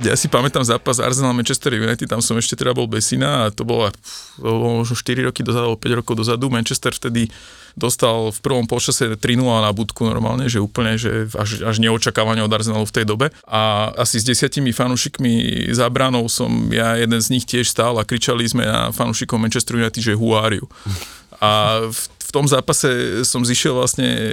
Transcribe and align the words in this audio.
Ja 0.00 0.16
si 0.16 0.32
pamätám 0.32 0.64
zápas 0.64 0.96
Arsenal 0.96 1.36
Manchester 1.36 1.76
United, 1.76 2.08
tam 2.08 2.24
som 2.24 2.32
ešte 2.40 2.56
teda 2.56 2.72
bol 2.72 2.88
Besina 2.88 3.44
a 3.44 3.52
to 3.52 3.68
bolo, 3.68 3.92
to 4.40 4.48
bolo 4.48 4.80
možno 4.80 4.96
4 4.96 5.28
roky 5.28 5.44
dozadu, 5.44 5.76
5 5.76 6.00
rokov 6.00 6.16
dozadu. 6.16 6.48
Manchester 6.48 6.96
vtedy 6.96 7.28
dostal 7.76 8.32
v 8.32 8.38
prvom 8.40 8.64
polčase 8.64 9.12
3-0 9.12 9.44
na 9.44 9.68
budku 9.76 10.08
normálne, 10.08 10.48
že 10.48 10.56
úplne, 10.56 10.96
že 10.96 11.28
až, 11.36 11.68
až 11.68 11.76
neočakávanie 11.84 12.40
od 12.40 12.48
Arsenalu 12.48 12.88
v 12.88 12.96
tej 12.96 13.04
dobe. 13.04 13.28
A 13.44 13.92
asi 13.92 14.18
s 14.18 14.24
desiatimi 14.24 14.72
fanúšikmi 14.72 15.68
za 15.76 15.84
bránou 15.92 16.32
som 16.32 16.48
ja 16.72 16.96
jeden 16.96 17.20
z 17.20 17.28
nich 17.36 17.44
tiež 17.44 17.68
stál 17.68 18.00
a 18.00 18.08
kričali 18.08 18.48
sme 18.48 18.64
na 18.64 18.96
fanúšikov 18.96 19.36
Manchester 19.36 19.76
United, 19.76 20.00
že 20.00 20.16
who 20.16 20.32
are 20.32 20.56
you? 20.56 20.64
A 21.44 21.84
v 21.92 22.00
v 22.30 22.36
tom 22.38 22.46
zápase 22.46 22.86
som 23.26 23.42
zišiel 23.42 23.74
vlastne 23.74 24.06
e, 24.06 24.30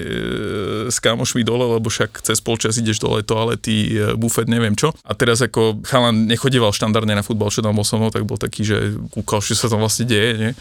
s 0.94 1.02
kamošmi 1.02 1.42
dole, 1.42 1.66
lebo 1.66 1.90
však 1.90 2.22
cez 2.22 2.38
polčas 2.38 2.78
ideš 2.78 3.02
dole 3.02 3.26
toalety, 3.26 3.98
e, 3.98 4.14
bufet, 4.14 4.45
neviem 4.45 4.78
čo. 4.78 4.94
A 5.02 5.17
teraz 5.17 5.42
ako 5.42 5.81
chalan 5.81 6.30
nechodieval 6.30 6.70
štandardne 6.70 7.17
na 7.17 7.26
futbal, 7.26 7.50
čo 7.50 7.66
tam 7.66 7.73
bol 7.73 7.81
so 7.81 7.98
mnou, 7.98 8.14
tak 8.14 8.30
bol 8.30 8.38
taký, 8.38 8.62
že 8.62 8.94
kúkal, 9.09 9.42
čo 9.42 9.58
sa 9.58 9.66
tam 9.66 9.81
vlastne 9.81 10.06
deje, 10.06 10.31
nie? 10.38 10.52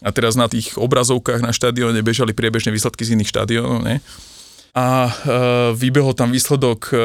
A 0.00 0.08
teraz 0.08 0.32
na 0.32 0.48
tých 0.48 0.80
obrazovkách 0.80 1.44
na 1.44 1.52
štadióne 1.52 2.00
bežali 2.00 2.32
priebežné 2.32 2.72
výsledky 2.72 3.04
z 3.04 3.12
iných 3.20 3.28
štadiónov, 3.28 3.84
nie? 3.84 4.00
a 4.78 5.08
e, 5.08 5.12
vybehol 5.74 6.14
tam 6.14 6.30
výsledok 6.30 6.80
e, 6.92 6.96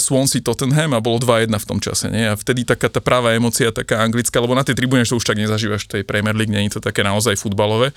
Swansea 0.00 0.40
Tottenham 0.40 0.96
a 0.96 1.02
bolo 1.04 1.20
2-1 1.20 1.50
v 1.60 1.68
tom 1.68 1.78
čase. 1.82 2.08
Nie? 2.08 2.32
A 2.32 2.38
vtedy 2.38 2.64
taká 2.64 2.88
tá 2.88 3.04
práva 3.04 3.36
emocia, 3.36 3.68
taká 3.68 4.00
anglická, 4.00 4.40
lebo 4.40 4.56
na 4.56 4.64
tej 4.64 4.78
tribúne 4.78 5.04
to 5.04 5.18
už 5.18 5.28
tak 5.28 5.36
nezažívaš 5.36 5.84
v 5.90 6.00
tej 6.00 6.02
Premier 6.08 6.32
League, 6.32 6.48
nie 6.48 6.64
je 6.70 6.78
to 6.78 6.82
také 6.84 7.04
naozaj 7.04 7.36
futbalové 7.36 7.92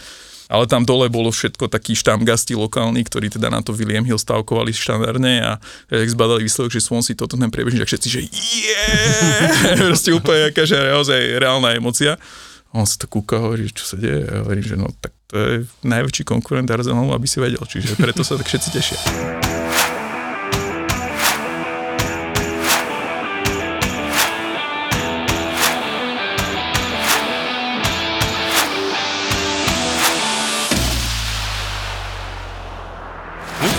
ale 0.52 0.68
tam 0.68 0.84
dole 0.84 1.08
bolo 1.08 1.32
všetko 1.32 1.72
takí 1.72 1.96
štamgasti 1.96 2.60
lokálni, 2.60 3.08
ktorí 3.08 3.32
teda 3.32 3.48
na 3.48 3.64
to 3.64 3.72
William 3.72 4.04
Hill 4.04 4.20
stavkovali 4.20 4.76
štandardne 4.76 5.34
a 5.40 5.52
jak 5.88 6.10
zbadali 6.12 6.44
výsledok, 6.44 6.76
že 6.76 6.84
Swansea 6.84 7.16
toto 7.16 7.40
ten 7.40 7.48
priebežne, 7.48 7.80
tak 7.80 7.96
všetci, 7.96 8.08
že 8.12 8.20
yeah! 8.28 9.80
Proste 9.88 10.12
úplne 10.12 10.52
aká, 10.52 10.68
že 10.68 10.76
naozaj 10.76 11.40
reálna 11.40 11.72
emocia. 11.72 12.20
On 12.76 12.84
sa 12.84 13.00
to 13.00 13.08
kúka 13.08 13.40
hovorí, 13.40 13.72
čo 13.72 13.84
sa 13.84 13.96
deje. 13.96 14.28
A 14.28 14.44
že 14.60 14.76
no 14.76 14.92
tak 15.00 15.16
to 15.32 15.36
je 15.40 15.56
najväčší 15.88 16.28
konkurent 16.28 16.68
Arsenalu, 16.68 17.16
aby 17.16 17.28
si 17.28 17.40
vedel. 17.40 17.64
Čiže 17.64 17.96
preto 17.96 18.24
sa 18.24 18.36
tak 18.36 18.48
všetci 18.48 18.70
tešia. 18.72 19.00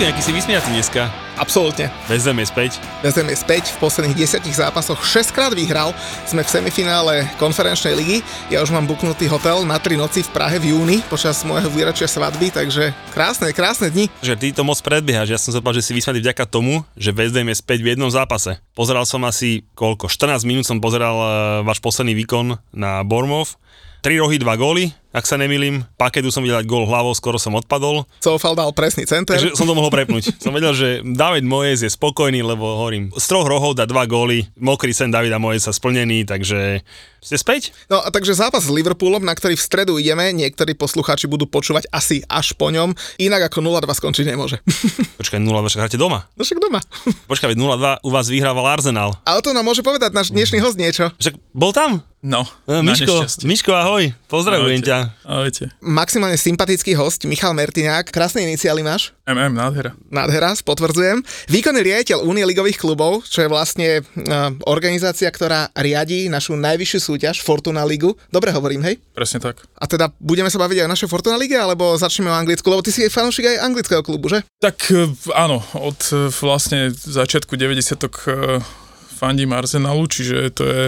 Luky, 0.02 0.18
aký 0.18 0.22
si 0.26 0.34
vysmiatý 0.34 0.74
dneska. 0.74 1.14
Absolútne. 1.38 1.86
Vezem 2.10 2.34
je 2.42 2.50
späť. 2.50 2.82
Vezem 3.06 3.22
je 3.22 3.38
späť. 3.38 3.70
V 3.70 3.86
posledných 3.86 4.18
desiatich 4.18 4.58
zápasoch 4.58 4.98
6 4.98 5.30
krát 5.30 5.54
vyhral. 5.54 5.94
Sme 6.26 6.42
v 6.42 6.50
semifinále 6.50 7.30
konferenčnej 7.38 7.94
ligy. 7.94 8.18
Ja 8.50 8.66
už 8.66 8.74
mám 8.74 8.90
buknutý 8.90 9.30
hotel 9.30 9.62
na 9.62 9.78
3 9.78 9.94
noci 9.94 10.26
v 10.26 10.34
Prahe 10.34 10.58
v 10.58 10.74
júni 10.74 11.06
počas 11.06 11.46
môjho 11.46 11.70
výročia 11.70 12.10
svadby, 12.10 12.50
takže 12.50 12.90
krásne, 13.14 13.54
krásne 13.54 13.94
dni. 13.94 14.10
Že 14.26 14.34
ty 14.42 14.46
to 14.50 14.66
moc 14.66 14.82
predbiehaš. 14.82 15.30
Ja 15.30 15.38
som 15.38 15.54
sa 15.54 15.62
že 15.70 15.86
si 15.86 15.94
vysmiatý 15.94 16.18
vďaka 16.18 16.50
tomu, 16.50 16.82
že 16.98 17.14
Vezem 17.14 17.46
je 17.46 17.62
späť 17.62 17.86
v 17.86 17.94
jednom 17.94 18.10
zápase. 18.10 18.58
Pozeral 18.74 19.06
som 19.06 19.22
asi 19.22 19.62
koľko? 19.78 20.10
14 20.10 20.42
minút 20.42 20.66
som 20.66 20.82
pozeral 20.82 21.14
uh, 21.14 21.28
váš 21.62 21.78
posledný 21.78 22.18
výkon 22.18 22.58
na 22.74 23.06
Bormov. 23.06 23.54
3 24.02 24.18
rohy, 24.18 24.42
2 24.42 24.50
góly, 24.58 24.90
ak 25.12 25.28
sa 25.28 25.36
nemýlim. 25.36 25.84
Paketu 26.00 26.32
som 26.32 26.40
videl 26.40 26.64
gól 26.64 26.88
hlavou, 26.88 27.12
skoro 27.12 27.36
som 27.36 27.52
odpadol. 27.52 28.08
Coufal 28.24 28.56
dal 28.56 28.72
presný 28.72 29.04
center. 29.04 29.36
Takže 29.36 29.52
som 29.52 29.68
to 29.68 29.76
mohol 29.76 29.92
prepnúť. 29.92 30.32
som 30.44 30.56
vedel, 30.56 30.72
že 30.72 31.04
David 31.04 31.44
Moyes 31.44 31.84
je 31.84 31.90
spokojný, 31.92 32.40
lebo 32.40 32.80
hovorím, 32.80 33.12
z 33.12 33.24
troch 33.28 33.44
rohov 33.44 33.76
dá 33.76 33.84
dva 33.84 34.08
góly, 34.08 34.48
mokrý 34.56 34.96
sen 34.96 35.12
Davida 35.12 35.36
Moyesa 35.36 35.70
splnený, 35.70 36.24
takže 36.24 36.80
ste 37.22 37.38
späť? 37.38 37.70
No 37.86 38.02
a 38.02 38.10
takže 38.10 38.34
zápas 38.34 38.66
s 38.66 38.72
Liverpoolom, 38.74 39.22
na 39.22 39.30
ktorý 39.30 39.54
v 39.54 39.62
stredu 39.62 39.94
ideme, 39.94 40.34
niektorí 40.34 40.74
poslucháči 40.74 41.30
budú 41.30 41.46
počúvať 41.46 41.86
asi 41.94 42.26
až 42.26 42.50
po 42.58 42.74
ňom, 42.74 42.98
inak 43.22 43.46
ako 43.46 43.62
0-2 43.62 43.86
skončiť 43.94 44.26
nemôže. 44.26 44.58
Počkaj, 45.22 45.38
0-2 45.38 45.70
však 45.70 45.80
hráte 45.86 46.02
doma. 46.02 46.26
No 46.34 46.42
však 46.42 46.58
doma. 46.58 46.82
Počkaj, 47.30 47.54
0-2 47.54 48.02
u 48.02 48.10
vás 48.10 48.26
vyhrával 48.26 48.66
Arsenal. 48.66 49.14
Ale 49.22 49.38
to 49.38 49.54
nám 49.54 49.62
môže 49.62 49.86
povedať 49.86 50.10
náš 50.10 50.34
dnešný 50.34 50.58
host 50.58 50.74
niečo. 50.74 51.14
Však 51.22 51.38
bol 51.54 51.70
tam? 51.70 52.02
No, 52.22 52.46
no 52.70 52.86
Miško, 52.86 53.26
Miško, 53.42 53.74
ahoj, 53.74 54.14
pozdravujem 54.30 54.78
Ahojte. 54.78 54.90
ťa. 54.94 54.98
Ahojte. 55.24 55.72
Maximálne 55.80 56.36
sympatický 56.36 56.92
host, 56.98 57.24
Michal 57.24 57.54
Mertiniak. 57.56 58.10
Krásne 58.10 58.44
iniciály 58.44 58.84
máš? 58.84 59.14
MM, 59.22 59.54
nádhera. 59.54 59.94
Nádhera, 60.10 60.52
potvrdzujem. 60.66 61.22
Výkonný 61.46 61.80
riaditeľ 61.86 62.26
Únie 62.26 62.42
ligových 62.42 62.82
klubov, 62.82 63.22
čo 63.26 63.46
je 63.46 63.48
vlastne 63.48 64.02
uh, 64.02 64.50
organizácia, 64.66 65.30
ktorá 65.30 65.70
riadí 65.78 66.26
našu 66.26 66.58
najvyššiu 66.58 67.00
súťaž, 67.00 67.40
Fortuna 67.40 67.86
Ligu. 67.86 68.18
Dobre 68.34 68.50
hovorím, 68.50 68.82
hej? 68.82 68.98
Presne 69.14 69.38
tak. 69.38 69.62
A 69.78 69.86
teda 69.86 70.10
budeme 70.18 70.50
sa 70.50 70.58
baviť 70.58 70.82
aj 70.82 70.86
o 70.90 70.92
našej 70.92 71.08
Fortuna 71.10 71.38
Lige, 71.38 71.54
alebo 71.54 71.94
začneme 71.94 72.30
o 72.30 72.38
Anglicku, 72.38 72.66
lebo 72.66 72.82
ty 72.82 72.90
si 72.90 73.06
aj 73.06 73.14
fanúšik 73.14 73.46
aj 73.46 73.62
anglického 73.62 74.02
klubu, 74.02 74.26
že? 74.26 74.42
Tak 74.58 74.76
e, 74.90 75.06
áno, 75.38 75.62
od 75.78 76.00
e, 76.10 76.28
vlastne 76.34 76.90
začiatku 76.90 77.54
90 77.54 78.81
fandím 79.22 79.54
Arsenalu, 79.54 80.10
čiže 80.10 80.50
to 80.50 80.62
je, 80.66 80.82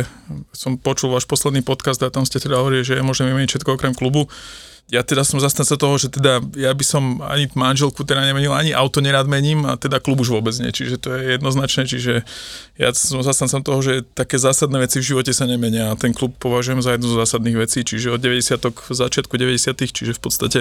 som 0.51 0.75
počul 0.75 1.15
váš 1.15 1.23
posledný 1.23 1.63
podcast 1.63 2.03
a 2.03 2.11
tam 2.11 2.27
ste 2.27 2.43
teda 2.43 2.59
hovorili, 2.59 2.83
že 2.83 2.99
môžeme 2.99 3.31
meniť 3.31 3.55
všetko 3.55 3.79
okrem 3.79 3.95
klubu. 3.95 4.27
Ja 4.93 5.01
teda 5.01 5.25
som 5.25 5.41
zastanca 5.41 5.81
toho, 5.81 5.97
že 5.97 6.13
teda 6.13 6.45
ja 6.61 6.75
by 6.75 6.85
som 6.85 7.23
ani 7.25 7.49
manželku 7.57 8.05
teda 8.05 8.21
nemenil, 8.21 8.53
ani 8.53 8.77
auto 8.77 9.01
nerad 9.01 9.25
mením 9.25 9.65
a 9.65 9.81
teda 9.81 9.97
klub 9.97 10.21
už 10.21 10.35
vôbec 10.35 10.53
nie, 10.61 10.75
čiže 10.75 11.01
to 11.01 11.15
je 11.15 11.39
jednoznačné, 11.39 11.89
čiže 11.89 12.27
ja 12.77 12.93
som 12.93 13.25
zastancom 13.25 13.65
toho, 13.65 13.81
že 13.81 14.05
také 14.13 14.37
zásadné 14.37 14.83
veci 14.83 15.01
v 15.01 15.15
živote 15.15 15.33
sa 15.33 15.49
nemenia 15.49 15.95
a 15.95 15.97
ten 15.97 16.13
klub 16.13 16.37
považujem 16.37 16.85
za 16.85 16.99
jednu 16.99 17.07
z 17.07 17.17
zásadných 17.17 17.57
vecí, 17.65 17.81
čiže 17.81 18.13
od 18.13 18.21
90 18.21 18.61
v 18.61 18.93
začiatku 18.93 19.35
90 19.41 19.89
čiže 19.89 20.13
v 20.13 20.21
podstate 20.21 20.61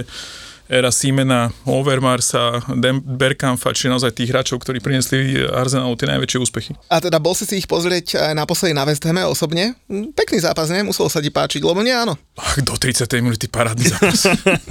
éra 0.71 0.91
Siemena, 0.91 1.51
Overmarsa, 1.67 2.63
Berkamfa, 3.03 3.75
či 3.75 3.91
naozaj 3.91 4.15
tých 4.15 4.31
hráčov, 4.31 4.63
ktorí 4.63 4.79
priniesli 4.79 5.43
Arsenalu 5.47 5.95
tie 5.99 6.07
najväčšie 6.07 6.39
úspechy. 6.39 6.71
A 6.87 7.03
teda 7.03 7.19
bol 7.19 7.35
si 7.35 7.43
si 7.43 7.59
ich 7.59 7.67
pozrieť 7.67 8.19
aj 8.19 8.33
naposledy 8.35 8.71
na 8.71 8.87
West 8.87 9.03
Hame 9.03 9.23
osobne? 9.27 9.75
Hm, 9.91 10.15
pekný 10.15 10.39
zápas, 10.39 10.71
ne? 10.71 10.83
Musel 10.83 11.07
sa 11.11 11.19
ti 11.19 11.29
páčiť, 11.29 11.61
lebo 11.63 11.83
nie 11.83 11.93
áno. 11.93 12.15
Ach, 12.39 12.57
do 12.63 12.73
30. 12.73 13.05
minúty 13.19 13.45
parádny 13.51 13.91
zápas. 13.91 14.27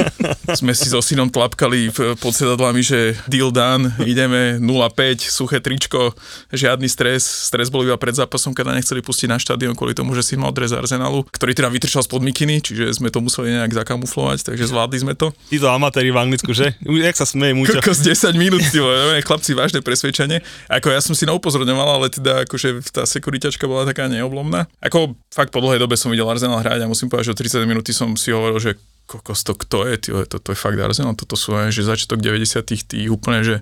Sme 0.61 0.73
si 0.75 0.91
so 0.91 0.99
synom 0.99 1.31
tlapkali 1.31 1.93
pod 2.19 2.33
sedadlami, 2.35 2.83
že 2.83 3.15
deal 3.31 3.55
done, 3.55 3.93
ideme 4.03 4.59
0-5, 4.59 5.31
suché 5.31 5.63
tričko, 5.63 6.13
žiadny 6.51 6.89
stres. 6.91 7.23
Stres 7.23 7.71
bol 7.71 7.87
iba 7.87 7.97
pred 7.97 8.17
zápasom, 8.17 8.57
keď 8.57 8.75
nechceli 8.77 9.05
pustiť 9.05 9.29
na 9.31 9.39
štadión 9.39 9.79
kvôli 9.79 9.95
tomu, 9.95 10.17
že 10.17 10.25
si 10.25 10.35
mal 10.35 10.51
dres 10.51 10.75
Arsenalu, 10.75 11.25
ktorý 11.31 11.53
teda 11.55 11.69
vytrčal 11.71 12.03
spod 12.03 12.25
mikiny, 12.25 12.61
čiže 12.65 12.99
sme 12.99 13.13
to 13.13 13.23
museli 13.23 13.55
nejak 13.55 13.73
zakamuflovať, 13.73 14.53
takže 14.53 14.69
zvládli 14.69 14.99
sme 15.03 15.15
to. 15.15 15.31
Títo 15.49 15.71
amatéri 15.83 16.15
v 16.15 16.23
Anglicku, 16.23 16.55
že? 16.55 16.79
Jak 16.87 17.19
sa 17.19 17.27
smeje 17.27 17.59
Muťo? 17.59 17.83
Kokos 17.83 17.99
10 17.99 18.39
minút, 18.39 18.63
ty 18.71 18.79
chlapci, 19.27 19.59
vážne 19.59 19.83
presvedčenie. 19.83 20.39
Ako 20.71 20.95
ja 20.95 21.03
som 21.03 21.19
si 21.19 21.27
neupozorňoval, 21.27 21.99
ale 21.99 22.07
teda 22.15 22.47
akože 22.47 22.95
tá 22.95 23.03
sekuritačka 23.03 23.67
bola 23.67 23.83
taká 23.83 24.07
neoblomná. 24.07 24.71
Ako 24.79 25.19
fakt 25.35 25.51
po 25.51 25.59
dlhej 25.59 25.83
dobe 25.83 25.99
som 25.99 26.15
videl 26.15 26.31
Arsenal 26.31 26.63
hrať 26.63 26.87
a 26.87 26.87
musím 26.87 27.11
povedať, 27.11 27.35
že 27.35 27.59
o 27.59 27.67
30 27.67 27.67
minúty 27.67 27.91
som 27.91 28.15
si 28.15 28.31
hovoril, 28.31 28.63
že 28.63 28.79
kokos 29.11 29.43
to 29.43 29.59
kto 29.59 29.91
je, 29.91 29.95
tyjo, 29.99 30.23
to, 30.31 30.39
to 30.39 30.55
je 30.55 30.59
fakt 30.59 30.79
Arsenal, 30.79 31.19
toto 31.19 31.35
sú 31.35 31.59
že 31.75 31.83
začiatok 31.83 32.23
90 32.23 32.63
tých 32.63 33.11
úplne, 33.11 33.43
že 33.43 33.57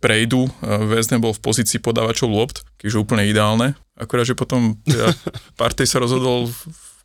prejdu. 0.00 0.48
West 0.88 1.12
bol 1.20 1.36
v 1.36 1.44
pozícii 1.44 1.78
podávačov 1.78 2.32
lopt, 2.32 2.64
keďže 2.80 2.98
úplne 2.98 3.28
ideálne. 3.28 3.76
Akurát, 4.00 4.24
že 4.24 4.32
potom 4.32 4.80
teda 4.88 5.12
Partey 5.60 5.84
sa 5.84 6.00
rozhodol 6.00 6.48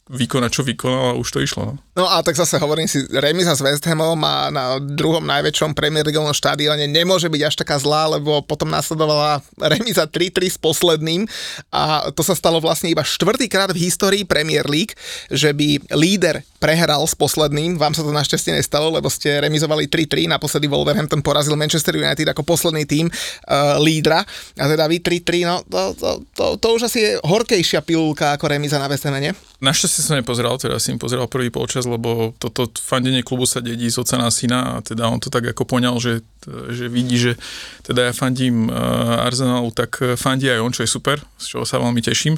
vykonať, 0.05 0.51
čo 0.53 0.61
vykonal 0.61 1.13
a 1.13 1.17
už 1.17 1.27
to 1.33 1.39
išlo. 1.41 1.73
No. 1.73 1.73
No 1.95 2.05
a 2.11 2.19
tak 2.19 2.35
zase 2.35 2.59
hovorím 2.59 2.91
si, 2.91 3.07
remiza 3.09 3.55
s 3.55 3.63
West 3.63 3.87
Hamom 3.87 4.19
a 4.21 4.51
na 4.51 4.77
druhom 4.77 5.23
najväčšom 5.23 5.71
Premier 5.73 6.03
Leagueovom 6.03 6.35
štadióne 6.35 6.85
nemôže 6.91 7.31
byť 7.31 7.41
až 7.41 7.55
taká 7.55 7.79
zlá, 7.79 8.05
lebo 8.11 8.43
potom 8.43 8.67
nasledovala 8.67 9.39
remiza 9.73 10.03
3-3 10.03 10.45
s 10.45 10.59
posledným 10.59 11.23
a 11.71 12.11
to 12.11 12.21
sa 12.21 12.35
stalo 12.35 12.59
vlastne 12.59 12.91
iba 12.91 13.01
štvrtýkrát 13.01 13.71
v 13.71 13.87
histórii 13.87 14.27
Premier 14.27 14.67
League, 14.67 14.93
že 15.31 15.55
by 15.55 15.95
líder 15.95 16.43
prehral 16.59 17.01
s 17.07 17.15
posledným, 17.15 17.79
vám 17.79 17.95
sa 17.95 18.03
to 18.03 18.11
našťastie 18.11 18.51
nestalo, 18.53 18.91
lebo 18.91 19.07
ste 19.07 19.41
remizovali 19.41 19.87
3-3, 19.87 20.29
naposledy 20.29 20.67
Wolverhampton 20.67 21.23
porazil 21.23 21.55
Manchester 21.55 21.95
United 21.95 22.27
ako 22.29 22.43
posledný 22.43 22.83
tým 22.83 23.07
uh, 23.07 23.79
lídra 23.79 24.21
a 24.59 24.63
teda 24.67 24.85
vy 24.91 24.99
3-3, 24.99 25.49
no 25.49 25.63
to, 25.63 25.95
to, 25.95 26.09
to, 26.35 26.45
to 26.59 26.67
už 26.75 26.81
asi 26.91 26.99
je 27.07 27.11
horkejšia 27.23 27.81
pilulka 27.87 28.35
ako 28.35 28.51
remiza 28.51 28.75
na 28.75 28.91
West 28.91 29.07
Hame, 29.07 29.23
nie? 29.23 29.33
Našťastie 29.63 30.01
som 30.03 30.19
nepozeral, 30.19 30.59
teda 30.59 30.75
si 30.83 30.91
im 30.91 30.99
pozeral 30.99 31.31
prvý 31.31 31.47
polčas, 31.47 31.87
lebo 31.87 32.35
toto 32.35 32.67
fandenie 32.75 33.23
klubu 33.23 33.47
sa 33.47 33.63
dedí 33.63 33.87
z 33.87 34.03
oca 34.03 34.19
na 34.19 34.27
syna 34.27 34.59
a 34.77 34.83
teda 34.83 35.07
on 35.07 35.23
to 35.23 35.31
tak 35.31 35.47
ako 35.47 35.63
poňal, 35.63 35.95
že, 36.01 36.25
že 36.73 36.91
vidí, 36.91 37.15
že 37.15 37.39
teda 37.87 38.11
ja 38.11 38.13
fandím 38.15 38.67
uh, 38.67 39.23
Arsenalu, 39.23 39.71
tak 39.71 40.03
fandí 40.19 40.51
aj 40.51 40.59
on, 40.59 40.75
čo 40.75 40.83
je 40.83 40.91
super, 40.91 41.23
z 41.39 41.45
čoho 41.55 41.63
sa 41.63 41.79
veľmi 41.79 42.03
teším 42.03 42.35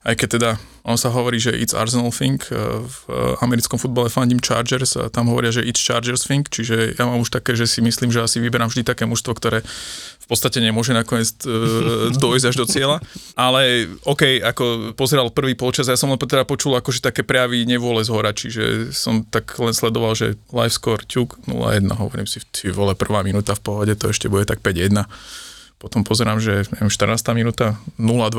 aj 0.00 0.14
keď 0.16 0.28
teda 0.40 0.50
on 0.80 0.96
sa 0.96 1.12
hovorí, 1.12 1.36
že 1.36 1.52
it's 1.52 1.76
Arsenal 1.76 2.08
thing, 2.08 2.40
eh, 2.48 2.56
v 2.56 2.96
americkom 3.44 3.76
futbale 3.76 4.08
fandím 4.08 4.40
Chargers 4.40 4.96
a 4.96 5.12
tam 5.12 5.28
hovoria, 5.28 5.52
že 5.52 5.60
it's 5.60 5.84
Chargers 5.84 6.24
thing, 6.24 6.40
čiže 6.48 6.96
ja 6.96 7.04
mám 7.04 7.20
už 7.20 7.28
také, 7.28 7.52
že 7.52 7.68
si 7.68 7.84
myslím, 7.84 8.08
že 8.08 8.24
asi 8.24 8.40
vyberám 8.40 8.72
vždy 8.72 8.80
také 8.80 9.04
mužstvo, 9.04 9.36
ktoré 9.36 9.60
v 10.20 10.26
podstate 10.26 10.64
nemôže 10.64 10.96
nakoniec 10.96 11.36
eh, 11.44 12.16
dojsť 12.24 12.46
až 12.48 12.56
do 12.56 12.66
cieľa. 12.66 12.96
Ale 13.36 13.92
OK, 14.08 14.40
ako 14.40 14.96
pozeral 14.96 15.28
prvý 15.28 15.52
polčas, 15.52 15.92
ja 15.92 16.00
som 16.00 16.08
len 16.08 16.16
teda 16.16 16.48
počul 16.48 16.80
akože 16.80 17.04
také 17.04 17.20
prejavy 17.20 17.68
nevôle 17.68 18.00
z 18.00 18.08
hora, 18.08 18.32
čiže 18.32 18.96
som 18.96 19.20
tak 19.28 19.52
len 19.60 19.76
sledoval, 19.76 20.16
že 20.16 20.40
live 20.48 20.72
score 20.72 21.04
ťuk 21.04 21.44
0-1, 21.44 21.92
hovorím 21.92 22.24
si, 22.24 22.40
ty 22.48 22.72
vole, 22.72 22.96
prvá 22.96 23.20
minúta 23.20 23.52
v 23.52 23.62
pohode, 23.68 23.92
to 24.00 24.08
ešte 24.08 24.32
bude 24.32 24.48
tak 24.48 24.64
5-1 24.64 24.96
potom 25.80 26.04
pozerám, 26.04 26.36
že 26.44 26.68
neviem, 26.76 26.92
14. 26.92 27.16
minúta 27.32 27.80
0-2. 27.96 28.36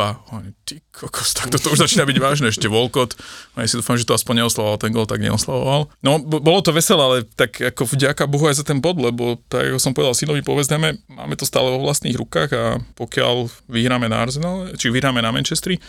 Ty 0.62 0.76
kokos, 0.94 1.34
tak 1.34 1.50
toto 1.50 1.74
už 1.74 1.82
začína 1.82 2.06
byť 2.06 2.18
vážne, 2.22 2.54
ešte 2.54 2.70
Volkot. 2.70 3.18
Ja 3.58 3.66
si 3.66 3.82
dúfam, 3.82 3.98
že 3.98 4.06
to 4.06 4.14
aspoň 4.14 4.46
neoslavoval 4.46 4.78
ten 4.78 4.94
gol, 4.94 5.10
tak 5.10 5.26
neoslavoval. 5.26 5.90
No, 6.06 6.22
bolo 6.22 6.62
to 6.62 6.70
veselé, 6.70 7.02
ale 7.02 7.18
tak 7.26 7.58
ako 7.58 7.98
vďaka 7.98 8.30
Bohu 8.30 8.46
aj 8.46 8.62
za 8.62 8.66
ten 8.70 8.78
bod, 8.78 9.02
lebo 9.02 9.42
tak 9.50 9.74
ako 9.74 9.82
som 9.82 9.98
povedal 9.98 10.14
synovi, 10.14 10.46
povedzme, 10.46 11.02
máme 11.10 11.34
to 11.34 11.50
stále 11.50 11.74
vo 11.74 11.82
vlastných 11.82 12.14
rukách 12.14 12.50
a 12.54 12.78
pokiaľ 12.94 13.50
vyhráme 13.66 14.06
na 14.06 14.22
Arsenal, 14.22 14.78
či 14.78 14.94
vyhráme 14.94 15.26
na 15.26 15.34
Manchestri, 15.34 15.82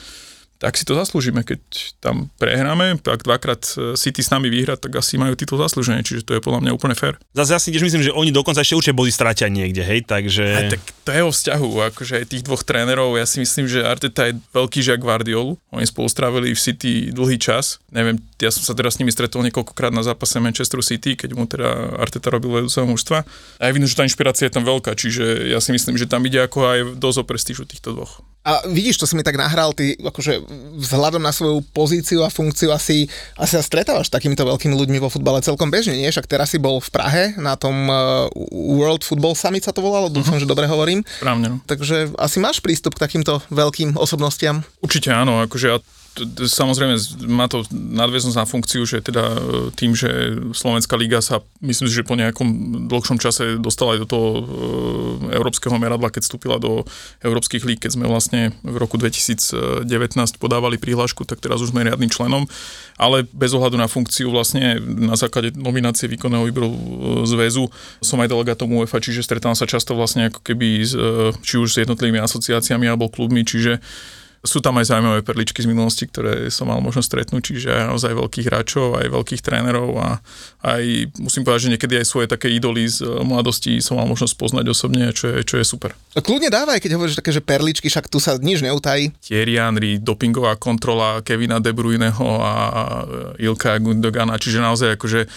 tak 0.63 0.79
si 0.79 0.87
to 0.87 0.95
zaslúžime. 0.95 1.43
Keď 1.43 1.59
tam 1.99 2.31
prehráme, 2.39 3.03
ak 3.03 3.27
dvakrát 3.27 3.67
e, 3.75 3.99
City 3.99 4.23
s 4.23 4.31
nami 4.31 4.47
vyhrať, 4.47 4.87
tak 4.87 5.03
asi 5.03 5.19
majú 5.19 5.35
titul 5.35 5.59
zaslúženie, 5.59 6.07
čiže 6.07 6.23
to 6.23 6.39
je 6.39 6.41
podľa 6.41 6.63
mňa 6.63 6.73
úplne 6.79 6.95
fér. 6.95 7.19
Zase 7.35 7.51
ja 7.51 7.59
si 7.59 7.75
tiež 7.75 7.83
myslím, 7.83 8.07
že 8.07 8.15
oni 8.15 8.31
dokonca 8.31 8.63
ešte 8.63 8.79
určite 8.79 8.95
body 8.95 9.11
stratia 9.11 9.51
niekde, 9.51 9.83
hej, 9.83 10.07
takže... 10.07 10.45
Aj, 10.47 10.71
tak 10.71 10.83
to 11.03 11.11
je 11.11 11.23
o 11.27 11.35
vzťahu, 11.35 11.69
akože 11.91 12.15
aj 12.23 12.27
tých 12.31 12.47
dvoch 12.47 12.63
trénerov, 12.63 13.19
ja 13.19 13.27
si 13.27 13.43
myslím, 13.43 13.67
že 13.67 13.83
Arteta 13.83 14.31
je 14.31 14.39
veľký 14.55 14.79
žiak 14.87 15.03
Guardiolu, 15.03 15.59
oni 15.75 15.83
spolu 15.83 16.07
strávili 16.07 16.55
v 16.55 16.61
City 16.63 17.11
dlhý 17.11 17.43
čas, 17.43 17.83
neviem, 17.91 18.23
ja 18.39 18.55
som 18.55 18.63
sa 18.63 18.79
teraz 18.79 18.95
s 18.95 19.03
nimi 19.03 19.11
stretol 19.11 19.43
niekoľkokrát 19.51 19.91
na 19.91 20.07
zápase 20.07 20.39
Manchester 20.39 20.79
City, 20.87 21.19
keď 21.19 21.35
mu 21.35 21.51
teda 21.51 21.99
Arteta 21.99 22.31
robil 22.31 22.63
vedúceho 22.63 22.87
mužstva 22.87 23.27
a 23.59 23.63
ja 23.67 23.75
vidím, 23.75 23.91
že 23.91 23.99
tá 23.99 24.07
inšpirácia 24.07 24.47
je 24.47 24.55
tam 24.55 24.63
veľká, 24.63 24.95
čiže 24.95 25.51
ja 25.51 25.59
si 25.59 25.75
myslím, 25.75 25.99
že 25.99 26.07
tam 26.07 26.23
ide 26.23 26.39
ako 26.39 26.59
aj 26.71 26.79
dosť 27.03 27.19
o 27.19 27.25
prestížu 27.27 27.67
týchto 27.67 27.99
dvoch. 27.99 28.23
A 28.43 28.67
vidíš, 28.67 28.99
to 28.99 29.07
si 29.07 29.15
mi 29.15 29.23
tak 29.23 29.39
nahral, 29.39 29.71
ty 29.71 29.95
akože 29.95 30.43
vzhľadom 30.83 31.23
na 31.23 31.31
svoju 31.31 31.63
pozíciu 31.71 32.27
a 32.27 32.29
funkciu 32.29 32.75
asi, 32.75 33.07
asi 33.39 33.55
sa 33.55 33.63
stretávaš 33.63 34.11
s 34.11 34.15
takýmito 34.15 34.43
veľkými 34.43 34.75
ľuďmi 34.75 34.99
vo 34.99 35.07
futbale 35.07 35.39
celkom 35.47 35.71
bežne, 35.71 35.95
nie? 35.95 36.11
Však 36.11 36.27
teraz 36.27 36.51
si 36.51 36.59
bol 36.59 36.83
v 36.83 36.91
Prahe 36.91 37.25
na 37.39 37.55
tom 37.55 37.87
uh, 37.87 38.27
World 38.51 39.07
Football 39.07 39.39
Summit 39.39 39.63
sa 39.63 39.71
to 39.71 39.79
volalo, 39.79 40.11
dúfam, 40.11 40.35
uh-huh. 40.35 40.43
že 40.43 40.51
dobre 40.51 40.67
hovorím. 40.67 41.07
Správne. 41.07 41.47
No. 41.55 41.57
Takže 41.71 42.19
asi 42.19 42.43
máš 42.43 42.59
prístup 42.59 42.99
k 42.99 43.07
takýmto 43.07 43.39
veľkým 43.55 43.95
osobnostiam? 43.95 44.67
Určite 44.83 45.15
áno, 45.15 45.39
akože 45.47 45.67
ja 45.71 45.79
samozrejme 46.45 47.01
má 47.33 47.49
to 47.49 47.65
nadväznosť 47.73 48.37
na 48.37 48.45
funkciu, 48.45 48.85
že 48.85 49.01
teda 49.01 49.25
e, 49.33 49.39
tým, 49.73 49.97
že 49.97 50.37
Slovenská 50.53 50.93
liga 51.01 51.25
sa 51.25 51.41
myslím 51.65 51.89
si, 51.89 51.97
že 51.97 52.05
po 52.05 52.21
nejakom 52.21 52.49
dlhšom 52.93 53.17
čase 53.17 53.57
dostala 53.57 53.97
aj 53.97 54.01
do 54.05 54.09
toho 54.09 54.29
e, 54.29 54.43
európskeho 55.33 55.73
meradla, 55.81 56.13
keď 56.13 56.29
vstúpila 56.29 56.61
do 56.61 56.85
európskych 57.25 57.65
líg, 57.65 57.81
keď 57.81 57.97
sme 57.97 58.05
vlastne 58.05 58.53
v 58.61 58.77
roku 58.77 59.01
2019 59.01 59.89
podávali 60.37 60.77
prihlášku, 60.77 61.25
tak 61.25 61.41
teraz 61.41 61.65
už 61.65 61.73
sme 61.73 61.89
riadnym 61.89 62.13
členom, 62.13 62.45
ale 63.01 63.25
bez 63.33 63.57
ohľadu 63.57 63.81
na 63.81 63.89
funkciu 63.89 64.29
vlastne 64.29 64.77
na 64.85 65.17
základe 65.17 65.57
nominácie 65.57 66.13
výkonného 66.13 66.45
výboru 66.45 66.69
e, 66.69 66.79
zväzu 67.25 67.73
som 68.05 68.21
aj 68.21 68.29
delegátom 68.29 68.69
UEFA, 68.69 69.01
čiže 69.01 69.25
stretám 69.25 69.57
sa 69.57 69.65
často 69.65 69.97
vlastne 69.97 70.29
ako 70.29 70.45
keby 70.45 70.85
s, 70.85 70.93
či 71.41 71.57
už 71.57 71.73
s 71.73 71.81
jednotlivými 71.81 72.21
asociáciami 72.21 72.85
alebo 72.85 73.09
klubmi, 73.09 73.49
čiže 73.49 73.81
sú 74.43 74.59
tam 74.59 74.75
aj 74.83 74.91
zaujímavé 74.91 75.23
perličky 75.23 75.63
z 75.63 75.71
minulosti, 75.71 76.11
ktoré 76.11 76.51
som 76.51 76.67
mal 76.67 76.83
možnosť 76.83 77.07
stretnúť, 77.07 77.43
čiže 77.47 77.69
aj 77.71 77.95
naozaj 77.95 78.13
veľkých 78.19 78.47
hráčov, 78.51 78.99
aj 78.99 79.07
veľkých 79.15 79.39
trénerov 79.39 79.95
a 80.03 80.19
aj 80.67 81.15
musím 81.23 81.47
povedať, 81.47 81.71
že 81.71 81.73
niekedy 81.79 81.95
aj 82.03 82.07
svoje 82.11 82.27
také 82.27 82.51
idoly 82.51 82.91
z 82.91 83.07
eh, 83.07 83.23
mladosti 83.23 83.79
som 83.79 84.03
mal 84.03 84.11
možnosť 84.11 84.35
poznať 84.35 84.67
osobne, 84.67 85.15
čo 85.15 85.31
je, 85.31 85.47
čo 85.47 85.63
je 85.63 85.65
super. 85.65 85.95
A 86.19 86.21
kľudne 86.21 86.51
dávaj, 86.51 86.83
keď 86.83 86.99
hovoríš 86.99 87.23
také, 87.23 87.31
že 87.31 87.39
perličky, 87.39 87.87
však 87.87 88.11
tu 88.11 88.19
sa 88.19 88.35
nič 88.35 88.67
neutají. 88.67 89.15
Thierry 89.23 89.63
Henry, 89.63 90.03
dopingová 90.03 90.59
kontrola 90.59 91.23
Kevina 91.23 91.63
De 91.63 91.71
Bruyneho 91.71 92.43
a 92.43 92.53
Ilka 93.39 93.79
Gundogana, 93.79 94.43
čiže 94.43 94.59
naozaj 94.59 94.99
akože 94.99 95.31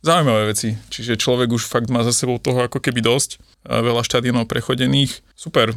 zaujímavé 0.00 0.54
veci. 0.54 0.78
Čiže 0.88 1.20
človek 1.20 1.52
už 1.52 1.68
fakt 1.68 1.92
má 1.92 2.06
za 2.06 2.14
sebou 2.14 2.38
toho 2.38 2.64
ako 2.64 2.78
keby 2.78 3.02
dosť, 3.02 3.42
veľa 3.66 4.02
štadionov 4.06 4.46
prechodených. 4.50 5.22
Super, 5.34 5.74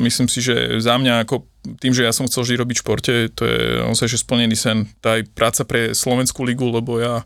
myslím 0.00 0.28
si, 0.28 0.40
že 0.44 0.80
za 0.80 0.96
mňa 0.96 1.24
ako 1.24 1.44
tým, 1.80 1.92
že 1.92 2.08
ja 2.08 2.12
som 2.12 2.24
chcel 2.24 2.44
vždy 2.44 2.56
robiť 2.60 2.76
v 2.78 2.84
športe, 2.84 3.14
to 3.36 3.42
je 3.44 3.84
naozaj 3.84 4.08
že 4.08 4.22
splnený 4.22 4.56
sen. 4.56 4.88
Tá 5.04 5.20
aj 5.20 5.28
práca 5.36 5.62
pre 5.68 5.92
Slovenskú 5.92 6.44
ligu, 6.46 6.64
lebo 6.68 6.96
ja 6.96 7.20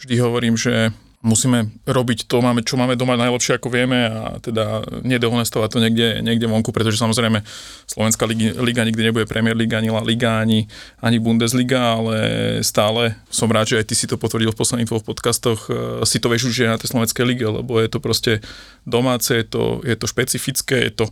vždy 0.00 0.14
hovorím, 0.24 0.56
že 0.56 0.94
musíme 1.24 1.72
robiť 1.88 2.28
to, 2.28 2.44
máme, 2.44 2.60
čo 2.60 2.76
máme 2.76 3.00
doma 3.00 3.16
najlepšie, 3.16 3.56
ako 3.56 3.72
vieme 3.72 3.96
a 3.96 4.36
teda 4.44 4.84
nedehonestovať 5.00 5.68
to 5.72 5.78
niekde, 5.80 6.20
niekde 6.20 6.44
vonku, 6.44 6.68
pretože 6.68 7.00
samozrejme 7.00 7.40
Slovenská 7.88 8.28
liga, 8.60 8.84
nikdy 8.84 9.02
nebude 9.08 9.24
Premier 9.24 9.56
Liga, 9.56 9.80
ani 9.80 9.88
La 9.88 10.04
Liga, 10.04 10.44
ani, 10.44 10.68
ani 11.00 11.16
Bundesliga, 11.16 11.96
ale 11.96 12.16
stále 12.60 13.16
som 13.32 13.48
rád, 13.48 13.72
že 13.72 13.80
aj 13.80 13.88
ty 13.88 13.94
si 13.96 14.04
to 14.04 14.20
potvrdil 14.20 14.52
v 14.52 14.60
posledných 14.60 14.90
dvoch 14.92 15.00
podcastoch, 15.00 15.72
e, 15.72 16.04
si 16.04 16.20
to 16.20 16.28
vieš 16.28 16.52
už 16.52 16.68
na 16.68 16.76
tej 16.76 16.92
Slovenskej 16.92 17.24
lige, 17.24 17.48
lebo 17.48 17.80
je 17.80 17.88
to 17.88 18.04
proste 18.04 18.44
domáce, 18.84 19.32
je 19.32 19.48
to, 19.48 19.80
je 19.80 19.96
to 19.96 20.04
špecifické, 20.04 20.92
je 20.92 20.92
to 20.92 21.06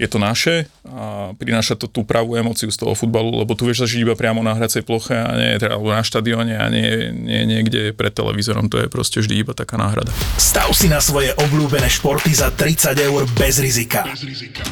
je 0.00 0.08
to 0.08 0.16
naše 0.16 0.64
a 0.88 1.36
prináša 1.36 1.76
to 1.76 1.84
tú 1.84 2.08
pravú 2.08 2.32
emociu 2.32 2.72
z 2.72 2.80
toho 2.80 2.96
futbalu, 2.96 3.44
lebo 3.44 3.52
tu 3.52 3.68
vieš 3.68 3.84
zažiť 3.84 4.08
iba 4.08 4.16
priamo 4.16 4.40
na 4.40 4.56
hracej 4.56 4.80
ploche 4.80 5.12
a 5.12 5.36
nie 5.36 5.60
teda 5.60 5.76
na 5.76 6.00
štadióne 6.00 6.56
a 6.56 6.66
nie, 6.72 7.12
nie 7.12 7.44
niekde 7.44 7.92
pred 7.92 8.16
televízorom, 8.16 8.72
to 8.72 8.80
je 8.80 8.88
proste 8.88 9.20
vždy 9.20 9.44
iba 9.44 9.52
taká 9.52 9.76
náhrada. 9.76 10.08
Stav 10.40 10.72
si 10.72 10.88
na 10.88 11.04
svoje 11.04 11.36
obľúbené 11.36 11.92
športy 11.92 12.32
za 12.32 12.48
30 12.48 12.96
eur 12.96 13.28
bez 13.36 13.60
rizika. 13.60 14.08
Bez 14.08 14.24
rizika. 14.24 14.64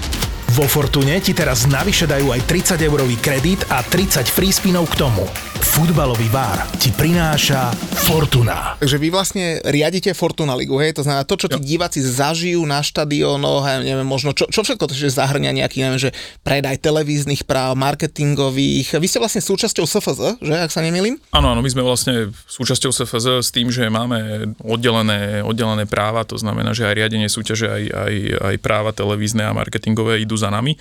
Vo 0.58 0.66
Fortune 0.66 1.22
ti 1.22 1.38
teraz 1.38 1.70
navyše 1.70 2.10
dajú 2.10 2.34
aj 2.34 2.42
30 2.50 2.82
eurový 2.82 3.14
kredit 3.22 3.62
a 3.70 3.78
30 3.78 4.26
free 4.26 4.50
spinov 4.50 4.90
k 4.90 5.06
tomu. 5.06 5.22
Futbalový 5.62 6.26
bar 6.34 6.66
ti 6.82 6.90
prináša 6.90 7.70
Fortuna. 8.10 8.74
Takže 8.82 8.98
vy 8.98 9.08
vlastne 9.14 9.62
riadite 9.62 10.10
Fortuna 10.18 10.58
Ligu, 10.58 10.74
hej? 10.82 10.98
To 10.98 11.06
znamená 11.06 11.22
to, 11.22 11.38
čo 11.38 11.46
tí 11.46 11.62
diváci 11.62 12.02
zažijú 12.02 12.66
na 12.66 12.82
štadiónoch, 12.82 13.62
ja 13.70 13.78
neviem, 13.86 14.02
možno, 14.02 14.34
čo, 14.34 14.50
čo 14.50 14.66
všetko 14.66 14.90
to 14.90 14.98
zahrňa 14.98 15.54
nejaký, 15.62 15.78
neviem, 15.78 16.02
že 16.02 16.10
predaj 16.42 16.82
televíznych 16.82 17.46
práv, 17.46 17.78
marketingových. 17.78 18.98
Vy 18.98 19.06
ste 19.06 19.22
vlastne 19.22 19.38
súčasťou 19.38 19.86
SFZ, 19.86 20.42
že, 20.42 20.54
ak 20.58 20.74
sa 20.74 20.82
nemýlim? 20.82 21.22
Áno, 21.30 21.54
áno, 21.54 21.62
my 21.62 21.70
sme 21.70 21.86
vlastne 21.86 22.34
súčasťou 22.50 22.90
SFZ 22.90 23.46
s 23.46 23.54
tým, 23.54 23.70
že 23.70 23.86
máme 23.86 24.50
oddelené, 24.66 25.46
oddelené 25.46 25.86
práva, 25.86 26.26
to 26.26 26.34
znamená, 26.34 26.74
že 26.74 26.82
aj 26.82 26.98
riadenie 26.98 27.30
súťaže, 27.30 27.70
aj, 27.70 27.84
aj, 27.94 28.14
aj 28.50 28.56
práva 28.58 28.90
televízne 28.90 29.46
a 29.46 29.54
marketingové 29.54 30.18
idú 30.18 30.34
za 30.34 30.47
nami 30.50 30.76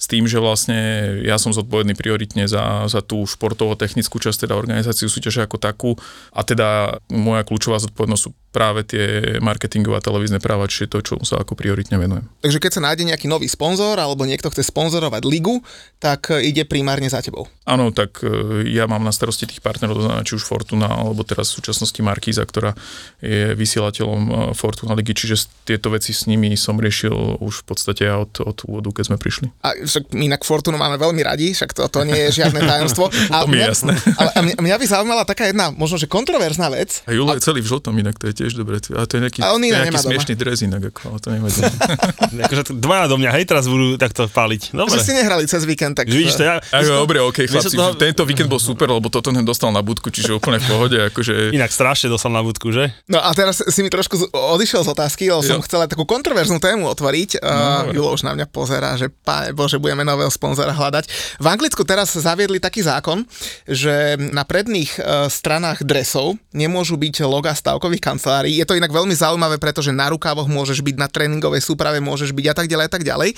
s 0.00 0.08
tým, 0.08 0.24
že 0.24 0.40
vlastne 0.40 0.80
ja 1.20 1.36
som 1.36 1.52
zodpovedný 1.52 1.92
prioritne 1.92 2.48
za, 2.48 2.88
za 2.88 3.04
tú 3.04 3.28
športovo-technickú 3.28 4.16
časť, 4.16 4.48
teda 4.48 4.56
organizáciu 4.56 5.12
súťaže 5.12 5.44
ako 5.44 5.60
takú 5.60 5.90
a 6.32 6.40
teda 6.40 6.96
moja 7.12 7.44
kľúčová 7.44 7.76
zodpovednosť 7.84 8.22
sú 8.24 8.32
práve 8.50 8.82
tie 8.82 9.38
marketingové 9.38 10.00
a 10.00 10.02
televízne 10.02 10.42
práva, 10.42 10.66
čiže 10.66 10.90
to, 10.90 10.98
čo 11.04 11.14
sa 11.22 11.38
ako 11.44 11.54
prioritne 11.54 12.00
venujem. 12.00 12.26
Takže 12.42 12.58
keď 12.58 12.72
sa 12.74 12.82
nájde 12.82 13.06
nejaký 13.06 13.30
nový 13.30 13.46
sponzor 13.46 13.94
alebo 14.00 14.26
niekto 14.26 14.50
chce 14.50 14.66
sponzorovať 14.66 15.22
ligu, 15.22 15.62
tak 16.02 16.34
e, 16.34 16.50
ide 16.50 16.66
primárne 16.66 17.06
za 17.06 17.22
tebou. 17.22 17.46
Áno, 17.62 17.94
tak 17.94 18.24
e, 18.26 18.66
ja 18.74 18.90
mám 18.90 19.06
na 19.06 19.14
starosti 19.14 19.46
tých 19.46 19.62
partnerov, 19.62 20.02
či 20.26 20.34
už 20.34 20.42
Fortuna, 20.42 20.90
alebo 20.90 21.22
teraz 21.22 21.54
v 21.54 21.62
súčasnosti 21.62 22.00
Markíza, 22.02 22.42
ktorá 22.42 22.74
je 23.22 23.54
vysielateľom 23.54 24.22
e, 24.26 24.32
Fortuna 24.58 24.98
ligy, 24.98 25.14
čiže 25.14 25.46
tieto 25.62 25.94
veci 25.94 26.10
s 26.10 26.26
nimi 26.26 26.50
som 26.58 26.74
riešil 26.74 27.38
už 27.38 27.62
v 27.62 27.64
podstate 27.70 28.10
od, 28.10 28.42
od 28.42 28.66
úvodu, 28.66 28.90
keď 28.98 29.14
sme 29.14 29.16
prišli. 29.20 29.46
A 29.62 29.78
však 29.90 30.14
my 30.14 30.30
inak 30.30 30.42
Fortunu 30.46 30.78
máme 30.78 30.94
veľmi 30.96 31.20
radi, 31.20 31.50
však 31.50 31.74
to, 31.74 31.90
to 31.90 32.06
nie 32.06 32.16
je 32.30 32.40
žiadne 32.42 32.62
tajomstvo. 32.62 33.10
To 33.40 33.48
mi 33.48 33.56
je 33.56 33.64
mňa, 33.64 33.72
jasné. 33.72 33.92
Ale 34.20 34.30
a 34.30 34.40
mňa, 34.44 34.54
mňa 34.60 34.76
by 34.76 34.86
zaujímala 34.86 35.22
taká 35.24 35.48
jedna, 35.48 35.72
možno, 35.72 35.96
že 35.96 36.04
kontroverzná 36.06 36.68
vec. 36.68 37.00
A 37.08 37.14
Julo 37.14 37.32
je 37.32 37.40
celý 37.40 37.64
v 37.64 37.68
žltom 37.72 37.94
inak, 37.96 38.20
to 38.20 38.28
je 38.28 38.34
tiež 38.36 38.52
dobre. 38.54 38.78
A 38.92 39.08
to 39.08 39.16
je 39.16 39.20
nejaký, 39.24 39.40
A 39.40 39.56
on 39.56 39.62
inak 39.64 39.88
nejaký 39.88 39.88
nemá 39.90 40.00
doma. 40.00 40.10
smiešný 40.12 40.34
dres 40.36 40.58
inak, 40.60 40.82
ako, 40.92 41.00
ale 41.08 41.18
to 41.18 41.28
nevadí. 41.32 41.60
Akože 42.46 42.62
dvaja 42.76 43.06
do 43.08 43.16
mňa, 43.16 43.30
hej, 43.40 43.44
teraz 43.48 43.64
budú 43.66 43.96
takto 43.96 44.28
páliť. 44.28 44.76
Dobre. 44.76 44.92
Že 44.92 44.98
ste 45.02 45.14
nehrali 45.16 45.44
cez 45.48 45.62
víkend, 45.64 45.96
tak... 45.96 46.06
Vidíš 46.06 46.36
to, 46.36 46.44
ja... 46.44 46.60
Ako, 46.60 47.08
dobre, 47.08 47.18
OK, 47.24 47.48
Mne 47.48 47.64
sa 47.64 47.70
chlapci, 47.72 47.76
to- 47.76 47.96
tento 47.96 48.22
víkend 48.28 48.48
bol 48.52 48.60
super, 48.60 48.92
lebo 48.92 49.08
toto 49.08 49.32
ten 49.32 49.42
dostal 49.42 49.72
na 49.72 49.80
budku, 49.80 50.12
čiže 50.12 50.36
úplne 50.36 50.60
v 50.60 50.66
pohode, 50.68 50.98
akože... 51.10 51.50
Inak 51.56 51.72
strašne 51.72 52.12
dostal 52.12 52.30
na 52.30 52.44
budku, 52.44 52.70
že? 52.70 52.92
No 53.08 53.18
a 53.18 53.32
teraz 53.32 53.64
si 53.64 53.80
mi 53.80 53.88
trošku 53.88 54.30
odišiel 54.30 54.84
z 54.84 54.88
otázky, 54.92 55.32
lebo 55.32 55.40
som 55.40 55.64
chcel 55.64 55.88
takú 55.88 56.04
kontroverznú 56.04 56.60
tému 56.60 56.86
otvoriť. 56.92 57.40
Uh, 57.40 57.88
dobre. 57.88 57.96
Julo 57.96 58.10
už 58.14 58.22
na 58.22 58.32
mňa 58.36 58.46
pozerá, 58.52 58.94
že 59.00 59.08
páne 59.10 59.50
Bože, 59.56 59.79
budeme 59.80 60.04
nového 60.04 60.28
sponzora 60.28 60.76
hľadať. 60.76 61.08
V 61.40 61.46
Anglicku 61.48 61.82
teraz 61.88 62.12
zaviedli 62.12 62.60
taký 62.60 62.84
zákon, 62.84 63.24
že 63.64 64.20
na 64.30 64.44
predných 64.44 65.00
uh, 65.00 65.26
stranách 65.32 65.82
dresov 65.82 66.36
nemôžu 66.52 67.00
byť 67.00 67.24
loga 67.24 67.56
stavkových 67.56 68.04
kancelárií. 68.04 68.60
Je 68.60 68.68
to 68.68 68.76
inak 68.76 68.92
veľmi 68.92 69.16
zaujímavé, 69.16 69.56
pretože 69.56 69.90
na 69.90 70.12
rukávoch 70.12 70.46
môžeš 70.46 70.84
byť, 70.84 70.96
na 71.00 71.08
tréningovej 71.08 71.64
súprave 71.64 71.98
môžeš 72.04 72.36
byť 72.36 72.46
a 72.50 72.54
tak 72.54 72.66
ďalej 72.68 72.84
a 72.84 72.92
tak 72.92 73.02
ďalej. 73.02 73.30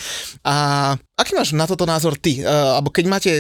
A 0.43 0.55
aký 1.15 1.39
máš 1.39 1.55
na 1.55 1.71
toto 1.71 1.87
názor 1.87 2.19
ty? 2.19 2.43
Uh, 2.43 2.83
alebo 2.83 2.91
keď 2.91 3.05
máte 3.07 3.31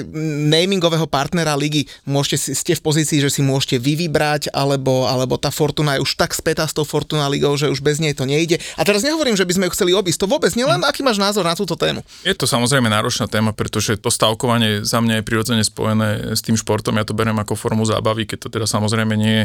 namingového 0.46 1.10
partnera 1.10 1.58
ligy, 1.58 1.90
môžete 2.06 2.54
ste 2.54 2.78
v 2.78 2.84
pozícii, 2.84 3.18
že 3.18 3.32
si 3.32 3.40
môžete 3.42 3.80
vy 3.80 4.06
vybrať, 4.06 4.52
alebo, 4.52 5.08
alebo 5.08 5.40
tá 5.40 5.48
Fortuna 5.48 5.96
je 5.96 6.04
už 6.04 6.14
tak 6.14 6.36
spätá 6.36 6.68
s 6.68 6.76
tou 6.76 6.84
Fortuna 6.84 7.26
ligou, 7.32 7.56
že 7.56 7.72
už 7.72 7.80
bez 7.80 7.96
nej 7.98 8.12
to 8.12 8.28
nejde. 8.28 8.60
A 8.76 8.84
teraz 8.84 9.00
nehovorím, 9.00 9.34
že 9.34 9.48
by 9.48 9.52
sme 9.56 9.64
ju 9.66 9.74
chceli 9.74 9.92
obísť, 9.96 10.28
to 10.28 10.30
vôbec 10.30 10.52
nie, 10.52 10.68
len 10.68 10.84
aký 10.84 11.00
máš 11.00 11.16
názor 11.16 11.48
na 11.48 11.56
túto 11.56 11.72
tému? 11.72 12.04
Je 12.22 12.36
to 12.36 12.44
samozrejme 12.44 12.91
náročná 12.92 13.24
téma, 13.24 13.56
pretože 13.56 13.96
to 13.96 14.12
stavkovanie 14.12 14.84
za 14.84 15.00
mňa 15.00 15.20
je 15.20 15.26
prirodzene 15.26 15.64
spojené 15.64 16.36
s 16.36 16.44
tým 16.44 16.60
športom. 16.60 17.00
Ja 17.00 17.08
to 17.08 17.16
beriem 17.16 17.40
ako 17.40 17.56
formu 17.56 17.88
zábavy, 17.88 18.28
keď 18.28 18.38
to 18.44 18.48
teda 18.52 18.68
samozrejme 18.68 19.16
nie 19.16 19.34
je 19.42 19.44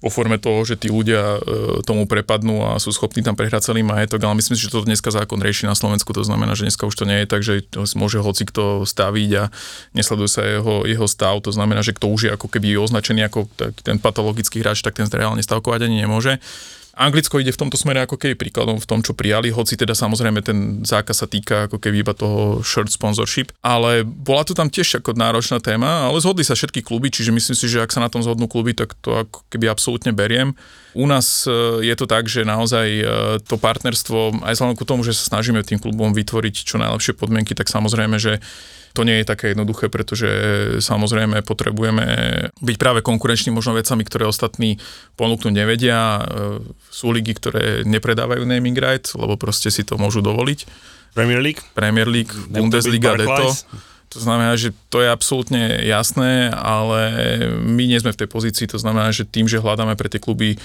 vo 0.00 0.08
forme 0.08 0.40
toho, 0.40 0.64
že 0.64 0.80
tí 0.80 0.88
ľudia 0.88 1.36
e, 1.36 1.40
tomu 1.84 2.08
prepadnú 2.08 2.64
a 2.64 2.80
sú 2.80 2.88
schopní 2.88 3.20
tam 3.20 3.36
prehrať 3.36 3.70
celý 3.70 3.84
majetok, 3.84 4.24
ale 4.24 4.40
myslím 4.40 4.56
si, 4.56 4.64
že 4.64 4.72
to 4.72 4.88
dneska 4.88 5.12
zákon 5.12 5.36
rieši 5.36 5.68
na 5.68 5.76
Slovensku, 5.76 6.10
to 6.16 6.24
znamená, 6.24 6.56
že 6.56 6.64
dneska 6.64 6.88
už 6.88 6.96
to 6.96 7.04
nie 7.04 7.22
je 7.22 7.28
tak, 7.28 7.44
že 7.44 7.68
môže 7.94 8.16
hoci 8.18 8.48
kto 8.48 8.88
staviť 8.88 9.30
a 9.36 9.44
nesleduje 9.92 10.28
sa 10.32 10.40
jeho, 10.40 10.88
jeho 10.88 11.04
stav, 11.04 11.36
to 11.44 11.52
znamená, 11.52 11.84
že 11.84 11.92
kto 11.92 12.08
už 12.16 12.20
je 12.26 12.30
ako 12.32 12.48
keby 12.48 12.80
označený 12.80 13.28
ako 13.28 13.46
ten 13.84 14.00
patologický 14.00 14.64
hráč, 14.64 14.80
tak 14.80 14.96
ten 14.96 15.06
reálne 15.12 15.44
stavkovať 15.44 15.84
ani 15.84 16.08
nemôže. 16.08 16.40
Anglicko 17.00 17.40
ide 17.40 17.48
v 17.48 17.60
tomto 17.64 17.80
smere 17.80 18.04
ako 18.04 18.20
keby 18.20 18.36
príkladom 18.36 18.76
v 18.76 18.84
tom, 18.84 19.00
čo 19.00 19.16
prijali, 19.16 19.48
hoci 19.48 19.80
teda 19.80 19.96
samozrejme 19.96 20.44
ten 20.44 20.84
zákaz 20.84 21.24
sa 21.24 21.26
týka 21.26 21.64
ako 21.64 21.80
keby 21.80 22.04
iba 22.04 22.12
toho 22.12 22.60
shirt 22.60 22.92
sponsorship, 22.92 23.56
ale 23.64 24.04
bola 24.04 24.44
to 24.44 24.52
tam 24.52 24.68
tiež 24.68 25.00
ako 25.00 25.16
náročná 25.16 25.64
téma, 25.64 26.12
ale 26.12 26.20
zhodli 26.20 26.44
sa 26.44 26.52
všetky 26.52 26.84
kluby, 26.84 27.08
čiže 27.08 27.32
myslím 27.32 27.56
si, 27.56 27.66
že 27.72 27.80
ak 27.80 27.88
sa 27.88 28.04
na 28.04 28.12
tom 28.12 28.20
zhodnú 28.20 28.44
kluby, 28.44 28.76
tak 28.76 28.92
to 29.00 29.24
ako 29.24 29.40
keby 29.48 29.72
absolútne 29.72 30.12
beriem. 30.12 30.52
U 30.92 31.08
nás 31.08 31.48
e, 31.48 31.80
je 31.88 31.94
to 31.96 32.04
tak, 32.04 32.28
že 32.28 32.44
naozaj 32.44 32.86
e, 33.00 33.04
to 33.48 33.56
partnerstvo, 33.56 34.44
aj 34.44 34.60
vzhľadom 34.60 34.76
ku 34.76 34.84
tomu, 34.84 35.00
že 35.00 35.16
sa 35.16 35.32
snažíme 35.32 35.64
tým 35.64 35.80
klubom 35.80 36.12
vytvoriť 36.12 36.54
čo 36.68 36.76
najlepšie 36.76 37.16
podmienky, 37.16 37.56
tak 37.56 37.72
samozrejme, 37.72 38.20
že 38.20 38.44
to 38.92 39.06
nie 39.06 39.22
je 39.22 39.26
také 39.28 39.54
jednoduché, 39.54 39.86
pretože 39.86 40.28
samozrejme 40.82 41.46
potrebujeme 41.46 42.06
byť 42.58 42.76
práve 42.76 43.00
konkurenční 43.06 43.54
možno 43.54 43.78
vecami, 43.78 44.02
ktoré 44.02 44.26
ostatní 44.26 44.82
ponúknuť 45.14 45.52
nevedia. 45.54 46.20
E, 46.20 46.22
Sú 46.90 47.14
ligy, 47.14 47.38
ktoré 47.38 47.86
nepredávajú 47.86 48.42
naming 48.42 48.74
rights, 48.74 49.14
lebo 49.14 49.38
proste 49.38 49.70
si 49.70 49.86
to 49.86 49.94
môžu 49.94 50.22
dovoliť. 50.22 50.66
Premier 51.14 51.42
League? 51.42 51.62
Premier 51.74 52.06
League, 52.06 52.34
Bundesliga, 52.50 53.14
Deto. 53.18 53.54
To 54.10 54.18
znamená, 54.18 54.58
že 54.58 54.74
to 54.90 55.06
je 55.06 55.08
absolútne 55.10 55.86
jasné, 55.86 56.50
ale 56.50 57.14
my 57.62 57.86
nie 57.86 57.94
sme 58.02 58.10
v 58.10 58.26
tej 58.26 58.26
pozícii, 58.26 58.66
to 58.66 58.74
znamená, 58.74 59.14
že 59.14 59.22
tým, 59.22 59.46
že 59.46 59.62
hľadáme 59.62 59.94
pre 59.94 60.10
tie 60.10 60.18
kluby 60.18 60.58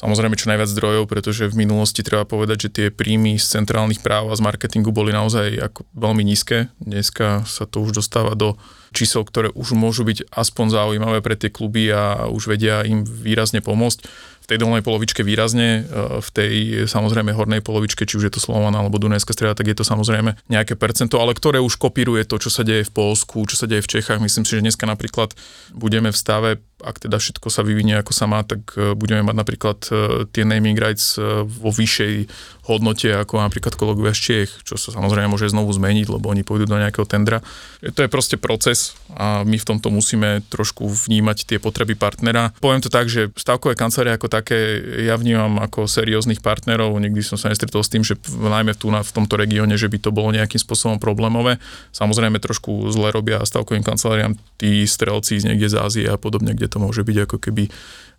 samozrejme 0.00 0.32
čo 0.40 0.48
najviac 0.48 0.72
zdrojov, 0.72 1.04
pretože 1.04 1.52
v 1.52 1.60
minulosti 1.60 2.00
treba 2.00 2.24
povedať, 2.24 2.56
že 2.66 2.72
tie 2.72 2.86
príjmy 2.88 3.36
z 3.36 3.60
centrálnych 3.60 4.00
práv 4.00 4.32
a 4.32 4.38
z 4.38 4.40
marketingu 4.40 4.88
boli 4.96 5.12
naozaj 5.12 5.60
ako 5.60 5.84
veľmi 5.92 6.24
nízke. 6.24 6.72
Dneska 6.80 7.44
sa 7.44 7.68
to 7.68 7.84
už 7.84 8.00
dostáva 8.00 8.32
do 8.32 8.56
čísel, 8.90 9.22
ktoré 9.22 9.52
už 9.54 9.76
môžu 9.76 10.02
byť 10.02 10.32
aspoň 10.34 10.66
zaujímavé 10.72 11.22
pre 11.22 11.38
tie 11.38 11.52
kluby 11.52 11.92
a 11.92 12.26
už 12.26 12.50
vedia 12.50 12.82
im 12.82 13.06
výrazne 13.06 13.62
pomôcť. 13.62 14.02
V 14.40 14.46
tej 14.50 14.66
dolnej 14.66 14.82
polovičke 14.82 15.22
výrazne, 15.22 15.86
e, 15.86 16.18
v 16.18 16.28
tej 16.34 16.52
samozrejme 16.90 17.30
hornej 17.30 17.62
polovičke, 17.62 18.02
či 18.02 18.18
už 18.18 18.26
je 18.26 18.32
to 18.34 18.42
Slovan 18.42 18.74
alebo 18.74 18.98
Dunajská 18.98 19.30
streda, 19.30 19.54
tak 19.54 19.70
je 19.70 19.78
to 19.78 19.86
samozrejme 19.86 20.34
nejaké 20.50 20.74
percento, 20.74 21.22
ale 21.22 21.38
ktoré 21.38 21.62
už 21.62 21.78
kopíruje 21.78 22.26
to, 22.26 22.42
čo 22.42 22.50
sa 22.50 22.66
deje 22.66 22.82
v 22.82 22.90
Polsku, 22.90 23.46
čo 23.46 23.54
sa 23.54 23.70
deje 23.70 23.86
v 23.86 23.90
Čechách. 24.00 24.18
Myslím 24.18 24.42
si, 24.42 24.58
že 24.58 24.64
dneska 24.64 24.90
napríklad 24.90 25.38
budeme 25.70 26.10
v 26.10 26.18
stave, 26.18 26.50
ak 26.80 26.96
teda 27.06 27.20
všetko 27.20 27.48
sa 27.52 27.60
vyvinie 27.64 28.00
ako 28.00 28.12
sa 28.12 28.24
má, 28.26 28.44
tak 28.44 28.74
e, 28.76 28.92
budeme 28.96 29.24
mať 29.26 29.36
napríklad 29.36 29.78
e, 29.88 29.92
tie 30.32 30.44
naming 30.48 30.76
rights 30.76 31.16
e, 31.16 31.44
vo 31.44 31.70
vyššej 31.70 32.28
hodnote 32.70 33.10
ako 33.10 33.42
napríklad 33.42 33.74
kolegovia 33.74 34.14
z 34.14 34.20
Čiech, 34.20 34.50
čo 34.62 34.78
sa 34.78 34.94
samozrejme 34.94 35.26
môže 35.26 35.50
znovu 35.50 35.74
zmeniť, 35.74 36.06
lebo 36.06 36.30
oni 36.30 36.46
pôjdu 36.46 36.70
do 36.70 36.78
nejakého 36.78 37.02
tendra. 37.02 37.42
To 37.82 37.98
je 37.98 38.06
proste 38.06 38.38
proces 38.38 38.94
a 39.18 39.42
my 39.42 39.58
v 39.58 39.66
tomto 39.66 39.90
musíme 39.90 40.46
trošku 40.46 40.86
vnímať 40.86 41.50
tie 41.50 41.58
potreby 41.58 41.98
partnera. 41.98 42.54
Poviem 42.62 42.78
to 42.78 42.92
tak, 42.92 43.10
že 43.10 43.34
stavkové 43.34 43.74
kancelárie 43.74 44.14
ako 44.14 44.30
také 44.30 44.78
ja 45.02 45.18
vnímam 45.18 45.58
ako 45.58 45.90
serióznych 45.90 46.38
partnerov, 46.44 46.94
nikdy 47.02 47.26
som 47.26 47.34
sa 47.34 47.50
nestretol 47.50 47.82
s 47.82 47.90
tým, 47.90 48.06
že 48.06 48.14
najmä 48.38 48.78
tu 48.78 48.92
na, 48.94 49.02
v 49.02 49.10
tomto 49.10 49.34
regióne, 49.34 49.74
že 49.74 49.90
by 49.90 49.98
to 49.98 50.14
bolo 50.14 50.30
nejakým 50.30 50.62
spôsobom 50.62 51.02
problémové. 51.02 51.58
Samozrejme 51.90 52.38
trošku 52.38 52.86
zle 52.94 53.10
robia 53.10 53.42
stavkovým 53.42 53.82
kanceláriám 53.82 54.38
tí 54.60 54.86
strelci 54.86 55.42
z 55.42 55.50
niekde 55.50 55.72
z 55.72 55.76
Ázie 55.80 56.06
a 56.06 56.14
podobne, 56.14 56.54
kde 56.54 56.69
to 56.70 56.78
môže 56.78 57.02
byť 57.02 57.16
ako 57.26 57.36
keby 57.42 57.66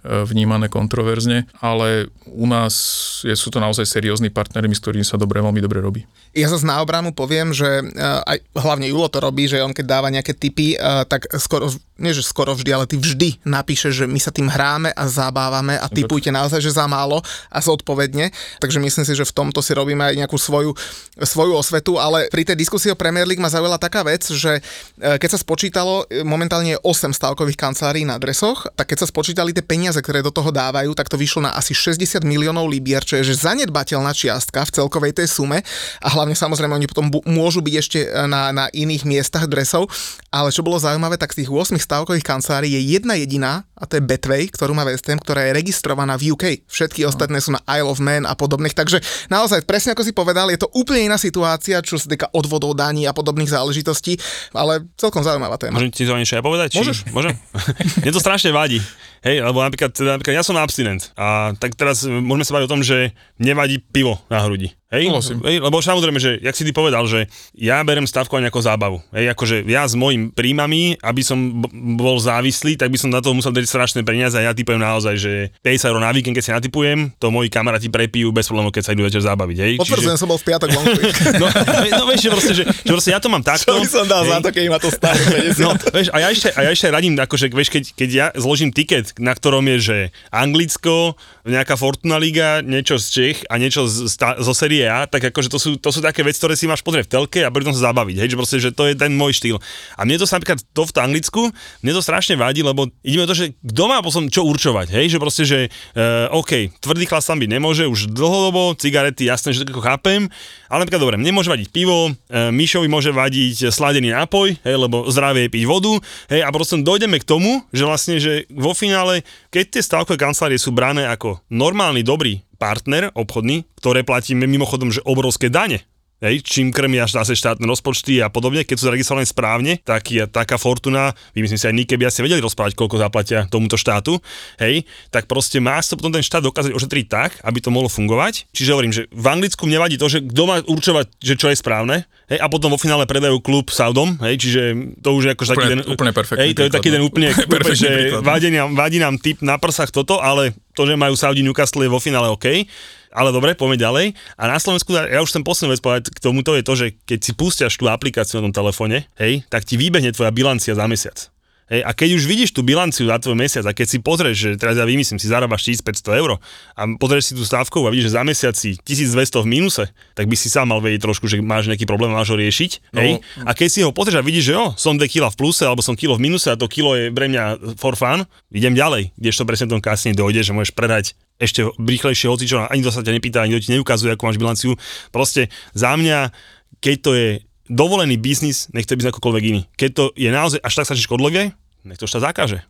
vnímané 0.02 0.66
kontroverzne, 0.66 1.46
ale 1.62 2.10
u 2.26 2.50
nás 2.50 2.74
je, 3.22 3.34
sú 3.38 3.54
to 3.54 3.62
naozaj 3.62 3.86
seriózni 3.86 4.34
partnery, 4.34 4.66
s 4.72 4.82
ktorými 4.82 5.06
sa 5.06 5.20
dobre, 5.20 5.44
veľmi 5.44 5.62
dobre 5.62 5.78
robí. 5.78 6.02
Ja 6.32 6.48
zase 6.48 6.64
na 6.64 6.80
obranu 6.80 7.12
poviem, 7.12 7.52
že 7.52 7.68
uh, 7.68 8.24
aj 8.24 8.38
hlavne 8.56 8.88
Julo 8.88 9.12
to 9.12 9.20
robí, 9.20 9.52
že 9.52 9.60
on 9.60 9.76
keď 9.76 9.86
dáva 9.86 10.08
nejaké 10.08 10.32
tipy, 10.32 10.80
uh, 10.80 11.04
tak 11.04 11.28
skoro, 11.36 11.68
nie 12.00 12.16
že 12.16 12.24
skoro 12.24 12.56
vždy, 12.56 12.72
ale 12.72 12.88
ty 12.88 12.96
vždy 12.96 13.44
napíše, 13.44 13.92
že 13.92 14.08
my 14.08 14.16
sa 14.16 14.32
tým 14.32 14.48
hráme 14.48 14.96
a 14.96 15.04
zabávame 15.12 15.76
a 15.76 15.92
typujte 15.92 16.32
naozaj, 16.32 16.64
že 16.64 16.72
za 16.72 16.88
málo 16.88 17.20
a 17.52 17.60
zodpovedne. 17.60 18.32
Takže 18.64 18.80
myslím 18.80 19.04
si, 19.04 19.14
že 19.14 19.28
v 19.28 19.36
tomto 19.36 19.60
si 19.60 19.76
robíme 19.76 20.08
aj 20.08 20.16
nejakú 20.24 20.40
svoju, 20.40 20.72
svoju 21.20 21.54
osvetu, 21.60 22.00
ale 22.00 22.32
pri 22.32 22.48
tej 22.48 22.56
diskusii 22.56 22.96
o 22.96 22.98
Premier 22.98 23.28
League 23.28 23.44
ma 23.44 23.52
zaujala 23.52 23.76
taká 23.76 24.08
vec, 24.08 24.24
že 24.24 24.64
keď 24.98 25.30
sa 25.30 25.40
spočítalo, 25.40 26.08
momentálne 26.24 26.80
je 26.80 26.80
8 26.80 27.12
stavkových 27.12 27.60
kancelárií 27.60 28.08
na 28.08 28.16
dresoch, 28.16 28.72
tak 28.74 28.96
keď 28.96 29.04
sa 29.04 29.08
spočítali 29.12 29.52
tie 29.52 29.66
peniaze, 29.66 29.91
ktoré 30.00 30.24
do 30.24 30.32
toho 30.32 30.48
dávajú, 30.48 30.96
tak 30.96 31.12
to 31.12 31.20
vyšlo 31.20 31.44
na 31.44 31.52
asi 31.52 31.76
60 31.76 32.24
miliónov 32.24 32.72
libier, 32.72 33.04
čo 33.04 33.20
je 33.20 33.28
že 33.28 33.44
zanedbateľná 33.44 34.16
čiastka 34.16 34.64
v 34.64 34.74
celkovej 34.80 35.20
tej 35.20 35.28
sume. 35.28 35.60
A 36.00 36.08
hlavne 36.08 36.40
samozrejme 36.40 36.72
oni 36.72 36.88
potom 36.88 37.12
bu- 37.12 37.26
môžu 37.28 37.60
byť 37.60 37.76
ešte 37.76 38.00
e, 38.08 38.08
na, 38.32 38.56
na 38.56 38.66
iných 38.72 39.04
miestach 39.04 39.52
dresov, 39.52 39.92
ale 40.32 40.48
čo 40.48 40.64
bolo 40.64 40.80
zaujímavé, 40.80 41.20
tak 41.20 41.36
z 41.36 41.44
tých 41.44 41.52
8 41.52 41.76
stavkových 41.76 42.24
kancelárií 42.24 42.72
je 42.72 42.96
jedna 42.96 43.14
jediná 43.14 43.68
a 43.76 43.84
to 43.84 44.00
je 44.00 44.04
Betway, 44.04 44.48
ktorú 44.48 44.72
má 44.72 44.88
West 44.88 45.04
Ham, 45.06 45.20
ktorá 45.20 45.44
je 45.44 45.52
registrovaná 45.54 46.16
v 46.16 46.32
UK. 46.32 46.64
Všetky 46.66 47.04
ostatné 47.04 47.38
sú 47.38 47.52
na 47.52 47.60
Isle 47.68 47.86
of 47.86 48.00
Man 48.00 48.24
a 48.24 48.32
podobných, 48.32 48.72
takže 48.72 48.98
naozaj 49.28 49.68
presne 49.68 49.92
ako 49.92 50.02
si 50.02 50.16
povedal, 50.16 50.48
je 50.48 50.58
to 50.58 50.72
úplne 50.72 51.06
iná 51.06 51.20
situácia, 51.20 51.84
čo 51.84 52.00
sa 52.00 52.08
týka 52.08 52.32
odvodov 52.32 52.74
daní 52.74 53.04
a 53.04 53.12
podobných 53.12 53.52
záležitostí, 53.52 54.16
ale 54.52 54.88
celkom 54.96 55.20
zaujímavá 55.20 55.60
téma. 55.60 55.76
Môžem 55.76 55.92
ti 55.92 56.08
to 56.08 56.16
niečo 56.16 56.40
aj 56.40 56.44
povedať? 56.44 56.68
Či- 56.72 56.80
Môžeš. 56.80 56.98
Môžem? 57.12 57.36
Mne 58.02 58.12
to 58.16 58.24
strašne 58.24 58.56
vadí. 58.56 58.80
Hej, 59.22 59.44
lebo 59.44 59.62
napríklad, 59.62 59.94
napríklad 59.94 60.34
ja 60.34 60.42
som 60.42 60.58
abstinent 60.58 61.14
a 61.14 61.54
tak 61.54 61.76
teraz 61.76 62.08
môžeme 62.08 62.42
sa 62.42 62.56
baviť 62.56 62.66
o 62.66 62.74
tom, 62.74 62.82
že 62.82 63.12
nevadí 63.38 63.78
pivo 63.78 64.18
na 64.32 64.42
hrudi. 64.42 64.74
Hej, 64.92 65.08
Súhlasím. 65.08 65.40
hej, 65.48 65.64
lebo 65.64 65.80
samozrejme, 65.80 66.20
že, 66.20 66.36
jak 66.44 66.52
si 66.52 66.68
ty 66.68 66.76
povedal, 66.76 67.08
že 67.08 67.32
ja 67.56 67.80
berem 67.80 68.04
stavkovanie 68.04 68.52
ako 68.52 68.60
zábavu. 68.60 68.98
Hej, 69.16 69.32
akože 69.32 69.64
ja 69.64 69.88
s 69.88 69.96
mojimi 69.96 70.36
príjmami, 70.36 71.00
aby 71.00 71.24
som 71.24 71.64
bol 71.96 72.20
závislý, 72.20 72.76
tak 72.76 72.92
by 72.92 73.00
som 73.00 73.08
na 73.08 73.24
to 73.24 73.32
musel 73.32 73.56
dať 73.56 73.72
strašné 73.72 74.04
peniaze 74.04 74.36
a 74.36 74.44
ja 74.44 74.52
typujem 74.52 74.84
naozaj, 74.84 75.16
že 75.16 75.56
50 75.64 75.96
eur 75.96 76.00
na 76.04 76.12
víkend, 76.12 76.36
keď 76.36 76.44
si 76.44 76.52
natypujem, 76.52 77.08
to 77.24 77.32
moji 77.32 77.48
kamaráti 77.48 77.88
prepijú 77.88 78.36
bez 78.36 78.52
problémov, 78.52 78.76
keď 78.76 78.84
sa 78.84 78.92
idú 78.92 79.08
večer 79.08 79.24
zabaviť. 79.24 79.58
Hej, 79.64 79.74
Potvrdzujem, 79.80 80.20
som 80.20 80.28
bol 80.28 80.36
v 80.36 80.46
piatok 80.52 80.70
vonku. 80.76 81.00
No, 81.42 81.48
no 81.96 82.04
vieš, 82.12 82.28
že 82.28 82.30
proste, 82.30 82.54
že, 82.54 82.64
že 82.68 82.92
proste 82.92 83.12
ja 83.16 83.20
to 83.24 83.32
mám 83.32 83.40
takto. 83.42 83.72
Čo 83.72 83.80
by 83.80 83.88
som 83.88 84.06
dal 84.12 84.28
hej. 84.28 84.32
za 84.36 84.38
to, 84.44 84.50
keď 84.52 84.64
ma 84.68 84.80
to 84.84 84.90
stále 84.92 85.16
50? 85.56 85.64
No, 85.64 85.72
vieš, 85.80 86.08
a 86.12 86.18
ja 86.20 86.28
ešte, 86.28 86.50
a 86.52 86.60
ja 86.68 86.70
ešte 86.76 86.88
radím, 86.92 87.16
akože, 87.16 87.48
vieš, 87.48 87.70
keď, 87.72 87.84
keď 87.96 88.10
ja 88.12 88.28
zložím 88.36 88.76
tiket, 88.76 89.16
na 89.16 89.32
ktorom 89.32 89.64
je, 89.72 89.78
že 89.80 89.98
Anglicko, 90.36 91.16
nejaká 91.48 91.80
Fortuna 91.80 92.20
Liga, 92.20 92.60
niečo 92.60 93.00
z 93.00 93.08
Čech 93.08 93.38
a 93.48 93.56
niečo 93.56 93.88
z, 93.88 94.12
sta- 94.12 94.36
zo 94.38 94.52
série 94.52 94.81
A, 94.86 95.10
tak 95.10 95.34
akože 95.34 95.50
to 95.50 95.58
sú, 95.58 95.70
to 95.82 95.90
sú 95.90 96.00
také 96.00 96.22
veci, 96.22 96.38
ktoré 96.38 96.54
si 96.54 96.70
máš 96.70 96.86
pozrieť 96.86 97.10
v 97.10 97.12
telke 97.18 97.40
a 97.42 97.50
pri 97.50 97.66
tom 97.66 97.74
sa 97.74 97.92
zabaviť, 97.92 98.16
hej, 98.22 98.28
že 98.32 98.38
proste, 98.38 98.58
že 98.62 98.70
to 98.70 98.86
je 98.86 98.94
ten 98.94 99.12
môj 99.14 99.36
štýl. 99.36 99.58
A 99.98 100.06
mne 100.06 100.22
to 100.22 100.30
sa 100.30 100.38
napríklad 100.38 100.62
to 100.72 100.82
v 100.86 100.92
Anglicku, 101.02 101.42
mne 101.82 101.92
to 101.98 102.02
strašne 102.06 102.38
vadí, 102.38 102.62
lebo 102.62 102.88
ideme 103.02 103.26
to, 103.26 103.34
že 103.34 103.58
kto 103.60 103.84
má 103.90 104.00
potom 104.06 104.30
čo 104.30 104.46
určovať, 104.46 104.94
hej, 104.94 105.12
že 105.14 105.18
proste, 105.18 105.44
že 105.44 105.60
uh, 105.68 106.30
OK, 106.38 106.78
tvrdý 106.78 107.10
chlas 107.10 107.26
tam 107.26 107.42
byť 107.42 107.50
nemôže 107.50 107.90
už 107.90 108.14
dlhodobo, 108.14 108.78
cigarety, 108.78 109.26
jasné, 109.26 109.58
že 109.58 109.66
to 109.66 109.82
chápem, 109.82 110.30
ale 110.70 110.86
napríklad 110.86 111.02
dobre, 111.02 111.16
nemôže 111.18 111.50
vadiť 111.50 111.74
pivo, 111.74 112.14
uh, 112.14 112.54
Mišovi 112.54 112.86
môže 112.86 113.10
vadiť 113.10 113.74
sladený 113.74 114.14
nápoj, 114.14 114.62
hej, 114.62 114.76
lebo 114.78 115.10
zdravie 115.10 115.50
je 115.50 115.54
piť 115.58 115.64
vodu, 115.66 115.94
hej, 116.30 116.46
a 116.46 116.50
proste 116.54 116.78
dojdeme 116.80 117.18
k 117.18 117.26
tomu, 117.26 117.66
že 117.74 117.84
vlastne, 117.84 118.22
že 118.22 118.46
vo 118.54 118.78
finále, 118.78 119.26
keď 119.50 119.80
tie 119.80 119.82
stavkové 119.82 120.22
kancelárie 120.22 120.62
sú 120.62 120.70
brané 120.70 121.10
ako 121.10 121.42
normálny, 121.50 122.06
dobrý 122.06 122.44
partner 122.62 123.10
obchodný, 123.18 123.66
ktoré 123.82 124.06
platíme 124.06 124.46
mimochodom, 124.46 124.94
že 124.94 125.02
obrovské 125.02 125.50
dane, 125.50 125.82
Hej, 126.22 126.46
čím 126.46 126.70
krmia 126.70 127.10
zase 127.10 127.34
štátne 127.34 127.66
rozpočty 127.66 128.22
a 128.22 128.30
podobne, 128.30 128.62
keď 128.62 128.78
sú 128.78 128.86
zaregistrované 128.86 129.26
správne, 129.26 129.82
tak 129.82 130.06
je 130.06 130.22
taká 130.30 130.62
fortuna, 130.62 131.18
vymyslím 131.34 131.58
si 131.58 131.66
aj 131.66 131.74
Nike 131.74 131.98
by 131.98 132.14
asi 132.14 132.22
vedeli 132.22 132.38
rozprávať, 132.46 132.78
koľko 132.78 133.02
zaplatia 133.02 133.50
tomuto 133.50 133.74
štátu, 133.74 134.22
hej, 134.62 134.86
tak 135.10 135.26
proste 135.26 135.58
má 135.58 135.82
sa 135.82 135.98
potom 135.98 136.14
ten 136.14 136.22
štát 136.22 136.46
dokázať 136.46 136.78
ošetriť 136.78 137.06
tak, 137.10 137.42
aby 137.42 137.58
to 137.58 137.74
mohlo 137.74 137.90
fungovať. 137.90 138.54
Čiže 138.54 138.70
hovorím, 138.70 138.94
že 138.94 139.10
v 139.10 139.26
Anglicku 139.34 139.66
mne 139.66 139.82
vadí 139.82 139.98
to, 139.98 140.06
že 140.14 140.22
kto 140.22 140.44
má 140.46 140.62
určovať, 140.62 141.10
že 141.18 141.34
čo 141.42 141.50
je 141.50 141.58
správne, 141.58 142.06
hej, 142.30 142.38
a 142.38 142.46
potom 142.54 142.70
vo 142.70 142.78
finále 142.78 143.10
predajú 143.10 143.42
klub 143.42 143.74
Saudom, 143.74 144.22
hej, 144.22 144.38
čiže 144.38 144.62
to 145.02 145.18
už 145.18 145.26
je 145.26 145.32
ako 145.34 145.44
taký 145.58 145.68
den, 145.74 145.82
úplne 145.90 146.14
perfektný 146.14 146.42
hej, 146.46 146.52
to 146.54 146.64
je 146.70 146.72
taký 146.72 146.90
den 146.94 147.02
úplne, 147.02 147.34
úplne 147.50 147.74
že 147.74 148.22
vadí 148.22 148.54
nám, 148.54 148.78
vadí 148.78 149.02
nám 149.02 149.18
typ 149.18 149.42
na 149.42 149.58
prsách 149.58 149.90
toto, 149.90 150.22
ale 150.22 150.54
to, 150.78 150.86
že 150.86 150.94
majú 150.94 151.18
Saudi 151.18 151.42
Newcastle 151.42 151.82
je 151.82 151.90
vo 151.90 151.98
finále 151.98 152.30
OK 152.30 152.70
ale 153.12 153.30
dobre, 153.36 153.54
poďme 153.54 153.78
ďalej. 153.78 154.06
A 154.40 154.44
na 154.48 154.58
Slovensku, 154.58 154.96
ja 154.96 155.20
už 155.20 155.30
chcem 155.30 155.44
poslednú 155.44 155.76
vec 155.76 155.84
povedať 155.84 156.10
k 156.12 156.24
tomuto, 156.24 156.56
je 156.56 156.64
to, 156.64 156.74
že 156.74 156.88
keď 157.06 157.20
si 157.20 157.32
pustiaš 157.36 157.76
tú 157.76 157.92
aplikáciu 157.92 158.40
na 158.40 158.50
tom 158.50 158.56
telefóne, 158.56 159.08
hej, 159.20 159.44
tak 159.52 159.68
ti 159.68 159.76
vybehne 159.76 160.16
tvoja 160.16 160.32
bilancia 160.32 160.74
za 160.74 160.88
mesiac. 160.88 161.32
Hej, 161.72 161.88
a 161.88 161.96
keď 161.96 162.20
už 162.20 162.28
vidíš 162.28 162.52
tú 162.52 162.68
bilanciu 162.68 163.08
za 163.08 163.16
tvoj 163.16 163.40
mesiac 163.40 163.64
a 163.64 163.72
keď 163.72 163.88
si 163.88 164.04
pozrieš, 164.04 164.36
že 164.36 164.50
teraz 164.60 164.76
ja 164.76 164.84
vymyslím, 164.84 165.16
si 165.24 165.32
zarábaš 165.32 165.64
1500 165.72 166.20
eur 166.20 166.36
a 166.76 166.82
pozrieš 167.00 167.32
si 167.32 167.34
tú 167.40 167.48
stávku 167.48 167.80
a 167.88 167.96
vidíš, 167.96 168.12
že 168.12 168.16
za 168.20 168.24
mesiac 168.28 168.56
si 168.60 168.76
1200 168.76 169.40
v 169.40 169.48
mínuse, 169.48 169.84
tak 170.12 170.28
by 170.28 170.36
si 170.36 170.52
sám 170.52 170.68
mal 170.68 170.84
vedieť 170.84 171.08
trošku, 171.08 171.32
že 171.32 171.40
máš 171.40 171.72
nejaký 171.72 171.88
problém 171.88 172.12
máš 172.12 172.36
ho 172.36 172.36
riešiť. 172.36 172.92
No. 172.92 173.00
Hej? 173.00 173.24
A 173.48 173.56
keď 173.56 173.68
si 173.72 173.80
ho 173.88 173.96
pozrieš 173.96 174.20
a 174.20 174.28
vidíš, 174.28 174.52
že 174.52 174.54
jo, 174.60 174.76
som 174.76 175.00
2 175.00 175.08
kg 175.08 175.32
v 175.32 175.40
pluse 175.40 175.64
alebo 175.64 175.80
som 175.80 175.96
kilo 175.96 176.20
v 176.20 176.28
mínuse 176.28 176.52
a 176.52 176.60
to 176.60 176.68
kilo 176.68 176.92
je 176.92 177.08
pre 177.08 177.32
mňa 177.32 177.80
for 177.80 177.96
fun, 177.96 178.28
idem 178.52 178.76
ďalej, 178.76 179.16
kdežto 179.16 179.48
presne 179.48 179.72
tom 179.72 179.80
kasne 179.80 180.12
dojde, 180.12 180.44
že 180.44 180.52
môžeš 180.52 180.76
predať 180.76 181.16
ešte 181.42 181.66
rýchlejšie 181.82 182.30
hocičo, 182.30 182.70
ani 182.70 182.86
to 182.86 182.94
sa 182.94 183.02
ťa 183.02 183.18
nepýta, 183.18 183.42
ani 183.42 183.58
ti 183.58 183.74
neukazuje, 183.74 184.14
ako 184.14 184.30
máš 184.30 184.38
bilanciu. 184.38 184.72
Proste 185.10 185.50
za 185.74 185.98
mňa, 185.98 186.30
keď 186.78 186.96
to 187.02 187.12
je 187.18 187.30
dovolený 187.66 188.22
biznis, 188.22 188.70
nech 188.72 188.86
to 188.86 188.94
byť 188.94 189.10
akokoľvek 189.10 189.44
iný. 189.50 189.62
Keď 189.74 189.90
to 189.92 190.04
je 190.14 190.30
naozaj 190.30 190.62
až 190.62 190.74
tak 190.78 190.88
sa 190.88 190.96
škodlivé, 190.96 191.58
nech 191.82 191.98
to 191.98 192.06
štát 192.06 192.30
zakáže. 192.30 192.62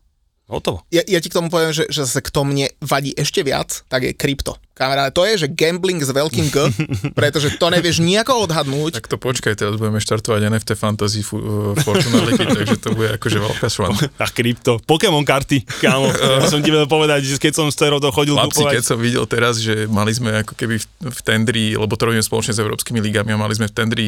Hotovo. 0.51 0.83
Ja, 0.91 0.99
ja 1.07 1.23
ti 1.23 1.31
k 1.31 1.37
tomu 1.39 1.47
poviem, 1.47 1.71
že, 1.71 1.87
že 1.87 2.03
zase 2.03 2.19
kto 2.19 2.43
mne 2.43 2.67
vadí 2.83 3.15
ešte 3.15 3.39
viac, 3.39 3.87
tak 3.87 4.03
je 4.03 4.11
krypto. 4.11 4.59
Kamaráde, 4.75 5.15
to 5.15 5.23
je, 5.23 5.45
že 5.45 5.47
gambling 5.47 6.03
s 6.03 6.11
veľkým 6.11 6.51
G, 6.51 6.57
pretože 7.19 7.55
to 7.55 7.71
nevieš 7.71 8.03
nejako 8.03 8.49
odhadnúť. 8.49 8.99
Tak 8.99 9.07
to 9.07 9.15
počkaj, 9.15 9.55
teraz 9.55 9.79
budeme 9.79 10.03
štartovať 10.03 10.51
NFT 10.51 10.75
Fantasy 10.75 11.23
fu, 11.23 11.39
uh, 11.39 11.71
Fortuna 11.79 12.27
Liquid, 12.27 12.51
takže 12.59 12.77
to 12.83 12.91
bude 12.91 13.15
akože 13.15 13.37
veľká 13.39 13.67
švan. 13.71 13.95
A 14.19 14.27
krypto, 14.27 14.83
Pokémon 14.83 15.23
karty, 15.23 15.63
kámo. 15.79 16.11
ja 16.43 16.49
som 16.51 16.59
ti 16.59 16.67
vedel 16.67 16.89
povedať, 16.91 17.31
že 17.31 17.39
keď 17.39 17.53
som 17.55 17.67
z 17.71 17.87
toho 17.87 18.11
chodil 18.11 18.35
Chlapci, 18.35 18.67
kupovať. 18.67 18.73
keď 18.75 18.83
som 18.83 18.97
videl 18.99 19.23
teraz, 19.29 19.55
že 19.55 19.87
mali 19.87 20.11
sme 20.11 20.43
ako 20.43 20.59
keby 20.59 20.75
v, 20.83 20.85
v 21.15 21.19
tendri, 21.23 21.65
lebo 21.79 21.95
to 21.95 22.11
robíme 22.11 22.25
spoločne 22.25 22.51
s 22.51 22.59
európskymi 22.59 22.99
ligami 22.99 23.31
a 23.31 23.39
mali 23.39 23.55
sme 23.55 23.71
v 23.71 23.75
tendri 23.77 24.07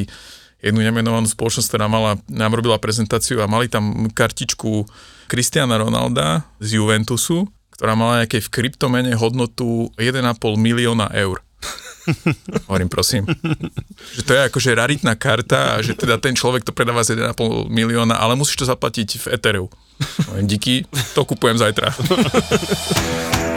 jednu 0.64 0.80
nemenovanú 0.80 1.28
spoločnosť, 1.28 1.68
ktorá 1.72 1.88
mala, 1.92 2.16
nám 2.32 2.56
robila 2.56 2.80
prezentáciu 2.80 3.44
a 3.44 3.52
mali 3.52 3.68
tam 3.68 4.08
kartičku 4.12 4.88
Cristiana 5.28 5.80
Ronalda 5.80 6.44
z 6.60 6.80
Juventusu, 6.80 7.48
ktorá 7.74 7.98
mala 7.98 8.24
nejaké 8.24 8.40
v 8.40 8.52
kryptomene 8.52 9.14
hodnotu 9.18 9.90
1,5 9.98 10.24
milióna 10.56 11.10
eur. 11.16 11.42
Hovorím, 12.68 12.90
prosím. 12.92 13.24
Že 14.14 14.22
to 14.28 14.32
je 14.36 14.42
akože 14.52 14.70
raritná 14.76 15.16
karta 15.16 15.80
a 15.80 15.82
že 15.82 15.96
teda 15.96 16.20
ten 16.20 16.36
človek 16.36 16.68
to 16.68 16.76
predáva 16.76 17.04
za 17.04 17.16
1,5 17.16 17.72
milióna, 17.72 18.20
ale 18.20 18.36
musíš 18.36 18.64
to 18.64 18.66
zaplatiť 18.68 19.10
v 19.24 19.26
Ethereum. 19.40 19.70
Hovorím, 20.28 20.48
díky, 20.48 20.84
to 21.16 21.24
kupujem 21.24 21.58
zajtra. 21.58 21.96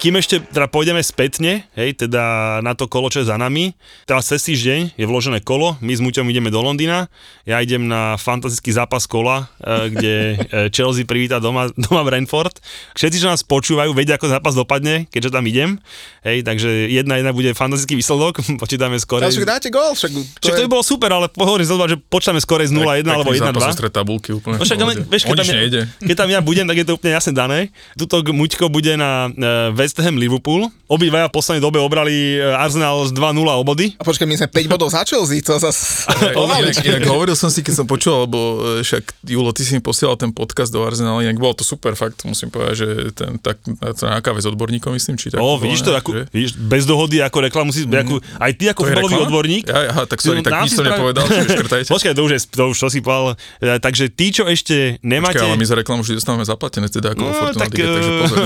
Kým 0.00 0.16
ešte 0.16 0.40
teda 0.40 0.64
pôjdeme 0.64 1.04
spätne, 1.04 1.68
hej, 1.76 1.92
teda 1.92 2.56
na 2.64 2.72
to 2.72 2.88
kolo, 2.88 3.12
čo 3.12 3.20
je 3.20 3.28
za 3.28 3.36
nami, 3.36 3.76
teraz 4.08 4.32
cez 4.32 4.40
týždeň 4.48 4.96
je 4.96 5.04
vložené 5.04 5.44
kolo, 5.44 5.76
my 5.84 5.92
s 5.92 6.00
Muťom 6.00 6.24
ideme 6.32 6.48
do 6.48 6.64
Londýna, 6.64 7.12
ja 7.44 7.60
idem 7.60 7.84
na 7.84 8.16
fantastický 8.16 8.72
zápas 8.72 9.04
kola, 9.04 9.52
e, 9.60 9.92
kde 9.92 10.14
e, 10.16 10.36
Chelsea 10.72 11.04
privíta 11.04 11.36
doma, 11.36 11.68
doma 11.84 12.00
Brentford. 12.08 12.64
Všetci, 12.96 13.20
čo 13.20 13.28
nás 13.28 13.44
počúvajú, 13.44 13.92
vedia, 13.92 14.16
ako 14.16 14.32
zápas 14.32 14.56
dopadne, 14.56 15.04
keďže 15.12 15.36
tam 15.36 15.44
idem, 15.44 15.76
hej, 16.24 16.48
takže 16.48 16.88
jedna 16.88 17.20
jedna 17.20 17.36
bude 17.36 17.52
fantastický 17.52 18.00
výsledok, 18.00 18.40
počítame 18.62 18.96
skore. 18.96 19.28
Ale 19.28 19.36
však 19.36 19.52
dáte 19.52 19.68
gól, 19.68 19.92
však 19.92 20.10
to, 20.16 20.48
Však 20.48 20.56
to 20.56 20.64
by 20.64 20.70
bolo 20.80 20.84
super, 20.86 21.12
ale 21.12 21.28
pohovorím 21.28 21.68
sa, 21.68 21.76
že 21.84 22.00
počítame 22.00 22.40
skore 22.40 22.64
z 22.64 22.72
0-1 22.72 23.04
alebo 23.04 23.36
1-2. 23.36 23.52
tabulky 23.92 24.32
úplne. 24.32 24.56
No 24.56 24.64
však, 24.64 24.80
ale, 24.80 25.04
vieš, 25.04 25.28
keď, 25.28 25.44
tam 25.44 25.48
ja, 25.52 25.84
keď 26.08 26.16
tam 26.16 26.28
ja 26.32 26.40
budem, 26.40 26.64
tak 26.64 26.76
je 26.80 26.86
to 26.88 26.96
úplne 26.96 27.12
jasne 27.12 27.36
dané. 27.36 27.68
Tuto 28.00 28.24
Muťko 28.24 28.72
bude 28.72 28.96
na 28.96 29.28
uh, 29.28 29.76
West 29.90 30.06
Ham 30.06 30.22
Liverpool. 30.22 30.70
Obidvaja 30.86 31.26
v 31.26 31.34
poslednej 31.34 31.62
dobe 31.66 31.82
obrali 31.82 32.38
e, 32.38 32.46
Arsenal 32.54 33.02
z 33.06 33.14
2-0 33.14 33.42
obody. 33.58 33.98
A 33.98 34.06
počkaj, 34.06 34.22
my 34.22 34.38
sme 34.38 34.46
5 34.46 34.70
bodov 34.70 34.94
za 34.94 35.02
Chelsea, 35.02 35.42
to 35.42 35.58
zase... 35.58 36.06
inak, 36.86 37.10
hovoril 37.10 37.34
som 37.34 37.50
si, 37.50 37.66
keď 37.66 37.82
som 37.82 37.86
počul, 37.90 38.26
lebo 38.26 38.38
e, 38.78 38.86
však 38.86 39.26
Julo, 39.26 39.50
ty 39.50 39.66
si 39.66 39.74
mi 39.74 39.82
posielal 39.82 40.14
ten 40.14 40.30
podcast 40.30 40.70
do 40.70 40.86
Arsenalu, 40.86 41.26
inak 41.26 41.42
bolo 41.42 41.58
to 41.58 41.66
super, 41.66 41.98
fakt, 41.98 42.22
musím 42.22 42.54
povedať, 42.54 42.74
že 42.74 42.88
ten, 43.14 43.38
tak, 43.42 43.58
na 43.82 44.22
káve 44.22 44.38
s 44.38 44.46
odborníkom, 44.46 44.94
myslím, 44.94 45.18
či 45.18 45.34
tak. 45.34 45.42
O, 45.42 45.58
vidíš 45.58 45.82
to, 45.82 45.90
ako, 45.90 46.26
vidíš, 46.30 46.54
bez 46.54 46.86
dohody, 46.86 47.18
ako 47.22 47.38
reklamu 47.50 47.70
si, 47.74 47.86
mm, 47.86 48.02
ako, 48.06 48.14
aj 48.22 48.52
ty 48.54 48.64
ako 48.70 48.80
futbalový 48.86 49.18
odborník. 49.26 49.64
Ja, 49.66 49.90
aha, 49.94 50.02
tak 50.06 50.22
sorry, 50.22 50.42
tak 50.42 50.54
nič 50.66 50.74
to 50.74 50.86
nepovedal, 50.86 51.26
čiže 51.26 51.90
Počkaj, 51.94 52.12
to 52.14 52.22
už 52.22 52.30
je, 52.34 52.40
to 52.50 52.62
už 52.70 52.76
čo 52.78 52.86
si 52.90 53.02
povedal. 53.02 53.34
E, 53.58 53.78
takže 53.78 54.10
tí, 54.10 54.30
čo 54.30 54.46
ešte 54.46 55.02
nemáte... 55.02 55.38
Počkaj, 55.38 55.50
ale 55.50 55.58
my 55.58 55.66
za 55.66 55.76
reklamu 55.78 56.00
vždy 56.02 56.14
dostávame 56.18 56.46
zaplatené, 56.46 56.86
teda 56.90 57.14
ako 57.14 57.22
no, 57.22 57.34
Fortuna 57.34 57.62
tak, 57.66 57.70
Digi, 57.74 57.82
takže 57.86 58.12
pozor. 58.26 58.38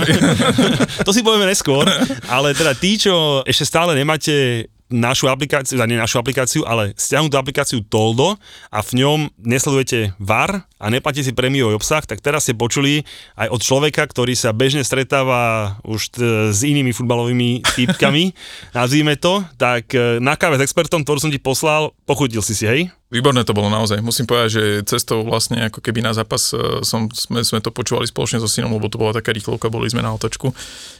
to 1.08 1.10
si 1.12 1.20
povieme 1.34 1.50
neskôr 1.50 1.74
skôr, 1.74 1.90
ale 2.30 2.54
teda 2.54 2.72
tí, 2.78 2.94
čo 3.00 3.42
ešte 3.42 3.66
stále 3.66 3.96
nemáte 3.98 4.68
našu 4.92 5.26
aplikáciu, 5.32 5.80
nie 5.88 5.98
našu 5.98 6.20
aplikáciu, 6.20 6.62
ale 6.68 6.92
stiahnutú 6.94 7.34
aplikáciu 7.40 7.80
Toldo 7.82 8.36
a 8.68 8.78
v 8.84 9.02
ňom 9.02 9.32
nesledujete 9.40 10.12
VAR 10.20 10.68
a 10.76 10.86
neplatíte 10.92 11.26
si 11.26 11.32
prémiový 11.32 11.74
obsah, 11.74 12.04
tak 12.04 12.20
teraz 12.20 12.44
ste 12.46 12.54
počuli 12.54 13.02
aj 13.34 13.48
od 13.48 13.60
človeka, 13.64 14.04
ktorý 14.04 14.36
sa 14.36 14.52
bežne 14.52 14.84
stretáva 14.84 15.74
už 15.82 16.00
t- 16.14 16.22
s 16.52 16.60
inými 16.62 16.92
futbalovými 16.92 17.64
typkami, 17.64 18.36
nazvíme 18.78 19.16
to, 19.16 19.42
tak 19.56 19.88
e, 19.96 20.20
na 20.20 20.36
káve 20.36 20.60
s 20.60 20.64
expertom, 20.68 21.02
ktorú 21.02 21.18
som 21.26 21.32
ti 21.32 21.40
poslal, 21.40 21.96
pochutil 22.04 22.44
si 22.44 22.52
si, 22.52 22.68
hej? 22.68 22.92
Výborné 23.14 23.46
to 23.46 23.54
bolo 23.54 23.70
naozaj. 23.70 24.02
Musím 24.02 24.26
povedať, 24.26 24.48
že 24.50 24.62
cestou 24.90 25.22
vlastne 25.22 25.70
ako 25.70 25.78
keby 25.78 26.02
na 26.02 26.10
zápas 26.10 26.50
e, 26.50 26.82
som, 26.82 27.06
sme, 27.14 27.46
sme 27.46 27.62
to 27.62 27.70
počúvali 27.70 28.10
spoločne 28.10 28.42
so 28.42 28.50
synom, 28.50 28.74
lebo 28.74 28.90
to 28.90 28.98
bola 28.98 29.14
taká 29.14 29.30
rýchlovka, 29.30 29.70
boli 29.70 29.86
sme 29.86 30.02
na 30.02 30.10
otočku, 30.10 30.50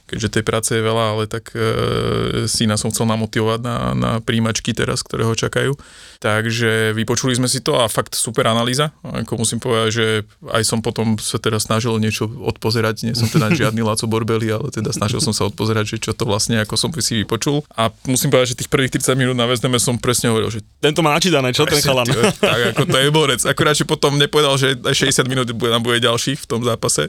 keďže 0.07 0.39
tej 0.39 0.45
práce 0.47 0.71
je 0.71 0.79
veľa, 0.79 1.05
ale 1.19 1.27
tak 1.27 1.51
e, 1.51 2.47
syna 2.47 2.79
som 2.79 2.95
chcel 2.95 3.11
namotivovať 3.11 3.61
na, 3.67 3.77
na 3.99 4.11
príjimačky 4.23 4.71
teraz, 4.71 5.03
ktoré 5.03 5.27
ho 5.27 5.35
čakajú. 5.35 5.75
Takže 6.23 6.95
vypočuli 6.95 7.35
sme 7.35 7.51
si 7.51 7.59
to 7.61 7.83
a 7.83 7.91
fakt 7.91 8.15
super 8.15 8.47
analýza. 8.47 8.95
Ako 9.03 9.43
musím 9.43 9.59
povedať, 9.59 9.89
že 9.91 10.07
aj 10.55 10.63
som 10.63 10.79
potom 10.81 11.19
sa 11.19 11.43
teda 11.43 11.59
snažil 11.59 11.99
niečo 11.99 12.31
odpozerať, 12.31 13.11
nie 13.11 13.19
som 13.19 13.27
teda 13.27 13.51
žiadny 13.51 13.83
Laco 13.89 14.07
Borbeli, 14.07 14.55
ale 14.55 14.71
teda 14.71 14.95
snažil 14.95 15.19
som 15.19 15.35
sa 15.35 15.51
odpozerať, 15.51 15.85
že 15.85 15.97
čo 15.99 16.13
to 16.15 16.25
vlastne 16.25 16.63
ako 16.63 16.79
som 16.79 16.89
si 17.03 17.27
vypočul. 17.27 17.67
A 17.75 17.91
musím 18.07 18.31
povedať, 18.31 18.55
že 18.55 18.65
tých 18.65 18.71
prvých 18.71 19.03
30 19.03 19.19
minút 19.19 19.37
na 19.37 19.51
Vezdeme 19.51 19.83
som 19.83 19.99
presne 19.99 20.31
hovoril, 20.31 20.55
že 20.55 20.61
tento 20.79 21.03
má 21.03 21.13
načítané, 21.13 21.51
čo 21.51 21.67
ten 21.67 21.83
chalan. 22.07 22.33
tak 22.37 22.61
ako 22.75 22.83
to 22.87 22.97
je 23.01 23.09
borec. 23.11 23.43
Akurát, 23.45 23.75
že 23.75 23.85
potom 23.89 24.17
nepovedal, 24.17 24.55
že 24.61 24.77
60 24.77 25.25
minút 25.27 25.47
nám 25.51 25.83
bude 25.83 25.99
ďalších 26.01 26.45
v 26.45 26.49
tom 26.49 26.61
zápase. 26.63 27.09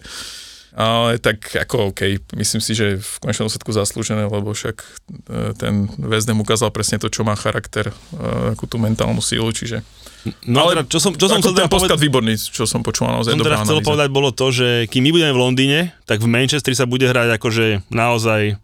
Ale 0.75 1.23
tak 1.23 1.55
ako 1.55 1.95
OK, 1.95 2.19
myslím 2.35 2.59
si, 2.59 2.75
že 2.75 2.99
v 2.99 3.11
konečnom 3.23 3.47
dôsledku 3.47 3.71
zaslúžené, 3.71 4.27
lebo 4.27 4.51
však 4.51 4.75
e, 4.83 4.87
ten 5.55 5.87
Vezdem 5.95 6.35
ukázal 6.35 6.67
presne 6.75 6.99
to, 6.99 7.07
čo 7.07 7.23
má 7.23 7.31
charakter, 7.39 7.95
e, 7.95 8.51
akú 8.51 8.67
tú 8.67 8.75
mentálnu 8.75 9.23
sílu, 9.23 9.47
čiže... 9.55 9.79
No 10.43 10.67
ale 10.67 10.83
teda, 10.83 10.83
čo 10.91 10.99
som, 10.99 11.11
čo 11.15 11.31
som 11.31 11.39
chcel 11.39 11.55
ten 11.55 11.71
povedať, 11.71 11.95
výborný, 11.95 12.35
čo 12.35 12.67
som 12.67 12.83
počul 12.83 13.07
naozaj 13.07 13.39
som 13.39 13.45
teda 13.45 13.63
chcel 13.63 13.79
analýza. 13.79 13.87
povedať 13.87 14.09
bolo 14.11 14.29
to, 14.35 14.45
že 14.51 14.67
kým 14.91 15.07
my 15.07 15.09
budeme 15.15 15.31
v 15.31 15.39
Londýne, 15.39 15.79
tak 16.03 16.19
v 16.19 16.27
Manchestri 16.27 16.75
sa 16.75 16.83
bude 16.83 17.07
hrať 17.07 17.39
akože 17.39 17.87
naozaj, 17.87 18.59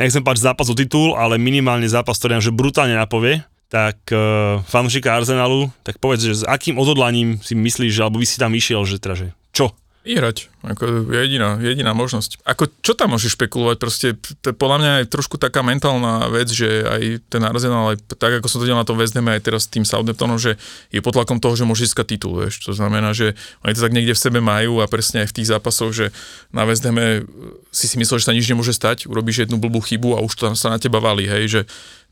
nechcem 0.00 0.24
páčiť 0.24 0.46
zápas 0.48 0.64
o 0.64 0.74
titul, 0.78 1.12
ale 1.12 1.36
minimálne 1.36 1.84
zápas, 1.92 2.16
ktorý 2.16 2.40
nám 2.40 2.44
že 2.48 2.56
brutálne 2.56 2.96
napovie 2.96 3.44
tak 3.70 4.02
uh, 4.10 4.58
fanúšika 4.66 5.14
Arsenalu, 5.14 5.70
tak 5.86 6.02
povedz, 6.02 6.26
že 6.26 6.42
s 6.42 6.44
akým 6.44 6.74
odhodlaním 6.74 7.38
si 7.38 7.54
myslíš, 7.54 8.02
alebo 8.02 8.18
by 8.18 8.26
si 8.26 8.36
tam 8.42 8.50
išiel, 8.50 8.82
že 8.82 8.98
teda, 8.98 9.14
že 9.14 9.26
čo? 9.54 9.70
Vyhrať, 10.00 10.48
ako 10.64 11.12
jediná, 11.12 11.60
jediná 11.60 11.92
možnosť. 11.92 12.40
Ako, 12.48 12.72
čo 12.80 12.96
tam 12.96 13.12
môžeš 13.12 13.36
špekulovať? 13.36 13.76
Proste, 13.76 14.16
to 14.16 14.56
podľa 14.56 14.78
mňa 14.80 14.92
je 15.04 15.12
trošku 15.12 15.36
taká 15.36 15.60
mentálna 15.60 16.24
vec, 16.32 16.48
že 16.48 16.88
aj 16.88 17.28
ten 17.28 17.44
Arsenal, 17.44 17.92
aj 17.92 18.00
tak 18.16 18.40
ako 18.40 18.48
som 18.48 18.64
to 18.64 18.66
delal 18.66 18.80
na 18.80 18.88
tom 18.88 18.96
West 18.96 19.12
aj 19.12 19.44
teraz 19.44 19.68
s 19.68 19.72
tým 19.76 19.84
Southamptonom, 19.84 20.40
že 20.40 20.56
je 20.88 21.04
pod 21.04 21.20
tlakom 21.20 21.36
toho, 21.36 21.52
že 21.52 21.68
môže 21.68 21.84
získať 21.84 22.16
titul, 22.16 22.40
vieš. 22.40 22.64
To 22.64 22.72
znamená, 22.72 23.12
že 23.12 23.36
oni 23.60 23.76
to 23.76 23.84
tak 23.84 23.92
niekde 23.92 24.16
v 24.16 24.24
sebe 24.24 24.40
majú 24.40 24.80
a 24.80 24.88
presne 24.88 25.20
aj 25.20 25.36
v 25.36 25.36
tých 25.36 25.52
zápasoch, 25.52 25.92
že 25.92 26.16
na 26.48 26.64
Hame 26.64 27.28
si 27.68 27.84
si 27.84 28.00
myslel, 28.00 28.24
že 28.24 28.26
sa 28.26 28.32
nič 28.32 28.48
nemôže 28.48 28.72
stať, 28.72 29.04
urobíš 29.04 29.44
jednu 29.44 29.60
blbú 29.60 29.84
chybu 29.84 30.16
a 30.16 30.24
už 30.24 30.32
to 30.32 30.48
sa 30.56 30.72
na 30.72 30.80
teba 30.80 30.96
valí, 30.96 31.28
hej, 31.28 31.44
že 31.46 31.60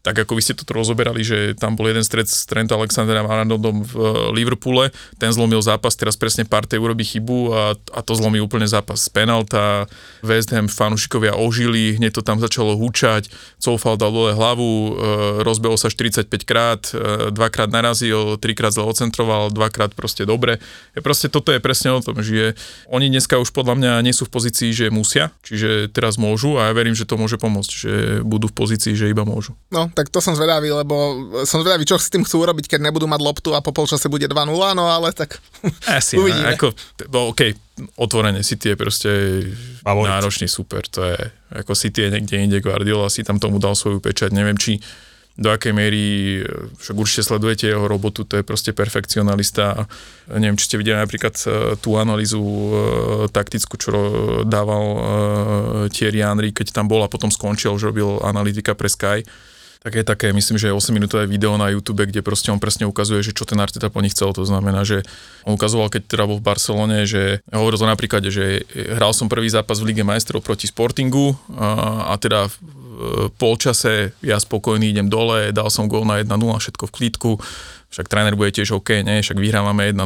tak 0.02 0.14
ako 0.24 0.36
vy 0.36 0.42
ste 0.44 0.54
to 0.54 0.64
rozoberali, 0.70 1.24
že 1.24 1.56
tam 1.56 1.74
bol 1.74 1.88
jeden 1.88 2.04
stred 2.04 2.28
s 2.28 2.44
Trent 2.44 2.70
Alexanderom 2.70 3.26
Arnoldom 3.26 3.82
v 3.82 3.92
eh, 3.96 4.06
Liverpoole, 4.36 4.90
ten 5.16 5.32
zlomil 5.32 5.64
zápas, 5.64 5.96
teraz 5.96 6.14
presne 6.14 6.44
Partey 6.44 6.78
urobí 6.78 7.02
chybu 7.02 7.38
a, 7.50 7.62
a 7.94 8.00
to 8.04 8.12
zlomí 8.14 8.38
úplne 8.38 8.68
zápas 8.68 9.06
z 9.06 9.08
penalta, 9.10 9.88
West 10.22 10.52
Ham 10.52 10.68
fanúšikovia 10.68 11.34
ožili, 11.34 11.96
hneď 11.96 12.20
to 12.20 12.22
tam 12.22 12.38
začalo 12.38 12.76
húčať, 12.76 13.30
Coufal 13.58 13.98
dal 13.98 14.14
dole 14.14 14.32
hlavu, 14.34 14.70
e, 14.70 14.90
rozbehol 15.42 15.76
sa 15.76 15.90
45 15.90 16.46
krát, 16.46 16.90
e, 16.94 17.30
dvakrát 17.34 17.70
narazil, 17.70 18.38
trikrát 18.38 18.74
zle 18.74 18.86
ocentroval, 18.86 19.50
dvakrát 19.50 19.94
proste 19.94 20.26
dobre. 20.26 20.62
E, 20.94 21.02
proste 21.02 21.26
toto 21.30 21.50
je 21.50 21.60
presne 21.62 21.94
o 21.94 22.00
tom, 22.00 22.18
že 22.22 22.54
oni 22.88 23.10
dneska 23.10 23.38
už 23.38 23.50
podľa 23.50 23.74
mňa 23.78 23.92
nie 24.06 24.14
sú 24.14 24.26
v 24.26 24.34
pozícii, 24.34 24.70
že 24.70 24.86
musia, 24.88 25.34
čiže 25.42 25.90
teraz 25.90 26.16
môžu 26.16 26.56
a 26.56 26.70
ja 26.70 26.72
verím, 26.74 26.94
že 26.94 27.06
to 27.06 27.18
môže 27.18 27.36
pomôcť, 27.36 27.72
že 27.72 27.92
budú 28.22 28.50
v 28.50 28.56
pozícii, 28.56 28.94
že 28.94 29.10
iba 29.10 29.26
môžu. 29.26 29.58
No, 29.74 29.87
tak 29.94 30.12
to 30.12 30.18
som 30.22 30.36
zvedavý, 30.36 30.72
lebo 30.72 30.94
som 31.44 31.60
zvedavý, 31.60 31.84
čo 31.88 32.00
s 32.00 32.12
tým 32.12 32.24
chcú 32.24 32.44
urobiť, 32.44 32.70
keď 32.76 32.80
nebudú 32.88 33.08
mať 33.08 33.20
loptu 33.20 33.50
a 33.52 33.64
po 33.64 33.72
polčase 33.72 34.08
bude 34.08 34.26
2-0, 34.26 34.48
no 34.76 34.84
ale 34.88 35.12
tak 35.12 35.40
Asi, 35.88 36.16
uvidíme. 36.20 36.54
Ako, 36.56 36.72
no, 37.12 37.32
OK, 37.32 37.52
otvorene 37.98 38.40
City 38.42 38.72
je 38.72 38.76
proste 38.76 39.10
Favorit. 39.84 40.10
náročný 40.10 40.46
super, 40.48 40.84
to 40.86 41.04
je, 41.04 41.18
ako 41.54 41.72
City 41.76 42.06
je 42.06 42.18
niekde 42.18 42.36
inde, 42.38 42.58
Guardiola 42.64 43.12
si 43.12 43.24
tam 43.24 43.36
tomu 43.36 43.56
dal 43.62 43.76
svoju 43.76 44.00
pečať, 44.02 44.32
neviem 44.34 44.56
či 44.56 44.80
do 45.38 45.54
akej 45.54 45.70
miery, 45.70 46.42
však 46.82 46.98
určite 46.98 47.22
sledujete 47.22 47.70
jeho 47.70 47.86
robotu, 47.86 48.26
to 48.26 48.42
je 48.42 48.44
proste 48.44 48.74
perfekcionalista. 48.74 49.86
Neviem, 50.34 50.58
či 50.58 50.66
ste 50.66 50.82
videli 50.82 50.98
napríklad 50.98 51.38
e, 51.46 51.78
tú 51.78 51.94
analýzu 51.94 52.42
e, 52.42 52.70
taktickú, 53.30 53.78
čo 53.78 53.92
dával 54.42 54.82
e, 54.82 55.00
Thierry 55.94 56.26
Henry, 56.26 56.50
keď 56.50 56.74
tam 56.74 56.90
bol 56.90 57.06
a 57.06 57.08
potom 57.08 57.30
skončil, 57.30 57.78
že 57.78 57.86
robil 57.86 58.18
analytika 58.26 58.74
pre 58.74 58.90
Sky 58.90 59.22
tak 59.78 59.94
je 59.94 60.02
také, 60.02 60.34
myslím, 60.34 60.58
že 60.58 60.68
je 60.68 60.74
8 60.74 60.90
minútové 60.90 61.30
video 61.30 61.54
na 61.54 61.70
YouTube, 61.70 62.02
kde 62.02 62.18
proste 62.18 62.50
on 62.50 62.58
presne 62.58 62.84
ukazuje, 62.84 63.22
že 63.22 63.30
čo 63.30 63.46
ten 63.46 63.62
Arteta 63.62 63.86
po 63.88 64.02
nich 64.02 64.10
chcel. 64.10 64.34
To 64.34 64.42
znamená, 64.42 64.82
že 64.82 65.06
on 65.46 65.54
ukazoval, 65.54 65.86
keď 65.86 66.02
teda 66.10 66.24
bol 66.26 66.42
v 66.42 66.46
Barcelone, 66.46 67.06
že 67.06 67.38
hovoril 67.54 67.78
to 67.78 67.86
napríklad, 67.86 68.22
že 68.26 68.66
hral 68.74 69.14
som 69.14 69.30
prvý 69.30 69.46
zápas 69.46 69.78
v 69.78 69.94
Lige 69.94 70.02
majstrov 70.02 70.42
proti 70.42 70.66
Sportingu 70.66 71.38
a, 71.54 72.10
a 72.10 72.14
teda 72.18 72.50
v 72.50 73.30
polčase 73.38 74.10
ja 74.26 74.42
spokojný 74.42 74.90
idem 74.90 75.06
dole, 75.06 75.54
dal 75.54 75.70
som 75.70 75.86
gól 75.86 76.02
na 76.02 76.18
1-0, 76.18 76.34
všetko 76.34 76.90
v 76.90 76.94
klídku, 76.98 77.30
však 77.94 78.10
tréner 78.10 78.34
bude 78.34 78.50
tiež 78.50 78.74
OK, 78.74 79.06
ne, 79.06 79.22
však 79.22 79.38
vyhrávame 79.38 79.94
1-0. 79.94 80.02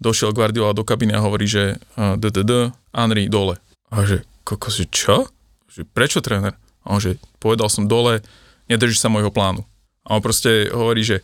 Došiel 0.00 0.34
Guardiola 0.34 0.74
do 0.74 0.82
kabiny 0.82 1.12
a 1.14 1.22
hovorí, 1.22 1.46
že 1.46 1.76
DDD, 1.94 2.72
Henry 2.90 3.28
dole. 3.30 3.60
A 3.92 4.02
že, 4.02 4.24
kokos, 4.42 4.80
čo? 4.90 5.28
Že 5.70 5.86
prečo 5.92 6.18
tréner? 6.24 6.56
A 6.82 6.96
on, 6.96 7.00
že 7.04 7.20
povedal 7.38 7.68
som 7.68 7.84
dole, 7.86 8.24
nedržíš 8.70 9.02
sa 9.02 9.10
môjho 9.10 9.34
plánu. 9.34 9.66
A 10.06 10.16
on 10.16 10.22
proste 10.22 10.70
hovorí, 10.70 11.02
že 11.04 11.20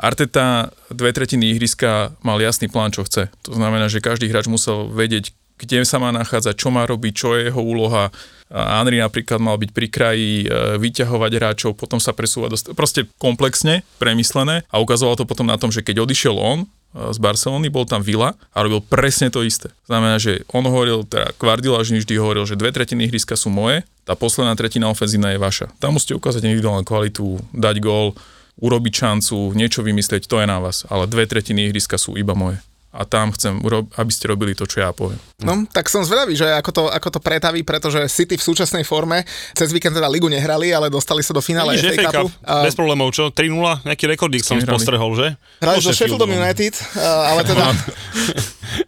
Arteta 0.00 0.72
dve 0.88 1.12
tretiny 1.12 1.52
ihriska 1.52 2.16
mal 2.24 2.40
jasný 2.40 2.72
plán, 2.72 2.88
čo 2.88 3.04
chce. 3.04 3.28
To 3.44 3.52
znamená, 3.52 3.92
že 3.92 4.00
každý 4.00 4.32
hráč 4.32 4.48
musel 4.48 4.88
vedieť, 4.88 5.36
kde 5.60 5.84
sa 5.84 6.00
má 6.00 6.08
nachádzať, 6.08 6.56
čo 6.56 6.72
má 6.72 6.88
robiť, 6.88 7.12
čo 7.12 7.36
je 7.36 7.52
jeho 7.52 7.60
úloha. 7.60 8.08
Henry 8.48 8.96
napríklad 8.96 9.36
mal 9.36 9.60
byť 9.60 9.70
pri 9.76 9.86
kraji, 9.92 10.32
e, 10.42 10.80
vyťahovať 10.80 11.30
hráčov, 11.36 11.70
potom 11.76 12.00
sa 12.00 12.16
presúvať, 12.16 12.72
proste 12.72 13.12
komplexne, 13.20 13.84
premyslené 14.00 14.64
a 14.72 14.80
ukazovalo 14.80 15.20
to 15.20 15.28
potom 15.28 15.46
na 15.46 15.60
tom, 15.60 15.68
že 15.68 15.84
keď 15.84 16.02
odišiel 16.02 16.34
on, 16.34 16.64
z 16.90 17.18
Barcelony, 17.22 17.70
bol 17.70 17.86
tam 17.86 18.02
Vila 18.02 18.34
a 18.50 18.58
robil 18.66 18.82
presne 18.82 19.30
to 19.30 19.46
isté. 19.46 19.70
Znamená, 19.86 20.18
že 20.18 20.42
on 20.50 20.66
hovoril, 20.66 21.06
teda 21.06 21.30
Guardiola 21.38 21.86
vždy 21.86 22.14
hovoril, 22.18 22.42
že 22.46 22.58
dve 22.58 22.74
tretiny 22.74 23.06
ihriska 23.06 23.38
sú 23.38 23.46
moje, 23.46 23.86
tá 24.02 24.18
posledná 24.18 24.58
tretina 24.58 24.90
ofenzívna 24.90 25.30
je 25.30 25.38
vaša. 25.38 25.66
Tam 25.78 25.94
musíte 25.94 26.18
ukázať 26.18 26.42
individuálnu 26.42 26.82
kvalitu, 26.82 27.38
dať 27.54 27.78
gól, 27.78 28.18
urobiť 28.58 28.92
šancu, 28.92 29.54
niečo 29.54 29.86
vymyslieť, 29.86 30.26
to 30.26 30.42
je 30.42 30.46
na 30.50 30.58
vás. 30.58 30.84
Ale 30.90 31.06
dve 31.06 31.24
tretiny 31.30 31.70
ihriska 31.70 31.96
sú 31.96 32.18
iba 32.18 32.34
moje. 32.34 32.60
A 32.90 33.06
tam 33.06 33.30
chcem, 33.30 33.62
aby 33.94 34.10
ste 34.10 34.26
robili 34.26 34.50
to, 34.50 34.66
čo 34.66 34.82
ja 34.82 34.90
poviem. 34.90 35.14
No, 35.38 35.62
tak 35.70 35.86
som 35.86 36.02
zvedavý, 36.02 36.34
že 36.34 36.42
ako 36.42 36.70
to, 36.74 36.82
ako 36.90 37.08
to 37.14 37.20
pretaví, 37.22 37.62
pretože 37.62 38.02
City 38.10 38.34
v 38.34 38.42
súčasnej 38.42 38.82
forme 38.82 39.22
cez 39.54 39.70
víkend 39.70 39.94
teda 39.94 40.10
ligu 40.10 40.26
nehrali, 40.26 40.74
ale 40.74 40.90
dostali 40.90 41.22
sa 41.22 41.30
do 41.30 41.38
finále 41.38 41.78
FA 41.78 42.10
Cupu. 42.10 42.34
Cup, 42.34 42.66
bez 42.66 42.74
problémov, 42.74 43.14
čo? 43.14 43.30
3-0, 43.30 43.86
nejaký 43.86 44.04
rekordík 44.10 44.42
som 44.42 44.58
hrali? 44.58 44.74
postrehol, 44.74 45.14
že? 45.14 45.38
Hrali 45.62 45.78
So 45.78 45.94
Sheffieldom 45.94 46.34
United, 46.34 46.74
a- 46.98 47.30
ale 47.30 47.46
teda, 47.46 47.64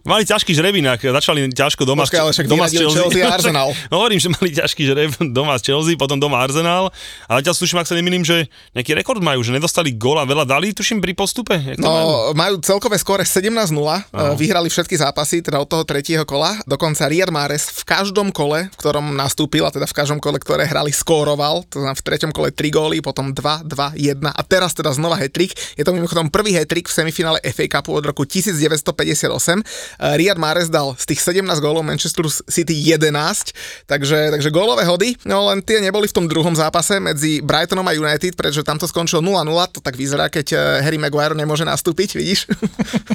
Mali 0.02 0.26
ťažký 0.26 0.50
žrebínak, 0.54 0.98
začali 0.98 1.46
ťažko 1.50 1.82
doma, 1.86 2.06
Počkaj, 2.06 2.20
ale 2.22 2.30
však 2.34 2.46
doma 2.50 2.66
vyradili 2.66 2.90
Chelsea 2.90 3.22
a 3.22 3.34
Arsenal. 3.34 3.70
No, 3.90 4.02
hovorím, 4.02 4.18
že 4.18 4.28
mali 4.30 4.50
ťažký 4.54 4.82
žreb 4.88 5.10
doma 5.30 5.54
z 5.58 5.70
Chelsea, 5.70 5.94
potom 5.98 6.16
doma 6.18 6.40
Arsenal, 6.42 6.90
ale 7.26 7.38
ťa 7.42 7.54
tuším, 7.54 7.82
ak 7.82 7.86
sa 7.90 7.94
nemýlim, 7.98 8.22
že 8.22 8.46
nejaký 8.72 8.94
rekord 8.94 9.20
majú, 9.22 9.42
že 9.42 9.52
nedostali 9.52 9.94
gól 9.94 10.18
a 10.18 10.24
veľa 10.26 10.46
dali, 10.48 10.70
tuším, 10.72 11.02
pri 11.02 11.12
postupe. 11.14 11.54
Jak 11.54 11.78
to 11.78 11.86
majú? 11.86 12.06
No, 12.08 12.34
majú 12.34 12.54
celkové 12.62 12.96
skóre 12.98 13.22
17-0, 13.26 13.74
uh, 14.00 14.32
vyhrali 14.38 14.72
všetky 14.72 14.96
zápasy, 14.96 15.44
teda 15.44 15.60
od 15.60 15.68
toho 15.68 15.84
tretieho 15.84 16.24
kola. 16.24 16.56
Dokonca 16.64 17.10
Riyad 17.10 17.28
Mahrez 17.28 17.68
v 17.68 17.82
každom 17.84 18.32
kole, 18.32 18.72
v 18.72 18.76
ktorom 18.78 19.12
nastúpil, 19.12 19.66
a 19.66 19.74
teda 19.74 19.84
v 19.84 19.96
každom 19.96 20.18
kole, 20.22 20.40
ktoré 20.40 20.64
hrali, 20.64 20.94
skóroval. 20.94 21.66
To 21.72 21.82
znamená 21.82 21.98
v 21.98 22.04
treťom 22.06 22.32
kole 22.32 22.48
3 22.54 22.72
góly, 22.72 22.96
potom 23.04 23.34
2, 23.34 23.68
2, 23.68 24.16
1 24.16 24.22
a 24.24 24.42
teraz 24.46 24.72
teda 24.72 24.94
znova 24.94 25.18
hetrik. 25.18 25.52
Je 25.76 25.84
to 25.84 25.92
mimochodom 25.92 26.32
prvý 26.32 26.56
hetrik 26.56 26.88
v 26.88 26.94
semifinále 26.94 27.42
FA 27.52 27.66
Cupu 27.68 27.92
od 27.98 28.04
roku 28.06 28.22
1958. 28.24 28.86
Uh, 28.88 30.16
Riyad 30.16 30.38
Mahrez 30.38 30.72
dal 30.72 30.94
z 30.96 31.12
tých 31.12 31.20
17 31.20 31.44
gólov 31.58 31.84
Manchester 31.84 32.24
City 32.28 32.72
11, 32.72 33.90
takže, 33.90 34.32
takže 34.32 34.48
gólové 34.54 34.86
hody, 34.86 35.18
no 35.26 35.50
len 35.50 35.60
tie 35.64 35.82
neboli 35.82 36.06
v 36.06 36.14
tom 36.14 36.26
druhom 36.30 36.54
zápase 36.54 37.02
medzi 37.02 37.42
Brightonom 37.42 37.84
a 37.88 37.96
United, 37.96 38.38
pretože 38.38 38.62
tam 38.62 38.78
to 38.78 38.86
skončilo 38.86 39.24
0-0, 39.24 39.48
to 39.74 39.80
tak 39.80 39.98
vyzerá, 39.98 40.28
keď 40.28 40.46
eh, 40.52 40.58
Harry 40.84 41.00
Maguire 41.00 41.34
nemôže 41.34 41.66
nastúpiť, 41.66 42.16
vidíš? 42.16 42.46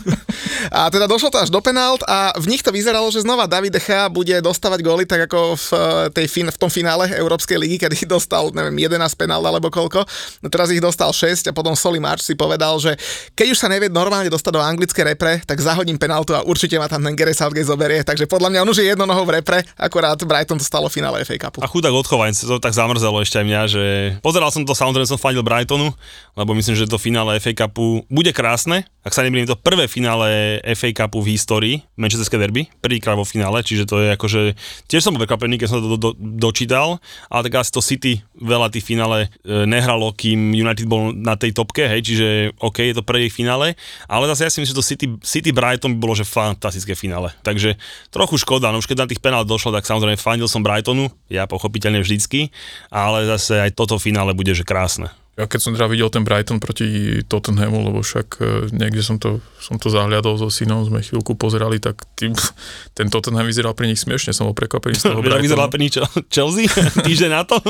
a 0.71 0.91
teda 0.91 1.07
došlo 1.07 1.31
to 1.31 1.39
až 1.39 1.49
do 1.49 1.59
penált 1.63 2.03
a 2.07 2.35
v 2.35 2.51
nich 2.51 2.63
to 2.63 2.71
vyzeralo, 2.71 3.07
že 3.09 3.23
znova 3.23 3.47
David 3.47 3.75
De 3.75 3.81
Gea 3.81 4.07
bude 4.11 4.35
dostávať 4.43 4.79
góly 4.83 5.03
tak 5.07 5.27
ako 5.27 5.55
v, 5.55 5.67
eh, 5.73 5.79
tej 6.11 6.27
fin- 6.27 6.51
v 6.51 6.57
tom 6.57 6.69
finále 6.71 7.09
Európskej 7.11 7.57
ligy, 7.57 7.77
kedy 7.81 8.07
dostal, 8.15 8.51
neviem, 8.51 8.75
11 8.75 9.15
penált 9.15 9.43
alebo 9.43 9.71
koľko. 9.71 10.03
No 10.43 10.47
teraz 10.51 10.71
ich 10.71 10.83
dostal 10.83 11.09
6 11.11 11.49
a 11.49 11.51
potom 11.55 11.75
Solly 11.75 11.99
March 11.99 12.23
si 12.23 12.35
povedal, 12.35 12.77
že 12.79 12.95
keď 13.35 13.47
už 13.53 13.57
sa 13.57 13.67
nevie 13.71 13.87
normálne 13.91 14.31
dostať 14.31 14.51
do 14.53 14.61
anglické 14.61 15.03
repre, 15.03 15.41
tak 15.43 15.59
zahodím 15.59 15.95
penáltu 15.95 16.35
a 16.35 16.43
určite 16.43 16.75
ma 16.77 16.91
tam 16.91 17.03
ten 17.03 17.15
Gary 17.15 17.33
Southgate 17.33 17.67
zoberie. 17.67 18.03
Takže 18.03 18.27
podľa 18.29 18.53
mňa 18.53 18.59
on 18.63 18.69
už 18.71 18.79
je 18.83 18.87
jedno 18.91 19.05
nohou 19.07 19.25
v 19.25 19.41
repre, 19.41 19.63
akurát 19.79 20.19
Brighton 20.19 20.59
to 20.59 20.65
stalo 20.65 20.87
v 20.91 20.99
finále 20.99 21.23
FA 21.23 21.37
Cupu. 21.47 21.63
A 21.63 21.67
chudák 21.67 21.93
odchovanec, 21.93 22.35
to 22.37 22.59
tak 22.59 22.73
zamrzelo 22.75 23.19
ešte 23.23 23.39
aj 23.41 23.45
mňa, 23.45 23.61
že 23.67 23.83
pozeral 24.21 24.49
som 24.51 24.63
to, 24.63 24.73
samozrejme 24.75 25.07
som 25.07 25.19
fandil 25.19 25.45
Brightonu, 25.45 25.93
lebo 26.35 26.51
myslím, 26.53 26.75
že 26.75 26.89
to 26.89 26.99
finále 26.99 27.39
FA 27.39 27.53
Cupu 27.53 28.05
bude 28.11 28.31
krásne. 28.31 28.85
Ak 29.01 29.15
sa 29.15 29.23
nemýlim, 29.23 29.47
to 29.47 29.55
prvé 29.55 29.87
finále 29.87 30.56
FA 30.61 30.89
Cupu 30.93 31.21
v 31.23 31.37
histórii, 31.37 31.75
Manchesterské 31.97 32.37
derby, 32.37 32.69
prvýkrát 32.81 33.17
vo 33.17 33.27
finále, 33.27 33.61
čiže 33.61 33.89
to 33.89 34.01
je 34.01 34.13
akože, 34.13 34.41
tiež 34.89 35.01
som 35.01 35.13
bol 35.13 35.23
prekvapený, 35.23 35.61
keď 35.61 35.67
som 35.67 35.79
to 35.81 35.89
do, 35.95 35.97
do, 35.97 36.09
dočítal, 36.17 37.01
ale 37.27 37.41
tak 37.47 37.61
asi 37.61 37.71
to 37.73 37.81
City 37.81 38.21
veľa 38.37 38.73
tých 38.73 38.85
finále 38.85 39.27
e, 39.43 39.65
nehralo, 39.65 40.13
kým 40.13 40.53
United 40.53 40.87
bol 40.89 41.13
na 41.13 41.35
tej 41.35 41.53
topke, 41.53 41.85
hej, 41.85 42.01
čiže 42.01 42.27
OK, 42.61 42.81
je 42.81 42.95
to 42.95 43.03
prvý 43.05 43.29
finále, 43.29 43.77
ale 44.05 44.23
zase 44.33 44.47
ja 44.47 44.51
si 44.53 44.59
myslím, 44.61 44.73
že 44.73 44.79
to 44.79 44.85
City, 44.85 45.07
City 45.21 45.51
Brighton 45.53 45.97
by 45.97 45.99
bolo, 45.99 46.15
že 46.17 46.25
fantastické 46.25 46.93
finále. 46.93 47.33
Takže 47.43 47.75
trochu 48.09 48.39
škoda, 48.41 48.71
no 48.71 48.79
už 48.79 48.87
keď 48.87 49.05
na 49.05 49.09
tých 49.09 49.21
penál 49.21 49.43
došlo, 49.43 49.73
tak 49.73 49.85
samozrejme 49.85 50.17
fandil 50.17 50.49
som 50.49 50.63
Brightonu, 50.63 51.11
ja 51.27 51.49
pochopiteľne 51.49 52.01
vždycky, 52.01 52.49
ale 52.93 53.27
zase 53.27 53.59
aj 53.61 53.75
toto 53.75 53.99
finále 53.99 54.31
bude, 54.31 54.55
že 54.55 54.65
krásne. 54.65 55.11
Ja 55.37 55.45
keď 55.45 55.59
som 55.61 55.71
teda 55.77 55.85
videl 55.85 56.09
ten 56.09 56.25
Brighton 56.25 56.57
proti 56.57 57.21
Tottenhamu, 57.21 57.85
lebo 57.85 58.01
však 58.01 58.27
e, 58.41 58.73
niekde 58.73 59.05
som 59.05 59.21
to, 59.21 59.37
som 59.61 59.77
to 59.77 59.93
zahliadol 59.93 60.33
so 60.33 60.49
synom, 60.49 60.81
sme 60.81 61.05
chvíľku 61.05 61.37
pozerali, 61.37 61.77
tak 61.77 62.09
tým, 62.17 62.33
ten 62.97 63.05
Tottenham 63.13 63.45
vyzeral 63.45 63.77
pre 63.77 63.85
nich 63.85 64.01
smiešne, 64.01 64.33
som 64.33 64.49
bol 64.49 64.57
prekvapený 64.57 64.97
z 64.97 65.13
toho 65.13 65.21
vyzerala 65.21 65.69
Brightonu. 65.69 65.73
pri 65.77 65.79
nič 65.85 65.93
Chelsea 66.33 66.65
týždeň 67.05 67.29
na 67.29 67.45
to? 67.45 67.61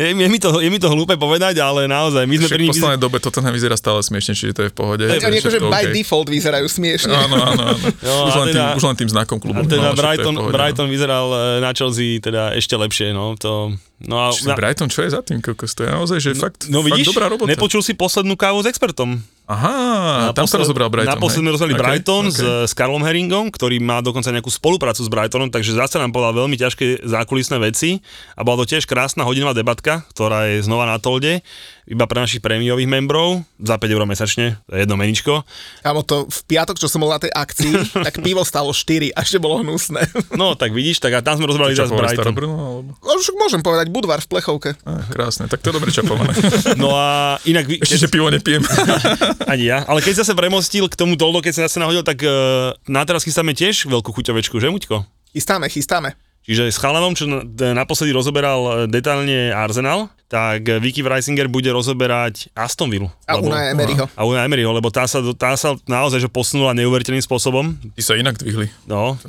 je, 0.00 0.08
je, 0.16 0.28
mi 0.32 0.38
to, 0.40 0.64
je 0.64 0.68
mi 0.72 0.80
to 0.80 0.88
hlúpe 0.88 1.12
povedať, 1.20 1.60
ale 1.60 1.84
naozaj, 1.84 2.24
my 2.24 2.40
sme 2.40 2.48
Však 2.48 2.56
pri 2.56 2.64
v 2.64 2.64
nich... 2.64 2.72
poslednej 2.72 2.96
dobe 2.96 3.20
Tottenham 3.20 3.52
vyzerá 3.52 3.76
stále 3.76 4.00
smiešne, 4.00 4.32
čiže 4.32 4.52
to 4.56 4.62
je 4.64 4.70
v 4.72 4.76
pohode. 4.76 5.04
Oni 5.04 5.38
akože 5.44 5.60
by 5.60 5.68
OK. 5.68 5.92
default 5.92 6.28
vyzerajú 6.32 6.72
smiešne. 6.72 7.12
Áno, 7.12 7.36
áno, 7.36 7.62
áno. 7.76 7.86
No, 8.00 8.32
už, 8.32 8.34
len 8.40 8.46
teda- 8.56 8.72
tým, 8.72 8.80
už 8.80 8.84
len 8.88 8.96
tým 8.96 9.10
znakom 9.12 9.36
klubu. 9.36 9.60
A 9.60 9.68
teda 9.68 9.92
no, 9.92 9.94
v 9.94 10.00
Brighton, 10.00 10.34
pohode, 10.40 10.54
Brighton 10.56 10.88
vyzeral 10.88 11.26
e, 11.28 11.60
na 11.60 11.70
Chelsea 11.76 12.16
teda 12.16 12.56
ešte 12.56 12.80
lepšie, 12.80 13.12
no 13.12 13.36
to... 13.36 13.76
No, 14.06 14.18
a, 14.18 14.32
No. 14.32 14.34
Čiže 14.34 14.58
Brighton, 14.58 14.88
čo 14.90 15.06
je 15.06 15.10
za 15.14 15.20
tým, 15.22 15.38
kokos? 15.38 15.76
To 15.78 15.86
je 15.86 15.90
naozaj, 15.90 16.18
že 16.18 16.30
fakt, 16.34 16.66
no 16.66 16.82
fakt 16.82 16.88
vidíš, 16.90 17.06
dobrá 17.14 17.26
robota. 17.30 17.48
nepočul 17.50 17.82
si 17.84 17.94
poslednú 17.94 18.34
kávu 18.34 18.62
s 18.62 18.66
expertom. 18.66 19.22
Aha, 19.42 20.30
tam 20.32 20.46
sa 20.46 20.56
rozoberal 20.56 20.88
Brighton. 20.88 21.18
Naposledy 21.18 21.42
sme 21.44 21.50
rozbrali 21.52 21.74
Okay, 21.74 21.82
Brighton 21.82 22.24
okay. 22.30 22.38
s, 22.38 22.40
s 22.70 22.72
Karlom 22.78 23.02
Herringom, 23.02 23.50
ktorý 23.50 23.82
má 23.82 23.98
dokonca 23.98 24.30
nejakú 24.30 24.48
spoluprácu 24.48 25.02
s 25.02 25.10
Brightonom, 25.10 25.50
takže 25.50 25.74
zase 25.74 25.98
nám 25.98 26.14
povedal 26.14 26.46
veľmi 26.46 26.54
ťažké 26.56 27.04
zákulisné 27.04 27.58
veci 27.58 28.00
a 28.38 28.46
bola 28.46 28.62
to 28.62 28.70
tiež 28.70 28.86
krásna 28.86 29.26
hodinová 29.26 29.52
debatka, 29.52 30.06
ktorá 30.14 30.46
je 30.46 30.62
znova 30.62 30.86
na 30.86 30.96
tolde, 31.02 31.42
iba 31.82 32.06
pre 32.06 32.22
našich 32.22 32.38
prémiových 32.38 32.86
membrov, 32.86 33.42
za 33.58 33.74
5 33.74 33.90
eur 33.90 34.02
mesačne, 34.06 34.46
to 34.70 34.78
je 34.78 34.86
jedno 34.86 34.94
meničko. 34.94 35.42
Kámo, 35.82 36.06
to 36.06 36.30
v 36.30 36.40
piatok, 36.46 36.78
čo 36.78 36.86
som 36.86 37.02
bol 37.02 37.10
na 37.10 37.18
tej 37.18 37.34
akcii, 37.34 37.72
tak 38.06 38.22
pivo 38.22 38.46
stalo 38.46 38.70
4 38.70 39.10
a 39.14 39.18
ešte 39.26 39.42
bolo 39.42 39.60
hnusné. 39.66 40.06
No 40.38 40.54
tak 40.54 40.70
vidíš, 40.70 41.02
tak 41.02 41.18
a 41.18 41.20
tam 41.20 41.42
sme 41.42 41.50
rozbrali 41.50 41.74
povedal 41.74 41.90
Brighton. 41.90 42.34
Alebo? 42.38 42.94
No, 43.02 43.12
môžem 43.42 43.60
povedať, 43.60 43.90
Budvar 43.90 44.22
v 44.22 44.28
plechovke. 44.30 44.70
Á, 44.86 45.10
krásne, 45.10 45.50
tak 45.50 45.58
to 45.60 45.70
je 45.70 45.74
dobre 45.74 45.90
čapované. 45.90 46.34
No 46.78 46.94
a 46.96 47.36
inak... 47.44 47.68
Vy, 47.68 47.84
Ešte, 47.84 48.06
že 48.06 48.08
pivo 48.08 48.30
nepijem. 48.32 48.62
Ani 49.52 49.68
ja. 49.68 49.84
Ale 49.86 50.00
keď 50.00 50.24
zase 50.24 50.32
premostil 50.32 50.88
k 50.88 50.94
tomu 50.98 51.18
doldo, 51.18 51.44
keď 51.44 51.52
sa 51.52 51.62
zase 51.68 51.78
nahodil, 51.82 52.02
tak 52.02 52.22
uh, 52.24 52.72
na 52.88 53.02
teraz 53.04 53.26
chystáme 53.26 53.52
tiež 53.52 53.86
veľkú 53.86 54.10
chuťovečku, 54.14 54.56
že 54.56 54.72
Muťko? 54.72 55.04
Chystáme, 55.32 55.68
chystáme. 55.68 56.16
Čiže 56.42 56.74
s 56.74 56.78
chalanom, 56.82 57.14
čo 57.14 57.30
d- 57.30 57.70
naposledy 57.70 58.10
rozoberal 58.10 58.60
e, 58.66 58.70
detailne 58.90 59.54
Arsenal, 59.54 60.10
tak 60.32 60.64
e, 60.64 60.80
Vicky 60.80 61.04
Weisinger 61.04 61.44
bude 61.44 61.68
rozoberať 61.68 62.48
Aston 62.56 62.88
Villa. 62.88 63.12
A 63.28 63.36
Unai 63.36 63.76
Emeryho. 63.76 64.08
A 64.16 64.24
Unai 64.24 64.48
Emeryho, 64.48 64.72
lebo 64.72 64.88
tá 64.88 65.04
sa, 65.04 65.20
tá 65.36 65.52
sa 65.60 65.76
naozaj 65.84 66.24
že 66.24 66.28
posunula 66.32 66.72
neuveriteľným 66.72 67.20
spôsobom. 67.20 67.76
Ty 67.92 68.00
sa 68.00 68.16
inak 68.16 68.40
dvihli. 68.40 68.72
No, 68.88 69.20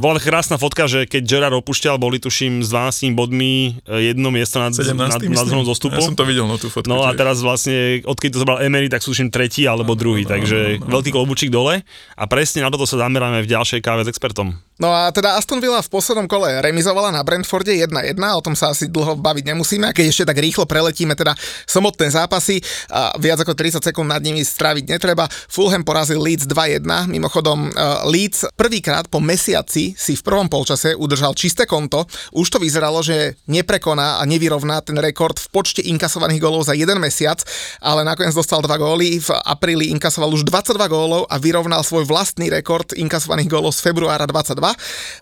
bola 0.00 0.16
krásna 0.16 0.56
fotka, 0.56 0.88
že 0.88 1.04
keď 1.04 1.22
Gerard 1.28 1.56
opúšťal, 1.60 2.00
boli 2.00 2.16
tuším 2.16 2.64
s 2.64 2.72
12 2.72 3.12
bodmi 3.12 3.76
e, 3.84 4.16
jedno 4.16 4.32
miesto 4.32 4.56
nad, 4.56 4.72
17. 4.72 4.96
nad, 4.96 5.20
nad 5.20 5.44
zónou 5.44 5.68
zostupu. 5.68 6.00
Ja 6.00 6.08
som 6.08 6.16
to 6.16 6.24
videl, 6.24 6.48
no 6.48 6.56
tú 6.56 6.72
fotku. 6.72 6.88
No 6.88 7.04
a 7.04 7.12
teraz 7.12 7.44
vlastne, 7.44 8.00
odkedy 8.08 8.32
to 8.32 8.40
zobral 8.40 8.64
Emery, 8.64 8.88
tak 8.88 9.04
sú 9.04 9.12
tuším 9.12 9.28
tretí 9.28 9.68
alebo 9.68 9.92
druhý, 9.92 10.24
takže 10.24 10.80
veľký 10.80 11.12
klobučík 11.12 11.52
dole 11.52 11.84
a 12.16 12.24
presne 12.24 12.64
na 12.64 12.72
toto 12.72 12.88
sa 12.88 12.96
zameráme 13.04 13.44
v 13.44 13.48
ďalšej 13.52 13.84
káve 13.84 14.04
s 14.04 14.08
expertom. 14.08 14.56
No 14.76 14.92
a 14.92 15.08
teda 15.08 15.40
Aston 15.40 15.56
Villa 15.56 15.80
v 15.80 15.88
poslednom 15.88 16.28
kole 16.28 16.60
remizovala 16.60 17.08
na 17.08 17.24
Brentforde 17.24 17.72
1-1, 17.72 18.12
o 18.36 18.44
tom 18.44 18.52
sa 18.52 18.76
asi 18.76 18.92
dlho 18.92 19.16
baviť 19.16 19.48
nemusíme, 19.48 19.88
a 19.88 19.96
keď 19.96 20.04
ešte 20.12 20.24
tak 20.28 20.36
rýchlo 20.36 20.68
preletíme 20.68 21.16
teda 21.16 21.32
samotné 21.64 22.12
zápasy 22.12 22.60
a 22.92 23.16
viac 23.16 23.40
ako 23.40 23.56
30 23.56 23.80
sekúnd 23.80 24.04
nad 24.04 24.20
nimi 24.20 24.44
stráviť 24.44 24.84
netreba. 24.92 25.24
Fulham 25.48 25.80
porazil 25.80 26.20
Leeds 26.20 26.44
2-1, 26.44 26.84
mimochodom 27.08 27.72
uh, 27.72 28.04
Leeds 28.04 28.52
prvýkrát 28.52 29.08
po 29.08 29.16
mesiaci 29.16 29.96
si 29.96 30.12
v 30.12 30.20
prvom 30.20 30.52
polčase 30.52 30.92
udržal 30.92 31.32
čisté 31.32 31.64
konto, 31.64 32.04
už 32.36 32.44
to 32.52 32.60
vyzeralo, 32.60 33.00
že 33.00 33.40
neprekoná 33.48 34.20
a 34.20 34.22
nevyrovná 34.28 34.84
ten 34.84 35.00
rekord 35.00 35.40
v 35.40 35.48
počte 35.56 35.80
inkasovaných 35.88 36.44
gólov 36.44 36.68
za 36.68 36.76
jeden 36.76 37.00
mesiac, 37.00 37.40
ale 37.80 38.04
nakoniec 38.04 38.36
dostal 38.36 38.60
dva 38.60 38.76
góly, 38.76 39.24
v 39.24 39.30
apríli 39.40 39.88
inkasoval 39.96 40.28
už 40.36 40.44
22 40.44 40.84
gólov 40.92 41.24
a 41.32 41.40
vyrovnal 41.40 41.80
svoj 41.80 42.04
vlastný 42.04 42.52
rekord 42.52 42.92
inkasovaných 42.92 43.48
gólov 43.48 43.72
z 43.72 43.80
februára 43.80 44.28
22. 44.28 44.65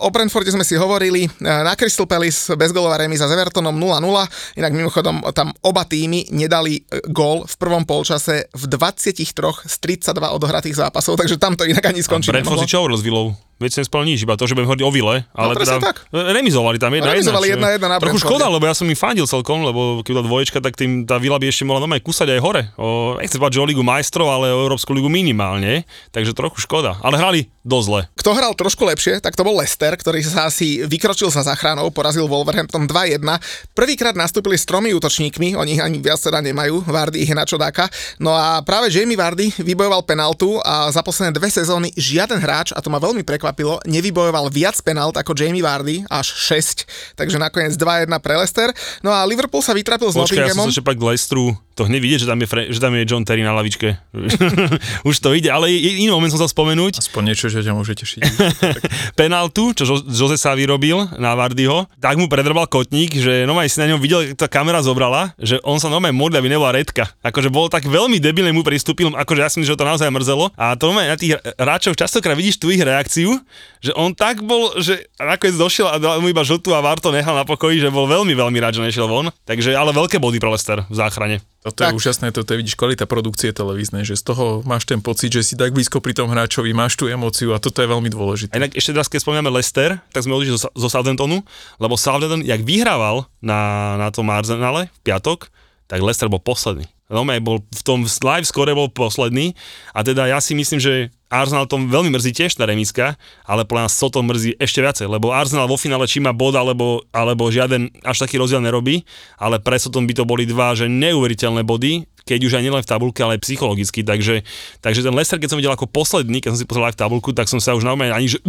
O 0.04 0.08
Brentforde 0.12 0.52
sme 0.52 0.62
si 0.62 0.78
hovorili, 0.78 1.26
e, 1.26 1.30
na 1.40 1.74
Crystal 1.74 2.06
Palace 2.06 2.54
bezgólová 2.54 3.00
remíza 3.00 3.26
s 3.26 3.32
Evertonom 3.34 3.74
0-0, 3.74 4.60
inak 4.60 4.72
mimochodom 4.72 5.24
tam 5.34 5.50
oba 5.64 5.82
týmy 5.88 6.30
nedali 6.30 6.84
e, 6.84 7.02
gól 7.10 7.48
v 7.48 7.54
prvom 7.58 7.82
polčase 7.88 8.46
v 8.52 8.64
23 8.70 9.24
z 9.66 9.74
32 9.82 10.36
odohratých 10.36 10.76
zápasov, 10.86 11.18
takže 11.18 11.40
tam 11.40 11.58
to 11.58 11.66
inak 11.66 11.84
ani 11.84 12.04
skončiť 12.04 12.30
Brentford 12.30 12.62
si 12.64 12.70
čo 12.70 12.86
s 12.86 13.02
Villou? 13.02 13.34
Veď 13.64 13.80
som 13.80 13.88
spal 13.88 14.04
nič, 14.04 14.20
iba 14.28 14.36
to, 14.36 14.44
že 14.44 14.52
budem 14.52 14.68
hovoriť 14.68 14.84
o 14.84 14.92
Vile, 14.92 15.24
ale 15.32 15.56
presne 15.56 15.80
teda 15.80 15.88
tak. 15.88 15.96
remizovali 16.12 16.76
tam 16.76 16.92
jedna 16.92 17.16
Remizovali 17.16 17.46
jedna. 17.48 17.72
jedna 17.72 17.88
jedna 17.88 17.88
na 17.88 17.98
Trochu 17.98 18.20
škoda, 18.20 18.44
lebo 18.52 18.68
ja 18.68 18.76
som 18.76 18.84
im 18.84 18.98
fandil 18.98 19.24
celkom, 19.24 19.64
lebo 19.64 20.04
keď 20.04 20.20
bola 20.20 20.26
dvoječka, 20.28 20.58
tak 20.60 20.76
tým 20.76 21.08
tá 21.08 21.16
Vila 21.16 21.40
by 21.40 21.48
ešte 21.48 21.64
mohla 21.64 21.80
normálne 21.80 22.04
kúsať 22.04 22.28
aj 22.36 22.40
hore. 22.44 22.62
O, 22.76 23.16
nechcem 23.16 23.40
povedať, 23.40 23.56
že 23.56 23.62
o 23.64 23.68
Ligu 23.72 23.80
majstrov, 23.80 24.28
ale 24.28 24.52
o 24.52 24.68
Európsku 24.68 24.92
ligu 24.92 25.08
minimálne, 25.08 25.88
takže 26.10 26.36
trochu 26.36 26.60
škoda. 26.60 26.98
Ale 27.00 27.16
hrali 27.16 27.48
dosť 27.64 27.86
zle. 27.88 28.00
Kto 28.18 28.30
hral 28.36 28.52
trošku 28.52 28.84
lepšie, 28.84 29.24
tak 29.24 29.38
to 29.38 29.46
bol 29.46 29.56
Leicester, 29.56 29.96
ktorý 29.96 30.20
sa 30.20 30.52
asi 30.52 30.84
vykročil 30.84 31.32
sa 31.32 31.40
záchranou, 31.40 31.88
porazil 31.94 32.28
Wolverhampton 32.28 32.84
2-1. 32.84 33.24
Prvýkrát 33.72 34.12
nastúpili 34.12 34.58
s 34.58 34.68
tromi 34.68 34.92
útočníkmi, 34.92 35.56
oni 35.56 35.78
ich 35.78 35.82
ani 35.82 36.02
viac 36.02 36.20
teda 36.20 36.44
nemajú, 36.44 36.84
Vardy 36.84 37.24
ich 37.24 37.30
je 37.30 37.36
na 37.36 37.46
čo 37.48 37.56
dáka. 37.56 37.88
No 38.20 38.34
a 38.36 38.60
práve 38.60 38.90
Jamie 38.92 39.16
Vardy 39.16 39.48
vybojoval 39.56 40.04
penaltu 40.04 40.60
a 40.60 40.90
za 40.90 41.00
posledné 41.00 41.32
dve 41.32 41.48
sezóny 41.48 41.88
žiaden 41.96 42.36
hráč, 42.36 42.74
a 42.74 42.82
to 42.82 42.92
ma 42.92 42.98
veľmi 42.98 43.22
prekvapilo, 43.22 43.53
nevybojoval 43.86 44.50
viac 44.50 44.74
penalt 44.82 45.14
ako 45.14 45.32
Jamie 45.32 45.62
Vardy, 45.62 46.02
až 46.06 46.26
6, 46.50 47.14
takže 47.14 47.38
nakoniec 47.38 47.74
2-1 47.74 48.10
pre 48.18 48.34
Leicester. 48.34 48.68
No 49.00 49.14
a 49.14 49.22
Liverpool 49.22 49.62
sa 49.62 49.70
vytrapil 49.70 50.10
s 50.10 50.18
Počkaj, 50.18 50.34
ja 50.42 50.50
som 50.50 50.66
Nottinghamom. 50.66 50.74
sa 50.74 50.94
k 50.94 51.02
Leicesteru, 51.02 51.46
to 51.74 51.86
hneď 51.86 52.00
vidieť, 52.00 52.20
že 52.22 52.28
tam 52.28 52.38
je, 52.38 52.46
Fre- 52.46 52.68
že 52.70 52.78
tam 52.78 52.94
je 52.94 53.02
John 53.02 53.26
Terry 53.26 53.42
na 53.42 53.50
lavičke. 53.50 53.98
Už 55.08 55.18
to 55.18 55.34
ide, 55.34 55.50
ale 55.50 55.70
iný 55.70 56.10
moment 56.10 56.30
som 56.30 56.38
sa 56.38 56.46
spomenúť. 56.46 57.02
Aspoň 57.02 57.22
niečo, 57.30 57.50
že 57.50 57.66
ťa 57.66 57.74
môže 57.74 57.94
tešiť. 57.94 58.22
penaltu, 59.18 59.74
čo 59.74 59.82
Jo- 59.84 60.04
Jose 60.06 60.38
sa 60.38 60.54
vyrobil 60.54 61.06
na 61.18 61.34
Vardyho, 61.34 61.86
tak 61.98 62.14
mu 62.16 62.30
predrbal 62.30 62.66
kotník, 62.66 63.14
že 63.14 63.42
normálne 63.44 63.68
si 63.68 63.78
na 63.82 63.90
ňom 63.90 63.98
videl, 63.98 64.34
tá 64.34 64.46
kamera 64.46 64.80
zobrala, 64.80 65.34
že 65.36 65.58
on 65.66 65.78
sa 65.78 65.90
normálne 65.90 66.14
modlil, 66.14 66.40
aby 66.40 66.50
nebola 66.50 66.74
redka. 66.74 67.10
Akože 67.22 67.50
bol 67.50 67.66
tak 67.66 67.84
veľmi 67.84 68.22
debilne 68.22 68.54
mu 68.54 68.62
pristúpil, 68.62 69.10
akože 69.10 69.40
ja 69.42 69.50
si 69.50 69.58
myslím, 69.58 69.74
že 69.74 69.80
to 69.80 69.86
naozaj 69.86 70.08
mrzelo. 70.08 70.54
A 70.54 70.78
to 70.78 70.88
normálne 70.88 71.10
na 71.10 71.18
tých 71.18 71.34
hráčov 71.58 71.98
častokrát 71.98 72.38
vidíš 72.38 72.58
tú 72.58 72.70
ich 72.70 72.80
reakciu, 72.80 73.33
že 73.78 73.92
on 73.94 74.12
tak 74.12 74.40
bol, 74.40 74.74
že 74.78 75.06
nakoniec 75.16 75.54
došiel 75.54 75.86
a 75.86 75.96
dal 75.96 76.18
mu 76.18 76.28
iba 76.28 76.40
žltú 76.40 76.72
a 76.72 76.80
Var 76.80 76.98
to 76.98 77.08
nechal 77.08 77.32
na 77.32 77.44
pokoji, 77.44 77.78
že 77.78 77.88
bol 77.88 78.04
veľmi, 78.04 78.32
veľmi 78.32 78.58
rád, 78.58 78.76
že 78.76 78.82
nešiel 78.82 79.06
von. 79.06 79.28
Takže 79.44 79.72
ale 79.72 79.92
veľké 79.92 80.16
body 80.18 80.38
pre 80.38 80.50
Lester 80.50 80.82
v 80.84 80.94
záchrane. 80.94 81.36
Toto 81.60 81.80
je 81.80 81.88
Tak. 81.88 81.96
úžasné, 81.96 82.26
toto 82.28 82.52
je 82.52 82.60
vidíš 82.60 82.76
kvalita 82.76 83.08
produkcie 83.08 83.48
televíznej, 83.48 84.04
že 84.04 84.16
z 84.16 84.24
toho 84.26 84.60
máš 84.64 84.84
ten 84.84 85.00
pocit, 85.00 85.32
že 85.32 85.40
si 85.40 85.54
tak 85.56 85.72
blízko 85.72 86.00
pri 86.00 86.12
tom 86.12 86.28
hráčovi, 86.28 86.76
máš 86.76 86.96
tú 86.96 87.08
emóciu 87.08 87.52
a 87.52 87.60
toto 87.60 87.80
je 87.80 87.88
veľmi 87.88 88.08
A 88.08 88.12
dôležité. 88.12 88.52
inak 88.52 88.76
ešte 88.76 88.92
raz, 88.92 89.08
keď 89.08 89.24
spomíname 89.24 89.48
Leicester, 89.48 89.96
tak 90.12 90.20
sme 90.20 90.36
odišli 90.36 90.60
zo, 90.60 90.68
zo 90.68 90.88
Southamptonu, 90.92 91.40
lebo 91.80 91.96
Southampton, 91.96 92.44
jak 92.44 92.60
vyhrával 92.60 93.24
na, 93.40 93.60
na 93.96 94.08
tom 94.12 94.28
Arsenale 94.28 94.92
v 94.92 95.00
piatok, 95.08 95.48
tak 95.88 96.04
Leicester 96.04 96.28
bol 96.28 96.40
posledný. 96.40 96.84
Normálne 97.08 97.44
bol 97.44 97.60
v 97.60 97.82
tom 97.84 98.00
live 98.08 98.48
score 98.48 98.72
bol 98.72 98.88
posledný 98.88 99.52
a 99.92 100.00
teda 100.00 100.24
ja 100.24 100.40
si 100.40 100.56
myslím, 100.56 100.80
že 100.80 101.12
Arsenal 101.34 101.66
tom 101.66 101.90
veľmi 101.90 102.14
mrzí 102.14 102.30
tiež 102.30 102.54
tá 102.54 102.62
remiska, 102.62 103.18
ale 103.42 103.66
podľa 103.66 103.90
nás 103.90 103.94
Soto 103.98 104.22
mrzí 104.22 104.54
ešte 104.62 104.78
viacej, 104.78 105.10
lebo 105.10 105.34
Arsenal 105.34 105.66
vo 105.66 105.74
finále 105.74 106.06
či 106.06 106.22
má 106.22 106.30
bod 106.30 106.54
alebo, 106.54 107.02
alebo 107.10 107.50
žiaden 107.50 107.90
až 108.06 108.22
taký 108.22 108.38
rozdiel 108.38 108.62
nerobí, 108.62 109.02
ale 109.42 109.58
pre 109.58 109.74
Sotom 109.74 110.06
by 110.06 110.14
to 110.14 110.24
boli 110.24 110.46
dva, 110.46 110.78
že 110.78 110.86
neuveriteľné 110.86 111.66
body, 111.66 112.06
keď 112.24 112.40
už 112.40 112.52
aj 112.56 112.62
nielen 112.64 112.82
v 112.82 112.88
tabulke, 112.88 113.20
ale 113.20 113.36
aj 113.36 113.44
psychologicky. 113.44 114.00
Takže, 114.00 114.46
takže 114.80 115.04
ten 115.04 115.12
Leicester, 115.12 115.36
keď 115.36 115.48
som 115.52 115.60
videl 115.60 115.74
ako 115.76 115.90
posledný, 115.90 116.40
keď 116.40 116.56
som 116.56 116.60
si 116.62 116.68
pozrel 116.68 116.88
aj 116.88 116.96
v 116.96 117.00
tabulku, 117.04 117.30
tak 117.36 117.50
som 117.50 117.60
sa 117.60 117.76
už 117.76 117.84
naozaj 117.84 118.10
ani 118.14 118.28
že 118.30 118.40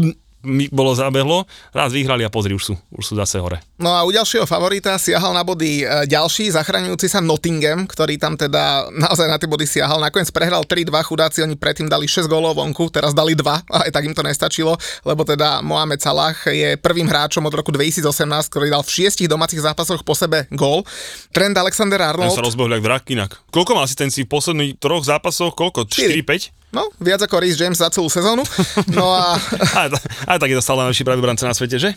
mi 0.47 0.71
bolo 0.71 0.95
zabehlo, 0.95 1.43
raz 1.75 1.91
vyhrali 1.91 2.23
a 2.23 2.31
pozri, 2.31 2.55
už 2.55 2.63
sú, 2.71 2.73
už 2.95 3.03
sú 3.03 3.13
zase 3.19 3.41
hore. 3.43 3.59
No 3.75 3.91
a 3.91 4.07
u 4.07 4.13
ďalšieho 4.15 4.47
favorita 4.47 4.95
siahal 4.95 5.35
na 5.35 5.43
body 5.43 5.83
e, 5.83 6.05
ďalší, 6.07 6.53
zachraňujúci 6.55 7.11
sa 7.11 7.19
Nottingham, 7.19 7.83
ktorý 7.83 8.15
tam 8.15 8.39
teda 8.39 8.87
naozaj 8.95 9.27
na 9.27 9.35
tie 9.35 9.51
body 9.51 9.67
siahal. 9.67 9.99
Nakoniec 9.99 10.31
prehral 10.31 10.63
3-2, 10.63 10.95
chudáci, 11.03 11.43
oni 11.43 11.59
predtým 11.59 11.91
dali 11.91 12.07
6 12.07 12.31
gólov 12.31 12.55
vonku, 12.55 12.87
teraz 12.87 13.11
dali 13.11 13.35
2, 13.35 13.43
a 13.43 13.77
aj 13.85 13.91
tak 13.91 14.07
im 14.07 14.15
to 14.15 14.23
nestačilo, 14.23 14.79
lebo 15.03 15.27
teda 15.27 15.59
Mohamed 15.59 15.99
Salah 15.99 16.37
je 16.47 16.79
prvým 16.79 17.09
hráčom 17.09 17.43
od 17.43 17.51
roku 17.51 17.75
2018, 17.75 18.07
ktorý 18.47 18.71
dal 18.71 18.85
v 18.85 18.93
šiestich 18.93 19.27
domácich 19.27 19.59
zápasoch 19.59 20.05
po 20.07 20.15
sebe 20.15 20.47
gól. 20.53 20.87
Trend 21.35 21.57
Alexander 21.59 21.99
Ten 21.99 22.11
Arnold, 22.13 22.37
sa 22.37 22.45
rozbehol 22.45 22.77
jak 22.77 22.83
drak 22.85 23.03
inak. 23.09 23.31
Koľko 23.49 23.71
má 23.73 23.81
asistencií 23.87 24.27
v 24.27 24.31
posledných 24.31 24.71
troch 24.77 25.01
zápasoch? 25.07 25.55
Koľko? 25.57 25.89
Štyri. 25.89 26.21
4-5? 26.21 26.64
No 26.75 26.91
viac 26.99 27.23
ako 27.23 27.39
Rhys 27.39 27.55
James 27.55 27.79
za 27.79 27.87
celú 27.87 28.11
sezónu. 28.11 28.43
No 28.91 29.07
a 29.09 29.39
Aj, 29.79 29.87
aj 30.27 30.37
tak 30.37 30.49
je 30.51 30.57
to 30.59 30.63
stále 30.63 30.83
najlepší 30.83 31.07
pravý 31.07 31.23
brance 31.23 31.41
na 31.41 31.55
svete, 31.55 31.79
že? 31.79 31.95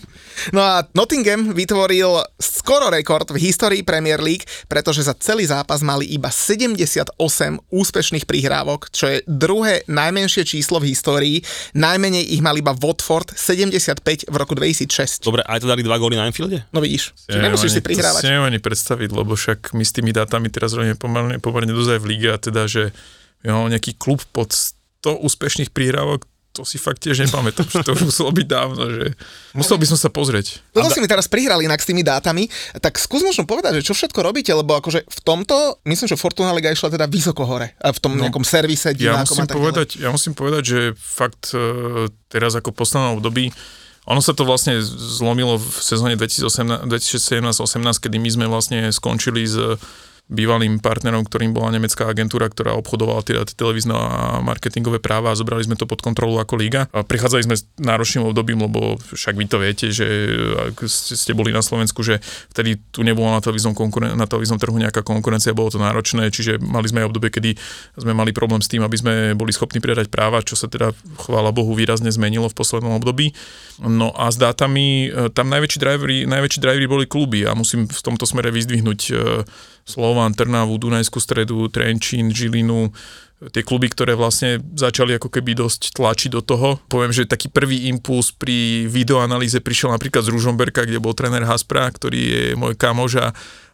No 0.54 0.62
a 0.62 0.86
Nottingham 0.94 1.50
vytvoril 1.50 2.22
skoro 2.38 2.86
rekord 2.88 3.26
v 3.28 3.42
histórii 3.42 3.82
Premier 3.82 4.18
League, 4.18 4.46
pretože 4.66 5.02
za 5.02 5.18
celý 5.18 5.42
zápas 5.44 5.82
mali 5.82 6.06
iba 6.06 6.30
78 6.30 7.18
úspešných 7.68 8.24
prihrávok, 8.24 8.88
čo 8.90 9.10
je 9.10 9.18
druhé 9.26 9.82
najmenšie 9.86 10.46
číslo 10.46 10.78
v 10.78 10.94
histórii. 10.94 11.36
Najmenej 11.74 12.22
ich 12.30 12.40
mal 12.40 12.54
iba 12.54 12.70
Watford, 12.70 13.34
75 13.34 14.28
v 14.28 14.34
roku 14.36 14.54
2006. 14.54 15.24
Dobre, 15.24 15.42
aj 15.42 15.58
to 15.58 15.66
dali 15.66 15.82
dva 15.82 15.98
góly 15.98 16.14
na 16.14 16.28
Anfielde? 16.28 16.62
No 16.70 16.78
vidíš, 16.78 17.16
čiže 17.26 17.40
nemusíš 17.40 17.70
si 17.74 17.80
To 17.82 17.86
prihrávať. 17.88 18.20
si 18.22 18.28
neviem 18.28 18.46
ani 18.46 18.60
predstaviť, 18.60 19.10
lebo 19.10 19.32
však 19.34 19.72
my 19.72 19.82
s 19.82 19.92
tými 19.92 20.10
dátami 20.12 20.46
teraz 20.48 20.76
robíme 20.76 20.94
pomerne, 20.94 21.36
pomerne 21.40 21.72
dosť 21.72 21.98
aj 21.98 22.00
v 22.00 22.06
lige 22.06 22.28
a 22.28 22.38
teda, 22.38 22.62
že 22.68 22.82
jo, 23.44 23.56
nejaký 23.68 23.94
klub 23.98 24.22
pod 24.34 24.50
100 24.52 25.22
úspešných 25.22 25.70
prihrávok, 25.70 26.26
to 26.58 26.66
si 26.66 26.74
fakt 26.74 26.98
tiež 27.06 27.22
nepamätám, 27.22 27.70
že 27.70 27.86
to 27.86 27.94
muselo 28.02 28.34
byť 28.34 28.46
dávno, 28.50 28.82
že 28.90 29.14
musel 29.54 29.78
by 29.78 29.86
som 29.86 29.98
sa 30.00 30.10
pozrieť. 30.10 30.58
Toto 30.74 30.90
si 30.90 30.98
mi 30.98 31.06
teraz 31.06 31.30
prihral 31.30 31.62
inak 31.62 31.78
s 31.78 31.86
tými 31.86 32.02
dátami, 32.02 32.50
tak 32.82 32.98
skús 32.98 33.22
možno 33.22 33.46
povedať, 33.46 33.78
že 33.78 33.86
čo 33.86 33.94
všetko 33.94 34.18
robíte, 34.26 34.50
lebo 34.50 34.74
akože 34.74 35.06
v 35.06 35.20
tomto, 35.22 35.78
myslím, 35.86 36.10
že 36.10 36.18
Fortuna 36.18 36.50
Liga 36.50 36.74
išla 36.74 36.90
teda 36.90 37.06
vysoko 37.06 37.46
hore, 37.46 37.78
v 37.78 37.98
tom 38.02 38.18
nejakom 38.18 38.42
servise 38.42 38.90
Ja 38.98 39.22
musím, 39.22 39.46
a 39.46 39.46
tak 39.46 39.54
ďalej. 39.54 39.58
povedať, 39.62 39.88
ja 40.02 40.10
musím 40.10 40.34
povedať, 40.34 40.62
že 40.66 40.80
fakt 40.98 41.54
e, 41.54 42.10
teraz 42.26 42.58
ako 42.58 42.74
v 42.74 42.76
poslednom 42.82 43.22
období, 43.22 43.54
ono 44.08 44.24
sa 44.24 44.32
to 44.32 44.48
vlastne 44.48 44.80
zlomilo 44.80 45.60
v 45.60 45.78
sezóne 45.84 46.16
2017-18, 46.16 47.44
kedy 48.02 48.16
my 48.16 48.30
sme 48.32 48.46
vlastne 48.48 48.88
skončili 48.88 49.44
s 49.44 49.76
bývalým 50.28 50.76
partnerom, 50.84 51.24
ktorým 51.24 51.56
bola 51.56 51.72
nemecká 51.72 52.04
agentúra, 52.04 52.52
ktorá 52.52 52.76
obchodovala 52.76 53.24
teda 53.24 53.48
televízne 53.48 53.96
a 53.96 54.38
marketingové 54.44 55.00
práva 55.00 55.32
a 55.32 55.38
zobrali 55.38 55.64
sme 55.64 55.74
to 55.80 55.88
pod 55.88 56.04
kontrolu 56.04 56.36
ako 56.36 56.60
liga. 56.60 56.84
A 56.92 57.00
prichádzali 57.00 57.48
sme 57.48 57.56
s 57.56 57.64
náročným 57.80 58.28
obdobím, 58.28 58.60
lebo 58.60 59.00
však 59.16 59.34
vy 59.34 59.44
to 59.48 59.56
viete, 59.56 59.86
že 59.88 60.06
ak 60.68 60.84
ste 60.92 61.32
boli 61.32 61.48
na 61.48 61.64
Slovensku, 61.64 62.04
že 62.04 62.20
vtedy 62.52 62.76
tu 62.92 63.00
nebola 63.00 63.36
na 63.36 63.40
televíznom, 63.40 63.72
konkuren- 63.72 64.12
na 64.12 64.28
televíznom 64.28 64.60
trhu 64.60 64.76
nejaká 64.76 65.00
konkurencia, 65.00 65.56
bolo 65.56 65.72
to 65.72 65.80
náročné, 65.80 66.28
čiže 66.28 66.60
mali 66.60 66.92
sme 66.92 67.02
aj 67.02 67.08
obdobie, 67.08 67.32
kedy 67.32 67.50
sme 67.96 68.12
mali 68.12 68.36
problém 68.36 68.60
s 68.60 68.68
tým, 68.68 68.84
aby 68.84 68.96
sme 69.00 69.12
boli 69.32 69.56
schopní 69.56 69.80
predať 69.80 70.12
práva, 70.12 70.44
čo 70.44 70.60
sa 70.60 70.68
teda, 70.68 70.92
chvála 71.24 71.56
Bohu, 71.56 71.72
výrazne 71.72 72.12
zmenilo 72.12 72.52
v 72.52 72.58
poslednom 72.58 73.00
období. 73.00 73.32
No 73.80 74.12
a 74.12 74.28
s 74.28 74.36
dátami, 74.36 75.08
e, 75.08 75.32
tam 75.32 75.48
najväčší 75.48 75.78
drivery, 75.80 76.16
najväčší 76.28 76.60
drivery 76.60 76.84
boli 76.84 77.06
kluby 77.08 77.48
a 77.48 77.56
musím 77.56 77.88
v 77.88 78.00
tomto 78.04 78.28
smere 78.28 78.52
vyzdvihnúť 78.52 79.00
Slovan, 79.88 80.36
Trnavu, 80.36 80.76
Dunajskú 80.76 81.16
stredu, 81.16 81.64
Trenčín, 81.72 82.28
Žilinu, 82.28 82.92
tie 83.38 83.62
kluby, 83.62 83.86
ktoré 83.86 84.18
vlastne 84.18 84.58
začali 84.74 85.14
ako 85.14 85.30
keby 85.30 85.54
dosť 85.54 85.94
tlačiť 85.94 86.30
do 86.34 86.42
toho. 86.42 86.82
Poviem, 86.90 87.14
že 87.14 87.30
taký 87.30 87.46
prvý 87.46 87.86
impuls 87.86 88.34
pri 88.34 88.90
videoanalýze 88.90 89.62
prišiel 89.62 89.94
napríklad 89.94 90.26
z 90.26 90.34
Ružomberka, 90.34 90.82
kde 90.82 90.98
bol 90.98 91.14
tréner 91.14 91.46
Haspra, 91.46 91.86
ktorý 91.86 92.18
je 92.18 92.42
môj 92.58 92.74
kamož 92.74 93.22
a, 93.22 93.28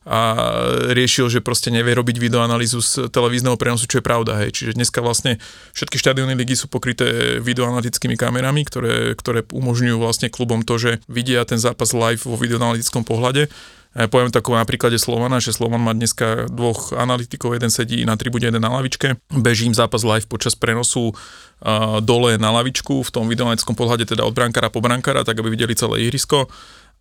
a 0.05 0.21
riešil, 0.93 1.33
že 1.33 1.41
proste 1.41 1.73
nevie 1.73 1.97
robiť 1.97 2.21
videoanalýzu 2.21 2.79
z 2.85 2.93
televízneho 3.09 3.57
prenosu, 3.57 3.89
čo 3.89 4.05
je 4.05 4.05
pravda. 4.05 4.37
Hej. 4.45 4.53
Čiže 4.53 4.77
dneska 4.77 5.01
vlastne 5.01 5.41
všetky 5.73 5.97
štadióny 5.97 6.37
ligy 6.37 6.61
sú 6.61 6.69
pokryté 6.69 7.41
videoanalytickými 7.41 8.21
kamerami, 8.21 8.69
ktoré, 8.69 9.17
ktoré 9.17 9.49
umožňujú 9.49 9.97
vlastne 9.97 10.29
klubom 10.29 10.61
to, 10.61 10.77
že 10.77 10.91
vidia 11.09 11.41
ten 11.49 11.57
zápas 11.57 11.97
live 11.97 12.21
vo 12.21 12.37
videoanalytickom 12.37 13.01
pohľade 13.09 13.49
poviem 13.95 14.35
tako 14.35 14.59
na 14.59 14.67
príklade 14.67 14.99
Slovana, 14.99 15.39
že 15.39 15.55
Slovan 15.55 15.79
má 15.79 15.95
dneska 15.95 16.51
dvoch 16.51 16.91
analytikov, 16.91 17.55
jeden 17.55 17.71
sedí 17.71 18.03
na 18.03 18.19
tribúne, 18.19 18.51
jeden 18.51 18.63
na 18.63 18.75
lavičke. 18.75 19.23
Bežím 19.31 19.71
zápas 19.71 20.03
live 20.03 20.27
počas 20.27 20.59
prenosu 20.59 21.15
uh, 21.15 22.03
dole 22.03 22.35
na 22.35 22.51
lavičku 22.51 23.07
v 23.07 23.11
tom 23.15 23.31
videoanalytickom 23.31 23.79
pohľade, 23.79 24.11
teda 24.11 24.27
od 24.27 24.35
brankára 24.35 24.67
po 24.67 24.83
brankára, 24.83 25.23
tak 25.23 25.39
aby 25.39 25.55
videli 25.55 25.79
celé 25.79 26.11
ihrisko 26.11 26.51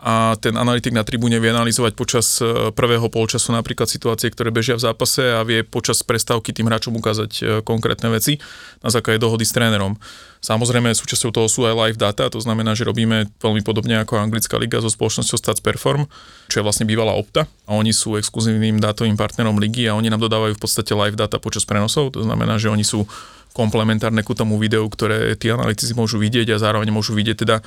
a 0.03 0.35
ten 0.35 0.51
analytik 0.59 0.91
na 0.91 1.07
tribúne 1.07 1.39
vie 1.39 1.47
analyzovať 1.47 1.95
počas 1.95 2.43
e, 2.43 2.75
prvého 2.75 3.07
polčasu 3.07 3.55
napríklad 3.55 3.87
situácie, 3.87 4.27
ktoré 4.35 4.51
bežia 4.51 4.75
v 4.75 4.83
zápase 4.83 5.23
a 5.23 5.39
vie 5.47 5.63
počas 5.63 6.03
prestávky 6.03 6.51
tým 6.51 6.67
hráčom 6.67 6.91
ukázať 6.99 7.31
e, 7.39 7.41
konkrétne 7.63 8.11
veci 8.11 8.35
na 8.83 8.91
základe 8.91 9.23
dohody 9.23 9.47
s 9.47 9.55
trénerom. 9.55 9.95
Samozrejme, 10.43 10.91
súčasťou 10.91 11.31
toho 11.31 11.47
sú 11.47 11.63
aj 11.63 11.75
live 11.79 11.95
data, 11.95 12.27
to 12.27 12.43
znamená, 12.43 12.75
že 12.75 12.83
robíme 12.83 13.31
veľmi 13.39 13.63
podobne 13.63 14.03
ako 14.03 14.19
anglická 14.19 14.59
liga 14.59 14.83
so 14.83 14.91
spoločnosťou 14.91 15.39
Stats 15.39 15.63
Perform, 15.63 16.03
čo 16.51 16.59
je 16.59 16.67
vlastne 16.67 16.83
bývalá 16.83 17.15
Opta 17.15 17.47
a 17.63 17.71
oni 17.71 17.95
sú 17.95 18.19
exkluzívnym 18.19 18.83
dátovým 18.83 19.15
partnerom 19.15 19.55
ligy 19.55 19.87
a 19.87 19.95
oni 19.95 20.11
nám 20.11 20.19
dodávajú 20.19 20.59
v 20.59 20.61
podstate 20.67 20.91
live 20.91 21.15
data 21.15 21.39
počas 21.39 21.63
prenosov, 21.63 22.11
to 22.11 22.27
znamená, 22.27 22.59
že 22.59 22.67
oni 22.67 22.83
sú 22.83 23.07
komplementárne 23.55 24.19
ku 24.19 24.35
tomu 24.35 24.59
videu, 24.59 24.83
ktoré 24.83 25.39
tí 25.39 25.47
analytici 25.47 25.95
môžu 25.95 26.19
vidieť 26.19 26.51
a 26.51 26.59
zároveň 26.59 26.91
môžu 26.91 27.15
vidieť 27.15 27.47
teda 27.47 27.63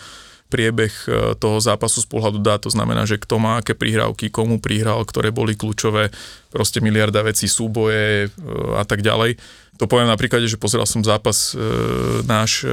priebeh 0.47 0.95
e, 1.07 1.35
toho 1.39 1.59
zápasu 1.59 2.03
z 2.03 2.09
pohľadu 2.09 2.39
dá, 2.43 2.57
to 2.57 2.71
znamená, 2.71 3.05
že 3.05 3.19
kto 3.19 3.43
má 3.43 3.59
aké 3.59 3.75
prihrávky, 3.75 4.31
komu 4.31 4.63
prihral, 4.63 5.03
ktoré 5.03 5.35
boli 5.35 5.59
kľúčové, 5.59 6.11
proste 6.55 6.81
miliarda 6.81 7.21
vecí, 7.27 7.51
súboje 7.51 8.27
e, 8.27 8.29
a 8.79 8.85
tak 8.87 9.03
ďalej. 9.05 9.37
To 9.77 9.85
poviem 9.85 10.09
napríklad, 10.09 10.41
že 10.49 10.57
pozeral 10.57 10.89
som 10.89 11.05
zápas 11.05 11.53
e, 11.53 11.61
náš 12.25 12.65
e, 12.65 12.69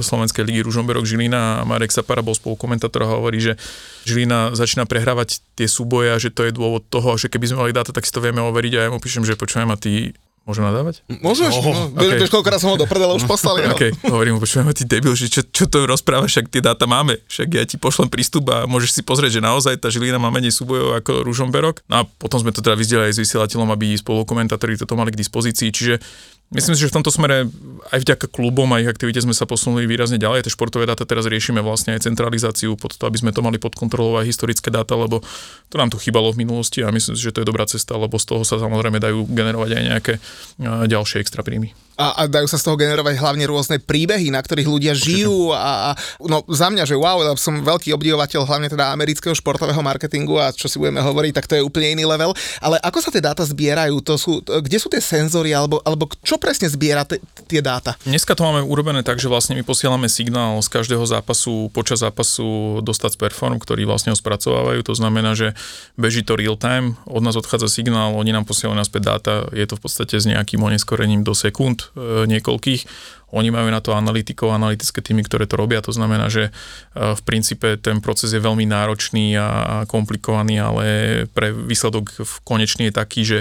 Slovenskej 0.00 0.48
ligy 0.48 0.64
Ružomberok 0.64 1.04
Žilina 1.04 1.60
a 1.60 1.66
Marek 1.68 1.92
Sapara 1.92 2.24
bol 2.24 2.32
spolukomentátor 2.32 3.04
a 3.04 3.12
hovorí, 3.20 3.36
že 3.36 3.60
Žilina 4.08 4.56
začína 4.56 4.88
prehrávať 4.88 5.44
tie 5.52 5.68
súboje 5.68 6.16
a 6.16 6.16
že 6.16 6.32
to 6.32 6.48
je 6.48 6.56
dôvod 6.56 6.88
toho, 6.88 7.20
že 7.20 7.28
keby 7.28 7.52
sme 7.52 7.68
mali 7.68 7.76
dáta, 7.76 7.92
tak 7.92 8.08
si 8.08 8.12
to 8.16 8.24
vieme 8.24 8.40
overiť 8.40 8.72
a 8.80 8.84
ja 8.88 8.92
mu 8.92 8.96
píšem, 8.96 9.28
že 9.28 9.36
počujem 9.36 9.68
a 9.68 9.76
ty 9.76 10.16
Môžem 10.46 10.62
nadávať? 10.62 11.02
Môžeš, 11.10 11.58
oh, 11.58 11.90
no, 11.90 11.98
okay. 11.98 12.22
vieš, 12.22 12.30
koľkokrát 12.30 12.62
som 12.62 12.70
ho 12.70 12.78
do 12.78 12.86
prdele 12.86 13.18
už 13.18 13.26
poslali. 13.26 13.66
No. 13.66 13.74
OK, 13.74 13.90
hovorím 14.06 14.38
mu, 14.38 14.46
počujem, 14.46 14.70
ty 14.70 14.86
debil, 14.86 15.10
že 15.18 15.26
čo, 15.26 15.42
čo 15.42 15.66
to 15.66 15.90
rozprávaš, 15.90 16.38
však 16.38 16.54
tie 16.54 16.62
dáta 16.62 16.86
máme, 16.86 17.18
však 17.26 17.48
ja 17.50 17.66
ti 17.66 17.74
pošlem 17.82 18.06
prístup 18.06 18.46
a 18.54 18.62
môžeš 18.62 18.94
si 18.94 19.02
pozrieť, 19.02 19.36
že 19.36 19.40
naozaj 19.42 19.82
tá 19.82 19.90
Žilina 19.90 20.22
má 20.22 20.30
menej 20.30 20.54
súbojov 20.54 21.02
ako 21.02 21.26
Ružomberok. 21.26 21.82
No 21.90 21.98
a 21.98 22.02
potom 22.06 22.38
sme 22.38 22.54
to 22.54 22.62
teda 22.62 22.78
vyzdielali 22.78 23.10
s 23.10 23.18
vysielateľom, 23.18 23.74
aby 23.74 23.98
spolukomentátori 23.98 24.78
toto 24.78 24.94
mali 24.94 25.10
k 25.10 25.18
dispozícii, 25.18 25.74
čiže 25.74 25.98
Myslím 26.46 26.78
si, 26.78 26.86
že 26.86 26.94
v 26.94 27.02
tomto 27.02 27.10
smere 27.10 27.50
aj 27.90 28.06
vďaka 28.06 28.30
klubom 28.30 28.70
a 28.70 28.78
ich 28.78 28.86
aktivite 28.86 29.18
sme 29.18 29.34
sa 29.34 29.50
posunuli 29.50 29.82
výrazne 29.82 30.14
ďalej. 30.14 30.46
Tie 30.46 30.54
športové 30.54 30.86
dáta 30.86 31.02
teraz 31.02 31.26
riešime 31.26 31.58
vlastne 31.58 31.98
aj 31.98 32.06
centralizáciu 32.06 32.78
pod 32.78 32.94
to, 32.94 33.02
aby 33.02 33.18
sme 33.18 33.34
to 33.34 33.42
mali 33.42 33.58
pod 33.58 33.74
kontrolou 33.74 34.14
aj 34.22 34.30
historické 34.30 34.70
dáta, 34.70 34.94
lebo 34.94 35.26
to 35.66 35.74
nám 35.74 35.90
tu 35.90 35.98
chýbalo 35.98 36.30
v 36.30 36.46
minulosti 36.46 36.86
a 36.86 36.94
myslím 36.94 37.18
si, 37.18 37.26
že 37.26 37.34
to 37.34 37.42
je 37.42 37.50
dobrá 37.50 37.66
cesta, 37.66 37.98
lebo 37.98 38.14
z 38.14 38.30
toho 38.30 38.46
sa 38.46 38.62
samozrejme 38.62 39.02
dajú 39.02 39.26
generovať 39.26 39.70
aj 39.74 39.82
nejaké 39.90 40.12
ďalšie 40.86 41.18
extra 41.18 41.42
príjmy 41.42 41.74
a, 41.96 42.06
a 42.12 42.22
dajú 42.28 42.44
sa 42.46 42.60
z 42.60 42.64
toho 42.68 42.76
generovať 42.76 43.16
hlavne 43.16 43.44
rôzne 43.48 43.80
príbehy, 43.80 44.28
na 44.28 44.44
ktorých 44.44 44.68
ľudia 44.68 44.92
žijú 44.92 45.50
a, 45.56 45.90
a 45.92 45.96
no 46.28 46.44
za 46.52 46.68
mňa, 46.68 46.84
že 46.84 46.92
wow, 46.92 47.24
som 47.40 47.64
veľký 47.64 47.90
obdivovateľ 47.96 48.44
hlavne 48.44 48.68
teda 48.68 48.92
amerického 48.92 49.32
športového 49.32 49.80
marketingu 49.80 50.36
a 50.36 50.52
čo 50.52 50.68
si 50.68 50.76
budeme 50.76 51.00
hovoriť, 51.00 51.32
tak 51.32 51.48
to 51.48 51.56
je 51.56 51.64
úplne 51.64 51.96
iný 51.96 52.04
level. 52.04 52.36
Ale 52.60 52.76
ako 52.84 53.00
sa 53.00 53.08
tie 53.08 53.24
dáta 53.24 53.42
zbierajú? 53.48 53.96
To 54.04 54.14
sú, 54.20 54.44
kde 54.44 54.76
sú 54.76 54.92
tie 54.92 55.00
senzory 55.00 55.56
alebo, 55.56 55.80
alebo 55.82 56.12
čo 56.20 56.35
presne 56.38 56.70
zbiera 56.70 57.02
t- 57.02 57.18
tie 57.50 57.58
dáta? 57.58 57.98
Dneska 58.06 58.38
to 58.38 58.46
máme 58.46 58.62
urobené 58.62 59.02
tak, 59.02 59.18
že 59.18 59.26
vlastne 59.26 59.58
my 59.58 59.64
posielame 59.66 60.06
signál 60.06 60.60
z 60.62 60.68
každého 60.70 61.02
zápasu 61.02 61.72
počas 61.74 62.00
zápasu 62.06 62.80
dostať 62.86 63.16
z 63.16 63.20
Perform, 63.26 63.58
ktorý 63.58 63.88
vlastne 63.88 64.14
ho 64.14 64.18
spracovávajú. 64.18 64.80
To 64.86 64.94
znamená, 64.94 65.34
že 65.34 65.58
beží 65.98 66.22
to 66.22 66.38
real 66.38 66.54
time, 66.54 66.94
od 67.08 67.24
nás 67.24 67.34
odchádza 67.34 67.68
signál, 67.72 68.14
oni 68.14 68.30
nám 68.30 68.46
posielajú 68.46 68.76
naspäť 68.76 69.02
dáta, 69.02 69.34
je 69.50 69.66
to 69.66 69.74
v 69.74 69.82
podstate 69.82 70.14
s 70.20 70.28
nejakým 70.28 70.62
oneskorením 70.62 71.26
do 71.26 71.34
sekúnd 71.34 71.96
E, 71.96 72.28
niekoľkých. 72.28 72.82
Oni 73.34 73.50
majú 73.50 73.68
na 73.72 73.82
to 73.82 73.96
analytikov, 73.96 74.54
analytické 74.54 75.02
týmy, 75.02 75.26
ktoré 75.26 75.50
to 75.50 75.58
robia. 75.58 75.82
To 75.82 75.90
znamená, 75.90 76.28
že 76.28 76.48
e, 76.48 76.50
v 76.94 77.20
princípe 77.24 77.80
ten 77.80 78.04
proces 78.04 78.36
je 78.36 78.40
veľmi 78.40 78.68
náročný 78.68 79.34
a 79.36 79.48
komplikovaný, 79.88 80.60
ale 80.60 80.84
pre 81.32 81.50
výsledok 81.56 82.22
v 82.22 82.34
konečný 82.44 82.92
je 82.92 82.94
taký, 82.94 83.22
že 83.24 83.38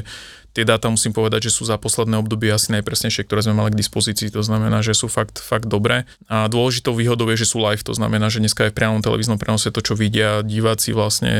tie 0.56 0.64
dáta 0.64 0.88
musím 0.88 1.12
povedať, 1.12 1.52
že 1.52 1.60
sú 1.60 1.68
za 1.68 1.76
posledné 1.76 2.16
obdobie 2.16 2.48
asi 2.48 2.72
najpresnejšie, 2.72 3.28
ktoré 3.28 3.44
sme 3.44 3.60
mali 3.60 3.76
k 3.76 3.80
dispozícii, 3.84 4.32
to 4.32 4.40
znamená, 4.40 4.80
že 4.80 4.96
sú 4.96 5.12
fakt, 5.12 5.44
fakt 5.44 5.68
dobré. 5.68 6.08
A 6.32 6.48
dôležitou 6.48 6.96
výhodou 6.96 7.28
je, 7.36 7.44
že 7.44 7.52
sú 7.52 7.60
live, 7.60 7.84
to 7.84 7.92
znamená, 7.92 8.32
že 8.32 8.40
dneska 8.40 8.66
aj 8.66 8.72
v 8.72 8.78
priamom 8.80 9.04
televíznom 9.04 9.36
prenose 9.36 9.68
to, 9.70 9.84
čo 9.84 10.00
vidia 10.00 10.40
diváci 10.48 10.96
vlastne 10.96 11.36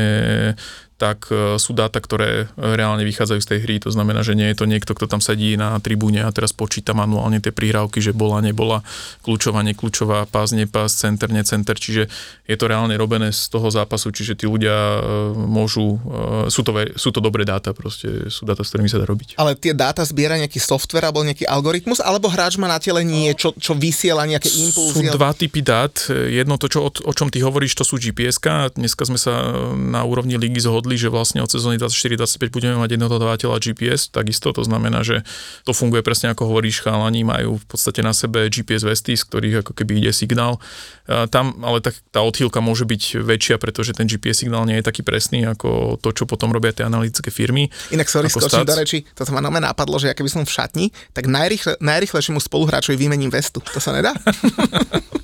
tak 0.96 1.28
e, 1.28 1.60
sú 1.60 1.76
dáta, 1.76 2.00
ktoré 2.00 2.48
reálne 2.56 3.04
vychádzajú 3.04 3.40
z 3.44 3.48
tej 3.52 3.58
hry. 3.68 3.76
To 3.84 3.92
znamená, 3.92 4.24
že 4.24 4.32
nie 4.32 4.48
je 4.52 4.56
to 4.56 4.64
niekto, 4.64 4.96
kto 4.96 5.04
tam 5.04 5.20
sedí 5.20 5.52
na 5.54 5.76
tribúne 5.76 6.24
a 6.24 6.32
teraz 6.32 6.56
počíta 6.56 6.96
manuálne 6.96 7.36
tie 7.44 7.52
prihrávky, 7.52 8.00
že 8.00 8.16
bola, 8.16 8.40
nebola, 8.40 8.80
kľúčová, 9.20 9.60
nekľúčová, 9.60 10.24
pás, 10.24 10.56
nepás, 10.56 10.96
center, 10.96 11.28
necenter. 11.28 11.76
Čiže 11.76 12.08
je 12.48 12.56
to 12.56 12.64
reálne 12.64 12.96
robené 12.96 13.28
z 13.28 13.52
toho 13.52 13.68
zápasu, 13.68 14.08
čiže 14.08 14.40
tí 14.40 14.48
ľudia 14.48 14.72
e, 14.72 15.00
môžu, 15.36 16.00
e, 16.00 16.48
sú 16.48 16.64
to, 16.64 16.72
sú 16.96 17.12
to 17.12 17.20
dobré 17.20 17.44
dáta, 17.44 17.76
proste 17.76 18.32
sú 18.32 18.48
dáta, 18.48 18.64
s 18.64 18.72
ktorými 18.72 18.88
sa 18.88 18.96
dá 18.96 19.04
robiť. 19.04 19.36
Ale 19.36 19.52
tie 19.52 19.76
dáta 19.76 20.00
zbiera 20.08 20.40
nejaký 20.40 20.56
software 20.56 21.12
alebo 21.12 21.20
nejaký 21.20 21.44
algoritmus, 21.44 22.00
alebo 22.00 22.32
hráč 22.32 22.56
má 22.56 22.72
na 22.72 22.80
tele 22.80 23.04
niečo, 23.04 23.52
čo 23.60 23.76
vysiela 23.76 24.24
nejaké 24.24 24.48
impulzy? 24.48 25.12
Sú 25.12 25.12
dva 25.12 25.36
typy 25.36 25.60
dát. 25.60 25.92
Jedno 26.08 26.56
to, 26.56 26.72
čo, 26.72 26.88
o, 26.88 26.90
o 26.90 27.12
čom 27.12 27.28
ty 27.28 27.44
hovoríš, 27.44 27.76
to 27.76 27.84
sú 27.84 28.00
gps 28.00 28.40
Dneska 28.76 29.04
sme 29.04 29.20
sa 29.20 29.32
na 29.76 30.00
úrovni 30.06 30.40
ligy 30.40 30.64
zhodli 30.64 30.85
dohodli, 30.86 31.02
že 31.02 31.10
vlastne 31.10 31.42
od 31.42 31.50
sezóny 31.50 31.82
24-25 31.82 32.54
budeme 32.54 32.78
mať 32.78 32.94
jedného 32.94 33.10
dodávateľa 33.10 33.58
GPS, 33.58 34.06
takisto 34.06 34.54
to 34.54 34.62
znamená, 34.62 35.02
že 35.02 35.26
to 35.66 35.74
funguje 35.74 36.06
presne 36.06 36.30
ako 36.30 36.46
hovoríš, 36.46 36.86
chalani 36.86 37.26
majú 37.26 37.58
v 37.58 37.66
podstate 37.66 38.06
na 38.06 38.14
sebe 38.14 38.46
GPS 38.46 38.86
vesty, 38.86 39.18
z 39.18 39.26
ktorých 39.26 39.66
ako 39.66 39.72
keby 39.74 39.98
ide 39.98 40.14
signál. 40.14 40.62
Tam 41.10 41.58
ale 41.66 41.82
tak, 41.82 41.98
tá 42.14 42.22
odchýlka 42.22 42.62
môže 42.62 42.86
byť 42.86 43.18
väčšia, 43.18 43.58
pretože 43.58 43.98
ten 43.98 44.06
GPS 44.06 44.46
signál 44.46 44.62
nie 44.62 44.78
je 44.78 44.86
taký 44.86 45.02
presný 45.02 45.42
ako 45.50 45.98
to, 45.98 46.14
čo 46.14 46.30
potom 46.30 46.54
robia 46.54 46.70
tie 46.70 46.86
analytické 46.86 47.34
firmy. 47.34 47.66
Inak 47.90 48.06
sorry, 48.06 48.30
skočím 48.30 48.62
do 48.62 48.78
reči, 48.78 49.02
toto 49.10 49.34
ma 49.34 49.42
nome 49.42 49.58
napadlo, 49.58 49.98
že 49.98 50.14
keby 50.14 50.30
som 50.30 50.42
v 50.46 50.54
šatni, 50.54 50.86
tak 51.10 51.26
najrychle, 51.26 51.82
najrychlejšiemu 51.82 52.38
spoluhráčovi 52.38 52.94
vymením 52.94 53.34
vestu. 53.34 53.58
To 53.74 53.82
sa 53.82 53.90
nedá? 53.90 54.14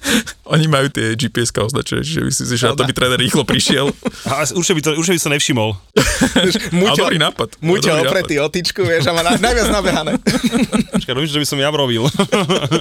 Oni 0.53 0.69
majú 0.69 0.91
tie 0.93 1.17
GPS 1.17 1.55
označené, 1.55 2.05
čiže 2.05 2.21
myslím 2.29 2.47
si, 2.51 2.55
že 2.59 2.69
na 2.69 2.77
to 2.77 2.85
by 2.85 2.93
tréner 2.93 3.17
rýchlo 3.17 3.47
prišiel. 3.47 3.89
A 4.29 4.45
určite 4.53 4.77
by, 4.77 4.83
to, 4.85 4.91
určite 4.99 5.17
by 5.17 5.23
sa 5.23 5.31
nevšimol. 5.33 5.52
Muťo, 6.81 7.05
dobrý 7.05 7.21
nápad. 7.21 7.61
Muťo 7.61 7.93
opretý 8.01 8.41
otičku, 8.41 8.81
vieš, 8.83 9.09
a 9.09 9.13
má 9.13 9.21
na, 9.21 9.37
najviac 9.37 9.69
nabehané. 9.69 10.17
Počkaj, 10.97 11.29
že 11.29 11.41
by 11.43 11.47
som 11.47 11.59
ja 11.61 11.69
robil. 11.69 12.09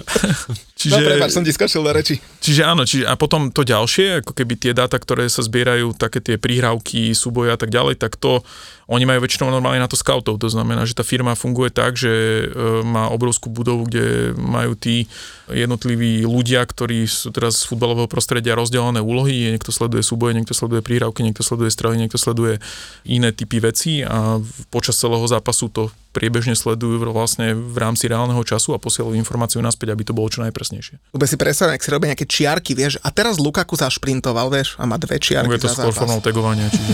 čiže, 0.80 0.96
no 0.96 1.04
prepáč, 1.04 1.32
som 1.36 1.44
ti 1.44 1.52
skočil 1.52 1.84
do 1.84 1.92
reči. 1.92 2.24
Čiže 2.40 2.62
áno, 2.64 2.88
čiže 2.88 3.04
a 3.04 3.20
potom 3.20 3.52
to 3.52 3.68
ďalšie, 3.68 4.24
ako 4.24 4.32
keby 4.32 4.54
tie 4.56 4.72
dáta, 4.72 4.96
ktoré 4.96 5.28
sa 5.28 5.44
zbierajú, 5.44 5.92
také 6.00 6.24
tie 6.24 6.40
príhrávky, 6.40 7.12
súboje 7.12 7.52
a 7.52 7.60
tak 7.60 7.74
ďalej, 7.74 8.00
tak 8.00 8.16
to 8.16 8.46
oni 8.90 9.04
majú 9.06 9.22
väčšinou 9.22 9.54
normálne 9.54 9.82
na 9.82 9.90
to 9.90 10.00
scoutov, 10.00 10.42
to 10.42 10.50
znamená, 10.50 10.88
že 10.88 10.98
tá 10.98 11.06
firma 11.06 11.38
funguje 11.38 11.70
tak, 11.70 12.00
že 12.00 12.10
e, 12.10 12.46
má 12.82 13.12
obrovskú 13.14 13.52
budovu, 13.52 13.86
kde 13.86 14.34
majú 14.38 14.74
tí 14.74 15.06
jednotliví 15.52 16.24
ľudia, 16.24 16.64
ktorí 16.64 17.06
sú 17.06 17.30
teraz 17.36 17.62
z 17.62 17.68
futbalového 17.68 18.08
prostredia 18.08 18.56
rozdelené 18.56 19.04
úlohy, 19.04 19.52
niekto 19.52 19.70
sleduje 19.70 20.02
súboje, 20.02 20.34
niekto 20.40 20.56
sleduje 20.56 20.80
príhrávky, 20.82 21.22
niekto 21.22 21.44
sleduje 21.44 21.70
strely, 21.70 22.00
niekto 22.00 22.18
sleduje 22.18 22.64
iné 23.04 23.30
typy 23.36 23.60
veci 23.60 24.02
a 24.02 24.40
počas 24.72 24.96
celého 24.98 25.24
zápasu 25.28 25.68
to 25.68 25.92
priebežne 26.12 26.56
sledujú 26.60 27.00
vlastne 27.08 27.56
v 27.56 27.78
rámci 27.80 28.12
reálneho 28.12 28.44
času 28.44 28.76
a 28.76 28.80
posielajú 28.84 29.16
informáciu 29.16 29.64
naspäť, 29.64 29.96
aby 29.96 30.04
to 30.04 30.12
bolo 30.12 30.28
čo 30.28 30.44
najpresnejšie. 30.44 31.16
Vôbec 31.16 31.28
si 31.32 31.40
predstavím, 31.40 31.80
ak 31.80 31.84
si 31.84 31.90
robia 31.92 32.12
nejaké 32.12 32.28
čiarky, 32.28 32.76
vieš, 32.76 33.00
a 33.00 33.10
teraz 33.16 33.40
Lukaku 33.40 33.80
zašprintoval, 33.80 34.52
vieš, 34.52 34.76
a 34.76 34.84
má 34.84 35.00
dve 35.00 35.18
čiarky 35.18 35.56
Je 35.56 35.64
to 35.64 35.72
za 35.72 35.88
skôr 35.88 35.96
formou 35.96 36.20
tagovania, 36.20 36.68
čiže... 36.68 36.94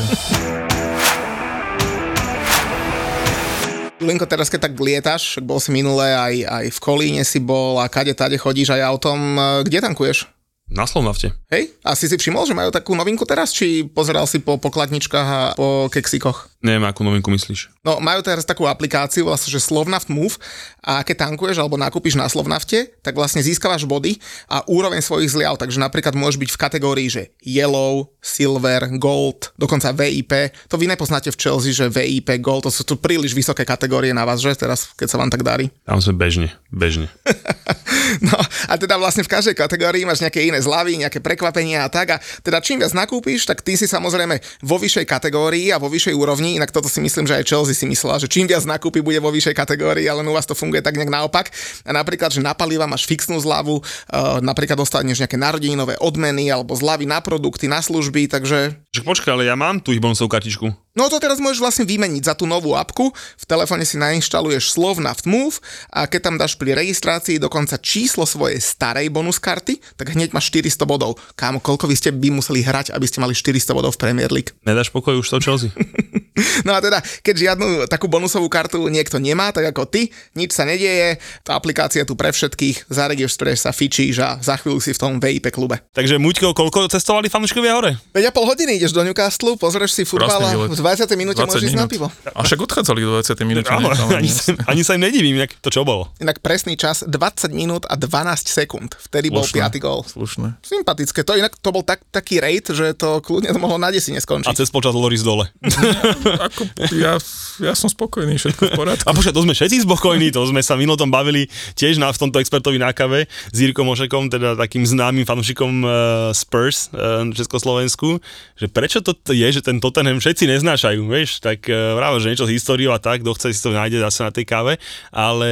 Julinko, 3.98 4.30
teraz 4.30 4.54
keď 4.54 4.70
tak 4.70 4.78
lietaš, 4.78 5.42
bol 5.42 5.58
si 5.58 5.74
minulé, 5.74 6.14
aj, 6.14 6.36
aj 6.46 6.66
v 6.70 6.80
Kolíne 6.80 7.24
si 7.26 7.42
bol 7.42 7.82
a 7.82 7.90
kade 7.90 8.14
tade 8.14 8.38
chodíš 8.38 8.78
aj 8.78 8.86
autom, 8.86 9.18
e, 9.18 9.42
kde 9.66 9.82
tankuješ? 9.82 10.37
Na 10.68 10.84
Slovnavte. 10.84 11.32
Hej? 11.48 11.72
A 11.80 11.96
si 11.96 12.12
si 12.12 12.20
všimol, 12.20 12.44
že 12.44 12.52
majú 12.52 12.68
takú 12.76 12.92
novinku 12.92 13.24
teraz, 13.24 13.56
či 13.56 13.88
pozeral 13.88 14.28
si 14.28 14.44
po 14.44 14.60
pokladničkách 14.60 15.28
a 15.28 15.42
po 15.56 15.88
keksikoch? 15.88 16.52
Neviem, 16.60 16.84
akú 16.84 17.08
novinku 17.08 17.32
myslíš. 17.32 17.72
No, 17.88 18.04
majú 18.04 18.20
teraz 18.20 18.44
takú 18.44 18.68
aplikáciu, 18.68 19.24
vlastne, 19.24 19.48
že 19.48 19.64
Slovnaft 19.64 20.12
Move 20.12 20.36
a 20.84 21.08
keď 21.08 21.30
tankuješ 21.30 21.64
alebo 21.64 21.80
nakúpiš 21.80 22.20
na 22.20 22.28
Slovnafte, 22.28 22.92
tak 23.00 23.16
vlastne 23.16 23.40
získavaš 23.40 23.88
body 23.88 24.20
a 24.52 24.60
úroveň 24.68 25.00
svojich 25.00 25.32
zliav, 25.32 25.56
takže 25.56 25.80
napríklad 25.80 26.18
môžeš 26.20 26.36
byť 26.36 26.50
v 26.52 26.60
kategórii, 26.60 27.08
že 27.08 27.32
Yellow, 27.40 28.12
Silver, 28.20 28.92
Gold, 29.00 29.56
dokonca 29.56 29.96
VIP. 29.96 30.52
To 30.68 30.76
vy 30.76 30.92
nepoznáte 30.92 31.32
v 31.32 31.40
Chelsea, 31.40 31.72
že 31.72 31.88
VIP, 31.88 32.44
Gold, 32.44 32.68
to 32.68 32.72
sú 32.76 32.84
tu 32.84 33.00
príliš 33.00 33.32
vysoké 33.32 33.64
kategórie 33.64 34.12
na 34.12 34.28
vás, 34.28 34.44
že 34.44 34.52
teraz, 34.58 34.92
keď 35.00 35.08
sa 35.08 35.20
vám 35.22 35.32
tak 35.32 35.48
darí. 35.48 35.72
Tam 35.88 36.04
sme 36.04 36.18
bežne, 36.18 36.52
bežne. 36.76 37.08
No 38.24 38.34
a 38.72 38.74
teda 38.80 38.96
vlastne 38.96 39.24
v 39.28 39.32
každej 39.32 39.56
kategórii 39.56 40.08
máš 40.08 40.24
nejaké 40.24 40.48
iné 40.48 40.57
zľavy, 40.64 40.94
nejaké 41.06 41.20
prekvapenia 41.20 41.86
a 41.86 41.90
tak 41.90 42.08
a 42.14 42.18
teda 42.42 42.62
čím 42.62 42.82
viac 42.82 42.94
nakúpiš, 42.94 43.46
tak 43.46 43.62
ty 43.62 43.76
si 43.76 43.86
samozrejme 43.86 44.40
vo 44.64 44.78
vyššej 44.78 45.06
kategórii 45.06 45.70
a 45.74 45.82
vo 45.82 45.92
vyššej 45.92 46.16
úrovni, 46.16 46.58
inak 46.58 46.74
toto 46.74 46.88
si 46.88 47.00
myslím, 47.04 47.26
že 47.26 47.40
aj 47.40 47.48
Chelsea 47.48 47.76
si 47.78 47.86
myslela, 47.88 48.22
že 48.22 48.32
čím 48.32 48.50
viac 48.50 48.64
nakúpi, 48.66 49.04
bude 49.04 49.22
vo 49.22 49.34
vyššej 49.34 49.56
kategórii, 49.56 50.06
ale 50.10 50.26
u 50.26 50.34
vás 50.34 50.46
to 50.46 50.58
funguje 50.58 50.84
tak 50.84 50.98
nejak 50.98 51.12
naopak. 51.12 51.50
A 51.88 51.92
napríklad, 51.96 52.34
že 52.34 52.44
na 52.44 52.58
paliva 52.58 52.90
máš 52.90 53.08
fixnú 53.08 53.40
zľavu, 53.40 53.80
uh, 53.80 54.44
napríklad 54.44 54.80
dostaneš 54.80 55.24
nejaké 55.24 55.40
narodeninové 55.40 55.96
odmeny 56.02 56.50
alebo 56.52 56.76
zľavy 56.76 57.06
na 57.08 57.24
produkty, 57.24 57.70
na 57.72 57.80
služby, 57.80 58.28
takže 58.28 58.78
počkaj, 59.08 59.40
ale 59.40 59.48
ja 59.48 59.56
mám 59.56 59.80
tú 59.80 59.96
ich 59.96 60.04
bonusovú 60.04 60.28
kartičku. 60.28 60.68
No 60.98 61.14
to 61.14 61.22
teraz 61.22 61.38
môžeš 61.38 61.62
vlastne 61.62 61.86
vymeniť 61.86 62.26
za 62.26 62.34
tú 62.34 62.50
novú 62.50 62.74
apku. 62.74 63.14
V 63.14 63.46
telefóne 63.46 63.86
si 63.86 64.02
nainštaluješ 64.02 64.74
Slovnaft 64.74 65.30
Move 65.30 65.62
a 65.94 66.10
keď 66.10 66.22
tam 66.26 66.36
dáš 66.42 66.58
pri 66.58 66.74
registrácii 66.74 67.38
dokonca 67.38 67.78
číslo 67.78 68.26
svojej 68.26 68.58
starej 68.58 69.14
bonus 69.14 69.38
karty, 69.38 69.78
tak 69.94 70.18
hneď 70.18 70.34
máš 70.34 70.50
400 70.50 70.90
bodov. 70.90 71.22
Kámo, 71.38 71.62
koľko 71.62 71.86
vy 71.86 71.96
ste 72.02 72.10
by 72.10 72.34
museli 72.34 72.66
hrať, 72.66 72.98
aby 72.98 73.06
ste 73.06 73.22
mali 73.22 73.38
400 73.38 73.78
bodov 73.78 73.94
v 73.94 74.02
Premier 74.02 74.34
League? 74.34 74.58
Nedáš 74.66 74.90
pokoj 74.90 75.22
už 75.22 75.30
to 75.30 75.38
Chelsea? 75.38 75.70
No 76.66 76.78
a 76.78 76.80
teda, 76.82 77.02
keď 77.26 77.36
žiadnu 77.36 77.66
takú 77.90 78.06
bonusovú 78.06 78.46
kartu 78.46 78.86
niekto 78.94 79.18
nemá, 79.18 79.50
tak 79.50 79.74
ako 79.74 79.90
ty, 79.90 80.14
nič 80.38 80.54
sa 80.54 80.70
nedieje, 80.70 81.18
tá 81.42 81.58
aplikácia 81.58 82.06
tu 82.06 82.14
pre 82.14 82.30
všetkých, 82.30 82.90
zaregistruješ 82.94 83.66
sa, 83.66 83.74
fičíš 83.74 84.16
a 84.22 84.38
za 84.38 84.58
chvíľu 84.62 84.78
si 84.78 84.94
v 84.94 85.02
tom 85.02 85.12
VIP 85.18 85.50
klube. 85.50 85.82
Takže 85.98 86.22
Muťko, 86.22 86.54
koľko 86.54 86.94
cestovali 86.94 87.30
fanúškovia 87.30 87.74
hore? 87.74 87.92
5,5 88.14 88.50
hodiny 88.54 88.72
ideš 88.78 88.94
do 88.94 89.02
Newcastle, 89.02 89.58
pozrieš 89.58 89.98
si 89.98 90.04
futbal 90.06 90.38
a 90.38 90.54
výlet. 90.54 90.78
v 90.78 90.82
20 90.88 91.20
minúte 91.20 91.44
20 91.44 91.52
môžeš 91.52 91.64
ísť 91.68 91.80
na 91.80 91.88
pivo. 91.92 92.08
A 92.32 92.48
však 92.48 92.60
odchádzali 92.64 93.00
do 93.04 93.20
20 93.20 93.44
minút. 93.44 93.68
Áno, 93.68 93.92
ani, 94.16 94.32
sa, 94.32 94.56
ani 94.72 94.82
sa 94.88 94.96
im 94.96 95.04
nedivím, 95.04 95.36
jak 95.44 95.52
to 95.60 95.68
čo 95.68 95.84
bolo. 95.84 96.08
Inak 96.24 96.40
presný 96.40 96.80
čas 96.80 97.04
20 97.04 97.52
minút 97.52 97.84
a 97.92 98.00
12 98.00 98.48
sekúnd. 98.48 98.96
Vtedy 98.96 99.28
bol 99.28 99.44
Slušné. 99.44 99.68
5. 99.68 99.84
gól. 99.84 100.08
Slušné. 100.08 100.64
Sympatické. 100.64 101.28
To 101.28 101.36
inak 101.36 101.60
to 101.60 101.70
bol 101.76 101.84
tak, 101.84 102.00
taký 102.16 102.40
rate, 102.40 102.72
že 102.72 102.96
to 102.96 103.20
kľudne 103.20 103.52
to 103.52 103.60
mohlo 103.60 103.76
na 103.76 103.92
desine 103.92 104.18
A 104.18 104.24
skončiť. 104.24 104.56
cez 104.56 104.72
počas 104.72 104.96
Loris 104.96 105.28
dole. 105.28 105.52
Ako, 106.48 106.64
ja, 106.96 107.20
ja 107.60 107.74
som 107.76 107.92
spokojný, 107.92 108.40
všetko 108.40 108.64
v 108.70 108.72
poriadku. 108.78 109.06
A 109.06 109.12
počkaj, 109.12 109.34
to 109.36 109.44
sme 109.44 109.54
všetci 109.54 109.84
spokojní, 109.84 110.32
to 110.32 110.42
sme 110.48 110.64
sa 110.64 110.80
minulom 110.80 110.98
tom 110.98 111.12
bavili 111.12 111.52
tiež 111.76 112.00
na, 112.00 112.10
v 112.14 112.18
tomto 112.18 112.40
expertovi 112.40 112.80
na 112.80 112.96
kave 112.96 113.28
s 113.28 113.58
Jirkom 113.58 113.86
Ošekom, 113.92 114.32
teda 114.32 114.56
takým 114.56 114.88
známym 114.88 115.28
fanúšikom 115.28 115.72
uh, 115.84 115.92
Spurs 116.32 116.90
uh, 116.96 117.28
v 117.28 117.36
Československu, 117.36 118.24
že 118.56 118.72
prečo 118.72 119.04
to 119.04 119.14
je, 119.30 119.48
že 119.52 119.62
ten 119.62 119.84
Tottenham 119.84 120.22
všetci 120.22 120.48
neznášajú, 120.78 121.02
vieš, 121.10 121.42
tak 121.42 121.66
práve, 121.74 122.22
že 122.22 122.30
niečo 122.30 122.46
z 122.46 122.54
históriou 122.54 122.94
a 122.94 123.02
tak, 123.02 123.26
kto 123.26 123.34
chce 123.34 123.50
si 123.50 123.66
to 123.66 123.74
nájde 123.74 123.98
zase 123.98 124.22
na 124.22 124.32
tej 124.32 124.46
káve, 124.46 124.74
ale 125.10 125.50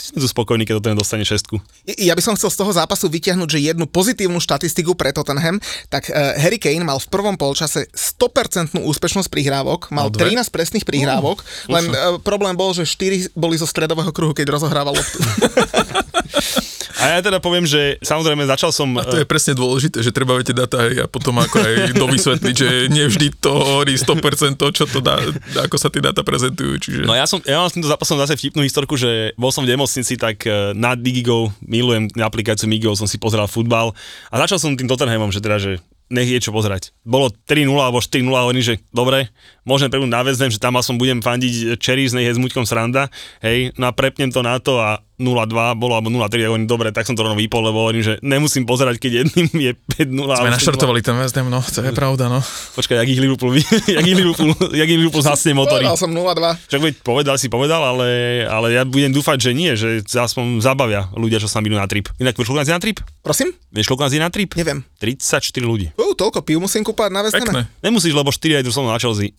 sme 0.00 0.18
tu 0.24 0.28
spokojní, 0.28 0.64
keď 0.64 0.80
Tottenham 0.80 1.00
dostane 1.04 1.24
šestku. 1.28 1.60
Ja 2.00 2.16
by 2.16 2.22
som 2.24 2.34
chcel 2.34 2.48
z 2.48 2.58
toho 2.58 2.72
zápasu 2.72 3.12
vyťahnuť, 3.12 3.48
že 3.52 3.58
jednu 3.60 3.84
pozitívnu 3.84 4.40
štatistiku 4.40 4.96
pre 4.96 5.12
Tottenham, 5.12 5.60
tak 5.92 6.08
uh, 6.08 6.34
Harry 6.40 6.56
Kane 6.56 6.82
mal 6.82 6.96
v 6.96 7.08
prvom 7.12 7.36
polčase 7.36 7.86
100% 7.92 8.80
úspešnosť 8.80 9.28
prihrávok, 9.28 9.92
mal 9.92 10.08
Mal 10.08 10.16
dve? 10.16 10.32
13 10.32 10.48
presných 10.48 10.84
prihrávok, 10.88 11.44
len 11.68 11.84
uh, 11.92 12.16
problém 12.18 12.56
bol, 12.56 12.72
že 12.72 12.88
4 12.88 13.36
boli 13.36 13.60
zo 13.60 13.68
stredového 13.68 14.10
kruhu, 14.10 14.32
keď 14.32 14.56
rozohrával 14.56 14.96
loptu. 14.96 15.18
A 17.00 17.16
ja 17.16 17.18
teda 17.24 17.40
poviem, 17.40 17.64
že 17.64 17.96
samozrejme 18.04 18.44
začal 18.44 18.76
som... 18.76 18.92
A 19.00 19.08
to 19.08 19.16
je 19.16 19.24
presne 19.24 19.56
dôležité, 19.56 20.04
že 20.04 20.12
treba 20.12 20.36
tie 20.44 20.52
data 20.52 20.84
aj 20.84 20.92
a 21.00 21.06
potom 21.08 21.32
ako 21.40 21.56
aj 21.56 21.74
dovysvetliť, 21.96 22.54
že 22.54 22.68
nevždy 22.92 23.40
to 23.40 23.56
hovorí 23.56 23.96
100% 23.96 24.60
to, 24.60 24.68
čo 24.68 24.84
to 24.84 25.00
dá, 25.00 25.16
ako 25.64 25.80
sa 25.80 25.88
tie 25.88 26.04
data 26.04 26.20
prezentujú. 26.20 26.76
Čiže... 26.76 27.08
No 27.08 27.16
ja 27.16 27.24
som, 27.24 27.40
ja 27.48 27.56
mám 27.56 27.72
s 27.72 27.74
týmto 27.74 27.88
zápasom 27.88 28.20
zase 28.20 28.36
vtipnú 28.36 28.60
historku, 28.60 29.00
že 29.00 29.32
bol 29.40 29.48
som 29.48 29.64
v 29.64 29.72
nemocnici, 29.90 30.14
tak 30.14 30.46
eh, 30.46 30.70
na 30.78 30.94
Digigo, 30.94 31.50
milujem 31.66 32.06
aplikáciu 32.22 32.70
Migo, 32.70 32.94
som 32.94 33.10
si 33.10 33.18
pozeral 33.18 33.50
futbal 33.50 33.90
a 34.30 34.34
začal 34.38 34.62
som 34.62 34.78
tým 34.78 34.86
Tottenhamom, 34.86 35.34
že 35.34 35.42
teda, 35.42 35.58
že 35.58 35.82
nech 36.10 36.26
je 36.26 36.42
čo 36.42 36.54
pozerať. 36.54 36.90
Bolo 37.06 37.30
3-0 37.30 37.70
alebo 37.74 38.02
4-0 38.02 38.26
a 38.34 38.42
hovorím, 38.46 38.62
že 38.62 38.82
dobre, 38.90 39.30
môžem 39.62 39.90
prepnúť 39.90 40.10
na 40.10 40.22
Ham, 40.22 40.50
že 40.50 40.58
tam 40.62 40.74
som 40.82 40.98
budem 40.98 41.22
fandiť 41.22 41.78
Cherries, 41.78 42.14
nech 42.14 42.26
je 42.26 42.34
s 42.34 42.42
Muťkom 42.42 42.66
sranda, 42.66 43.10
hej, 43.42 43.70
no 43.78 43.90
a 43.90 43.92
prepnem 43.94 44.30
to 44.30 44.42
na 44.42 44.58
to 44.58 44.78
a 44.78 45.02
0-2 45.20 45.52
bolo, 45.76 45.92
alebo 45.94 46.08
0-3, 46.08 46.40
a 46.40 46.48
hovorím, 46.48 46.64
dobre, 46.64 46.88
tak 46.90 47.04
som 47.04 47.12
to 47.12 47.20
rovno 47.20 47.36
vypol, 47.36 47.60
lebo 47.60 47.84
hovorím, 47.84 48.00
že 48.00 48.14
nemusím 48.24 48.64
pozerať, 48.64 48.96
keď 48.96 49.12
jedným 49.22 49.48
je 49.52 49.72
5-0. 50.00 50.16
Sme 50.16 50.32
alebo 50.32 50.48
6-0. 50.48 50.56
naštartovali 50.56 51.00
ten 51.04 51.14
West 51.20 51.36
Ham, 51.36 51.52
no, 51.52 51.60
to 51.60 51.84
je 51.84 51.92
pravda, 51.92 52.32
no. 52.32 52.40
Počkaj, 52.74 52.96
jak 52.96 53.08
ich 53.08 53.20
Liverpool, 53.20 53.52
jak 54.00 54.04
ich 54.04 54.16
Liverpool, 54.16 54.50
jak 54.72 54.88
ich 54.88 54.98
Liverpool 54.98 55.20
zhasne 55.20 55.52
motory. 55.52 55.84
Povedal 55.84 56.00
som 56.00 56.10
0-2. 56.10 56.72
Však 56.72 56.80
veď 56.80 56.94
povedal 57.04 57.36
si 57.36 57.52
povedal, 57.52 57.84
ale, 57.84 58.08
ale 58.48 58.72
ja 58.72 58.82
budem 58.82 59.12
dúfať, 59.12 59.36
že 59.38 59.50
nie, 59.52 59.76
že 59.76 60.00
aspoň 60.08 60.64
zabavia 60.64 61.12
ľudia, 61.12 61.36
čo 61.36 61.46
sa 61.46 61.60
idú 61.60 61.76
na 61.76 61.84
trip. 61.84 62.08
Inak 62.16 62.32
vieš, 62.34 62.48
koľko 62.48 62.60
nás 62.64 62.70
je 62.70 62.76
na 62.76 62.80
trip? 62.80 62.98
Prosím? 63.20 63.52
Vieš, 63.68 63.86
koľko 63.92 64.02
nás 64.08 64.14
je 64.16 64.22
na 64.24 64.30
trip? 64.32 64.50
Neviem. 64.56 64.80
34 64.96 65.44
ľudí. 65.60 65.92
Uh, 65.94 66.16
toľko 66.16 66.40
piv 66.40 66.56
musím 66.56 66.80
kúpať 66.80 67.12
na 67.12 67.20
West. 67.20 67.36
Pekné. 67.36 67.68
Nemusíš, 67.84 68.16
lebo 68.16 68.32
4 68.32 68.60
aj 68.60 68.64
tu 68.64 68.72
som 68.72 68.88
na 68.88 68.96
Chelsea. 68.96 69.36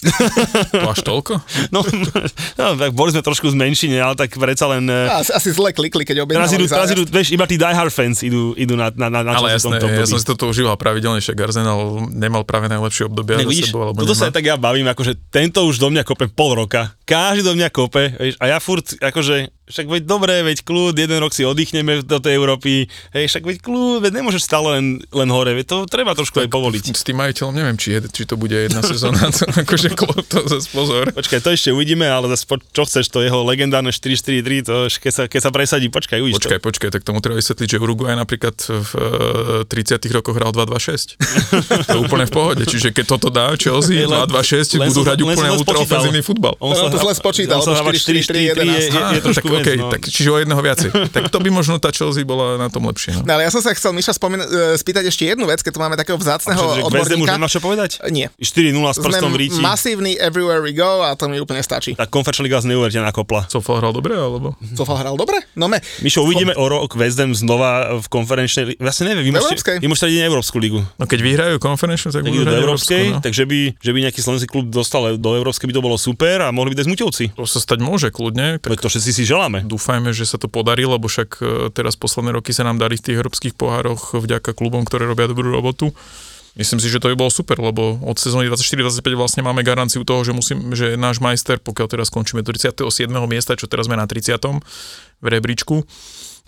To 0.72 0.88
až 0.88 1.02
toľko? 1.02 1.34
No, 1.74 1.80
no, 2.60 2.66
tak 2.76 2.92
boli 2.92 3.16
sme 3.16 3.24
trošku 3.24 3.48
zmenšine, 3.48 3.96
ale 3.96 4.14
tak 4.14 4.36
predsa 4.36 4.68
len... 4.68 4.84
eh, 4.86 5.08
Asi, 5.08 5.32
asi 5.32 5.50
zle 5.56 5.71
klikli, 5.72 6.04
keď 6.04 6.24
Teraz 6.24 6.52
idú, 6.52 6.66
teraz 6.68 6.92
zájazd. 6.92 6.94
idú, 6.94 7.02
vieš, 7.08 7.28
iba 7.32 7.46
tí 7.48 7.56
diehard 7.56 7.92
fans 7.92 8.22
idú, 8.22 8.54
idú 8.56 8.76
na, 8.76 8.92
na, 8.92 9.08
na, 9.08 9.20
na 9.24 9.32
Ale 9.36 9.56
jasné, 9.56 9.80
tomto 9.80 9.88
ja 9.92 10.08
som 10.08 10.20
si 10.20 10.28
toto 10.28 10.48
užíval 10.48 10.76
pravidelne, 10.76 11.20
však 11.20 11.36
Arsenal 11.40 12.08
nemal 12.12 12.44
práve 12.44 12.70
najlepšie 12.70 13.08
obdobie 13.08 13.40
Ne, 13.40 13.48
vidíš, 13.48 13.72
sebou, 13.72 13.92
toto 13.92 14.14
sa 14.14 14.28
nemá. 14.28 14.30
aj 14.30 14.34
tak 14.36 14.46
ja 14.46 14.56
bavím, 14.56 14.88
akože 14.92 15.14
tento 15.32 15.64
už 15.66 15.80
do 15.80 15.88
mňa 15.90 16.04
kope 16.04 16.28
pol 16.32 16.56
roka. 16.56 16.92
Každý 17.04 17.44
do 17.44 17.54
mňa 17.56 17.68
kope, 17.72 18.14
vieš, 18.16 18.36
a 18.40 18.46
ja 18.52 18.58
furt, 18.60 18.96
akože, 19.00 19.61
však 19.72 19.88
veď 19.88 20.04
dobre, 20.04 20.44
veď 20.44 20.68
kľud, 20.68 20.94
jeden 20.94 21.18
rok 21.18 21.32
si 21.32 21.48
oddychneme 21.48 22.04
do 22.04 22.20
tej 22.20 22.36
Európy, 22.36 22.92
hej, 23.16 23.26
však 23.32 23.44
veď 23.48 23.58
kľud, 23.64 24.04
veď 24.04 24.12
nemôžeš 24.20 24.44
stále 24.44 24.78
len, 24.78 24.86
len 25.10 25.30
hore, 25.32 25.56
veď 25.56 25.66
to 25.66 25.78
treba 25.88 26.12
trošku 26.12 26.44
aj 26.44 26.52
povoliť. 26.52 26.92
S 26.92 27.08
tým 27.08 27.18
majiteľom 27.18 27.54
neviem, 27.56 27.76
či, 27.80 27.96
je, 27.96 28.00
či 28.12 28.24
to 28.28 28.36
bude 28.36 28.54
jedna 28.54 28.84
sezóna, 28.84 29.32
to, 29.32 29.48
akože 29.64 29.96
klop, 29.96 30.20
to 30.28 30.44
zase 30.52 30.68
pozor. 30.70 31.10
Počkaj, 31.16 31.40
to 31.40 31.50
ešte 31.56 31.70
uvidíme, 31.72 32.04
ale 32.04 32.28
zase 32.36 32.44
po, 32.44 32.60
čo 32.60 32.84
chceš, 32.84 33.08
to 33.08 33.24
jeho 33.24 33.42
legendárne 33.48 33.96
4-4-3, 33.96 34.68
to 34.68 34.74
už 34.92 34.94
keď 35.00 35.14
sa, 35.16 35.24
keď 35.32 35.42
sa 35.48 35.52
presadí, 35.56 35.88
počkaj, 35.88 36.20
uvidíš 36.20 36.44
Počkaj, 36.44 36.60
počkaj, 36.60 36.90
tak 36.92 37.02
tomu 37.08 37.24
treba 37.24 37.40
vysvetliť, 37.40 37.68
že 37.72 37.78
Uruguay 37.80 38.14
napríklad 38.20 38.56
v 38.60 38.92
e, 39.64 39.72
30 39.72 40.04
rokoch 40.12 40.36
hral 40.36 40.52
2-2-6. 40.52 41.16
to 41.88 41.96
je 41.96 42.02
úplne 42.02 42.28
v 42.28 42.34
pohode, 42.34 42.64
čiže 42.68 42.92
keď 42.92 43.06
toto 43.08 43.32
dá 43.32 43.56
Chelsea 43.56 44.04
Len- 44.04 44.28
2-2-6, 44.28 44.76
len 44.76 44.92
budú 44.92 45.02
hrať 45.08 45.20
úplne 45.24 45.50
to 45.50 45.58
ultraofenzívny 45.64 46.22
futbal. 46.26 46.60
On 46.60 46.74
No, 46.74 46.90
to 46.90 46.98
zle 46.98 47.14
spočítal, 47.14 47.62
on 47.62 47.68
sa 47.68 47.78
lebo 47.78 47.94
dáva 47.94 47.94
4-4-3 47.94 48.42
4-4-3 48.42 48.42
je, 48.42 48.52
je, 48.52 48.82
je 48.90 48.90
Á, 48.98 49.22
trošku 49.22 49.48
tak, 49.48 49.61
okay, 49.62 49.78
no. 49.78 49.92
tak 49.94 50.02
čiže 50.10 50.30
o 50.34 50.38
jedného 50.42 50.62
viacej. 50.62 50.90
tak 51.16 51.30
to 51.30 51.38
by 51.38 51.50
možno 51.54 51.78
tá 51.78 51.94
Chelsea 51.94 52.26
bola 52.26 52.58
na 52.58 52.68
tom 52.68 52.86
lepšie. 52.90 53.22
No. 53.22 53.24
No 53.28 53.32
ale 53.38 53.46
ja 53.46 53.52
som 53.54 53.62
sa 53.62 53.72
chcel 53.78 53.94
Miša 53.94 54.18
spomen- 54.18 54.44
e, 54.44 54.76
spýtať 54.76 55.06
ešte 55.08 55.30
jednu 55.30 55.46
vec, 55.46 55.62
keď 55.62 55.72
tu 55.72 55.80
máme 55.80 55.96
takého 55.96 56.18
už 56.18 56.88
odborníka. 56.88 57.38
nemáš 57.38 57.54
čo 57.58 57.62
povedať? 57.62 57.92
Nie. 58.10 58.32
4-0 58.40 58.74
s 58.96 58.98
prstom 59.00 59.30
v 59.32 59.36
Sme 59.36 59.42
ríti. 59.42 59.60
masívny 59.62 60.12
everywhere 60.18 60.64
we 60.64 60.72
go 60.72 61.04
a 61.04 61.14
to 61.16 61.28
mi 61.28 61.38
úplne 61.38 61.62
stačí. 61.62 61.94
Tak 61.94 62.10
Conference 62.10 62.42
Liga 62.42 62.58
vás 62.62 62.66
neuverite 62.66 63.02
nakopla. 63.02 63.46
Sofal 63.52 63.84
hral 63.84 63.94
dobre, 63.94 64.16
alebo? 64.16 64.56
Sofal 64.74 65.04
hral 65.04 65.16
dobre? 65.20 65.44
No 65.58 65.68
me, 65.68 65.84
Mišo, 66.02 66.24
uvidíme 66.24 66.56
o 66.56 66.66
rok 66.72 66.96
West 66.96 67.20
Ham 67.20 67.36
znova 67.36 68.00
v 68.00 68.06
konferenčnej 68.08 68.64
lige. 68.74 68.80
Vlastne 68.80 69.12
neviem, 69.12 69.28
vy 69.28 69.32
V 69.32 69.36
môžete, 69.44 69.62
vy 69.84 69.88
môžete 69.92 70.08
na 70.16 70.28
Európsku 70.32 70.58
ligu. 70.62 70.80
No 70.96 71.04
keď 71.06 71.20
vyhrajú 71.22 71.56
Conference, 71.60 72.08
tak 72.08 72.24
Tak 72.24 72.32
budú 72.32 72.48
do 72.48 72.54
hrať 72.54 72.62
Európskej, 72.64 73.04
no. 73.12 73.20
takže 73.20 73.44
by, 73.44 73.60
že 73.78 73.92
by 73.92 74.00
nejaký 74.08 74.20
slovenský 74.24 74.48
klub 74.48 74.66
dostal 74.72 75.04
do 75.20 75.30
Európskej 75.36 75.68
by 75.68 75.74
to 75.76 75.84
bolo 75.84 75.98
super 76.00 76.40
a 76.46 76.50
mohli 76.56 76.72
by 76.72 76.86
dať 76.86 76.88
Muťovci. 76.88 77.26
To 77.36 77.44
sa 77.44 77.60
stať 77.60 77.84
môže 77.84 78.08
kľudne. 78.14 78.64
Tak 78.64 78.80
to 78.80 78.88
všetci 78.88 79.12
si 79.12 79.24
želáme. 79.28 79.51
Máme. 79.52 79.68
Dúfajme, 79.68 80.16
že 80.16 80.24
sa 80.24 80.40
to 80.40 80.48
podarí, 80.48 80.88
lebo 80.88 81.12
však 81.12 81.30
e, 81.44 81.44
teraz 81.76 82.00
posledné 82.00 82.32
roky 82.40 82.56
sa 82.56 82.64
nám 82.64 82.80
darí 82.80 82.96
v 82.96 83.12
tých 83.12 83.20
európskych 83.20 83.60
pohároch 83.60 84.16
vďaka 84.16 84.56
klubom, 84.56 84.88
ktoré 84.88 85.04
robia 85.04 85.28
dobrú 85.28 85.52
robotu. 85.52 85.92
Myslím 86.56 86.80
si, 86.84 86.88
že 86.92 87.00
to 87.00 87.12
by 87.12 87.16
bolo 87.16 87.32
super, 87.32 87.60
lebo 87.60 88.00
od 88.04 88.16
sezóny 88.20 88.48
24-25 88.48 89.04
vlastne 89.16 89.44
máme 89.44 89.64
garanciu 89.64 90.04
toho, 90.04 90.24
že, 90.24 90.32
musím, 90.36 90.76
že 90.76 90.96
náš 91.00 91.24
majster, 91.24 91.60
pokiaľ 91.60 91.88
teraz 91.88 92.08
skončíme 92.12 92.44
do 92.44 92.52
37. 92.52 93.08
miesta, 93.28 93.56
čo 93.56 93.72
teraz 93.72 93.88
sme 93.88 93.96
na 93.96 94.04
30. 94.04 94.36
v 95.20 95.28
rebríčku, 95.28 95.84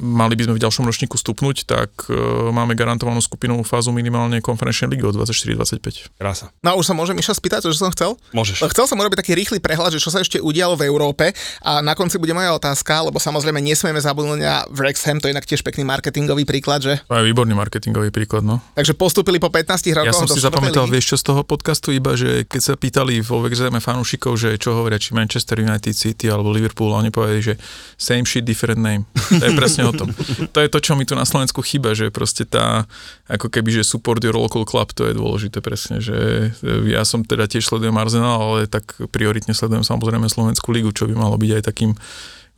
mali 0.02 0.34
by 0.34 0.50
sme 0.50 0.54
v 0.58 0.62
ďalšom 0.64 0.84
ročníku 0.86 1.16
stupnúť, 1.18 1.70
tak 1.70 2.10
e, 2.10 2.16
máme 2.50 2.74
garantovanú 2.74 3.22
skupinovú 3.22 3.62
fázu 3.62 3.94
minimálne 3.94 4.42
konferenčnej 4.42 4.94
ligy 4.98 5.06
od 5.06 5.16
24-25. 5.22 6.18
Krása. 6.18 6.50
No 6.66 6.74
a 6.74 6.78
už 6.78 6.90
sa 6.90 6.94
môžem 6.98 7.14
Miša 7.14 7.38
spýtať, 7.38 7.70
čo 7.70 7.78
som 7.78 7.94
chcel? 7.94 8.18
Môžeš. 8.34 8.66
Chcel 8.74 8.86
som 8.90 8.98
urobiť 8.98 9.22
taký 9.22 9.34
rýchly 9.38 9.62
prehľad, 9.62 9.94
že 9.94 10.02
čo 10.02 10.10
sa 10.10 10.20
ešte 10.20 10.42
udialo 10.42 10.74
v 10.74 10.90
Európe 10.90 11.32
a 11.62 11.80
na 11.86 11.94
konci 11.94 12.18
bude 12.18 12.34
moja 12.34 12.52
otázka, 12.58 13.06
lebo 13.06 13.22
samozrejme 13.22 13.62
nesmieme 13.62 14.02
zabudnúť 14.02 14.40
na 14.42 14.66
Wrexham, 14.74 15.22
to 15.22 15.30
je 15.30 15.34
inak 15.38 15.46
tiež 15.46 15.62
pekný 15.62 15.86
marketingový 15.86 16.44
príklad, 16.44 16.82
že? 16.82 16.94
To 17.06 17.20
je 17.22 17.26
výborný 17.30 17.54
marketingový 17.54 18.10
príklad, 18.10 18.42
no. 18.42 18.60
Takže 18.74 18.98
postupili 18.98 19.38
po 19.38 19.54
15 19.54 19.94
rokoch 19.94 20.10
Ja 20.10 20.16
som 20.16 20.28
si 20.28 20.42
zapamätal, 20.42 20.90
ligy. 20.90 21.00
vieš 21.00 21.06
čo 21.14 21.18
z 21.22 21.24
toho 21.30 21.42
podcastu, 21.46 21.94
iba, 21.94 22.18
že 22.18 22.44
keď 22.50 22.62
sa 22.62 22.74
pýtali 22.74 23.22
vo 23.22 23.46
Vexeme 23.46 23.78
fanúšikov, 23.78 24.36
že 24.36 24.58
čo 24.58 24.74
hovoria, 24.74 24.98
či 24.98 25.14
Manchester 25.14 25.62
United 25.62 25.94
City 25.94 26.28
alebo 26.28 26.50
Liverpool, 26.50 26.92
a 26.96 27.00
oni 27.00 27.14
povedali, 27.14 27.42
že 27.42 27.54
same 27.96 28.26
shit, 28.26 28.44
different 28.44 28.82
name. 28.82 29.04
To 29.30 29.44
je 29.44 29.54
presne 29.56 29.83
o 29.88 29.94
tom. 29.94 30.10
To 30.56 30.60
je 30.60 30.70
to, 30.70 30.80
čo 30.80 30.94
mi 30.96 31.04
tu 31.04 31.14
na 31.14 31.28
Slovensku 31.28 31.60
chýba, 31.64 31.94
že 31.94 32.10
proste 32.10 32.48
tá, 32.48 32.88
ako 33.28 33.52
keby, 33.52 33.82
že 33.82 33.84
support 33.88 34.24
your 34.24 34.36
local 34.36 34.64
club, 34.64 34.92
to 34.96 35.08
je 35.08 35.14
dôležité 35.18 35.60
presne, 35.60 36.00
že 36.00 36.52
e, 36.64 36.92
ja 36.92 37.04
som 37.04 37.24
teda 37.24 37.48
tiež 37.48 37.68
sledujem 37.68 37.96
Arsenal, 37.96 38.40
ale 38.40 38.60
tak 38.72 38.96
prioritne 39.12 39.52
sledujem 39.52 39.84
samozrejme 39.84 40.28
Slovenskú 40.32 40.72
ligu, 40.72 40.92
čo 40.96 41.10
by 41.10 41.16
malo 41.16 41.36
byť 41.36 41.52
aj 41.60 41.64
takým, 41.64 41.92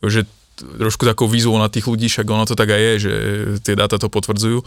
že 0.04 0.24
trošku 0.56 1.04
takou 1.04 1.28
výzvou 1.28 1.60
na 1.60 1.68
tých 1.68 1.84
ľudí, 1.84 2.08
však 2.08 2.24
ono 2.24 2.48
to 2.48 2.56
tak 2.56 2.72
aj 2.72 2.80
je, 2.80 2.94
že 2.96 3.12
tie 3.60 3.76
dáta 3.76 4.00
to 4.00 4.08
potvrdzujú, 4.08 4.64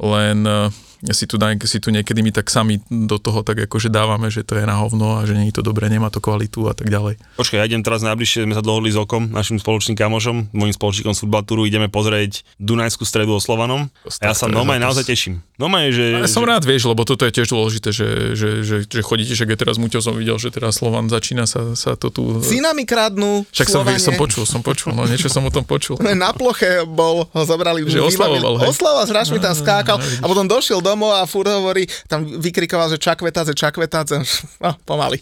len 0.00 0.42
eh, 0.44 0.68
si 1.08 1.24
tu, 1.24 1.40
daj- 1.40 1.64
si 1.64 1.80
tu 1.80 1.88
niekedy 1.88 2.20
my 2.20 2.28
tak 2.28 2.52
sami 2.52 2.76
do 2.92 3.16
toho 3.16 3.40
tak 3.40 3.56
akože 3.64 3.88
dávame, 3.88 4.28
že 4.28 4.44
to 4.44 4.60
je 4.60 4.68
na 4.68 4.76
hovno 4.76 5.16
a 5.16 5.24
že 5.24 5.32
nie 5.32 5.48
je 5.48 5.56
to 5.56 5.64
dobré, 5.64 5.88
nemá 5.88 6.12
to 6.12 6.20
kvalitu 6.20 6.68
a 6.68 6.76
tak 6.76 6.92
ďalej. 6.92 7.16
Počkaj, 7.40 7.56
ja 7.56 7.64
idem 7.64 7.80
teraz 7.80 8.04
najbližšie, 8.04 8.44
sme 8.44 8.52
sa 8.52 8.60
dohodli 8.60 8.92
s 8.92 9.00
Okom, 9.00 9.32
našim 9.32 9.56
spoločným 9.56 9.96
kamošom, 9.96 10.52
môjim 10.52 10.76
spoločníkom 10.76 11.16
z 11.16 11.20
futbaltúru, 11.24 11.64
ideme 11.64 11.88
pozrieť 11.88 12.44
Dunajskú 12.60 13.08
stredu 13.08 13.32
o 13.32 13.40
Slovanom. 13.40 13.88
A 14.20 14.28
ja 14.28 14.36
sa 14.36 14.44
normálne 14.44 14.84
zápas. 14.84 15.00
naozaj 15.00 15.04
teším. 15.08 15.34
Normálne, 15.56 15.88
že... 15.88 16.04
Ja 16.20 16.28
som 16.28 16.44
že- 16.44 16.48
rád, 16.52 16.62
vieš, 16.68 16.84
lebo 16.84 17.08
toto 17.08 17.24
je 17.24 17.32
tiež 17.32 17.48
dôležité, 17.48 17.88
že, 17.96 18.36
že, 18.36 18.48
že, 18.60 18.76
že 18.84 19.00
chodíte, 19.00 19.32
aj 19.32 19.56
teraz 19.56 19.80
Muťo 19.80 20.04
som 20.04 20.12
videl, 20.12 20.36
že 20.36 20.52
teraz 20.52 20.84
Slovan 20.84 21.08
začína 21.08 21.48
sa, 21.48 21.72
sa 21.72 21.96
to 21.96 22.12
tu... 22.12 22.44
Cínami 22.44 22.84
kradnú, 22.84 23.48
Však 23.56 23.72
som, 23.72 23.88
som 23.96 24.14
počul, 24.20 24.44
som 24.44 24.60
počul, 24.60 24.92
no 24.92 25.08
niečo 25.08 25.32
som 25.32 25.40
o 25.48 25.52
tom 25.52 25.64
počul. 25.64 25.96
Na 26.20 26.36
ploche 26.36 26.84
bol, 26.84 27.24
ho 27.24 27.42
zobrali, 27.48 27.88
Že 27.88 28.04
oslavoval, 28.04 28.60
hej? 28.60 28.68
Oslavoval, 28.68 29.04
s 29.08 29.10
hráčmi 29.16 29.38
tam 29.40 29.56
skákal 29.56 29.89
a 29.98 30.24
potom 30.28 30.46
došiel 30.46 30.84
domov 30.84 31.16
a 31.16 31.24
furt 31.24 31.48
hovorí, 31.50 31.88
tam 32.06 32.22
vykrikoval, 32.22 32.92
že 32.92 32.98
čakvetáce, 33.00 33.56
čakvetáce, 33.56 34.20
no 34.64 34.76
pomaly. 34.86 35.18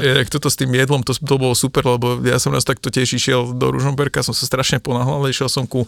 Erek, 0.00 0.32
toto 0.32 0.48
s 0.48 0.56
tým 0.56 0.72
jedlom, 0.74 1.04
to, 1.04 1.14
to 1.14 1.34
bolo 1.36 1.52
super, 1.52 1.84
lebo 1.84 2.18
ja 2.24 2.40
som 2.40 2.50
raz 2.50 2.64
takto 2.66 2.88
tiež 2.88 3.14
išiel 3.14 3.54
do 3.54 3.70
Ružomberka, 3.70 4.24
som 4.24 4.32
sa 4.32 4.48
strašne 4.48 4.80
ponáhľal, 4.80 5.30
išiel 5.30 5.46
som 5.46 5.68
ku 5.68 5.84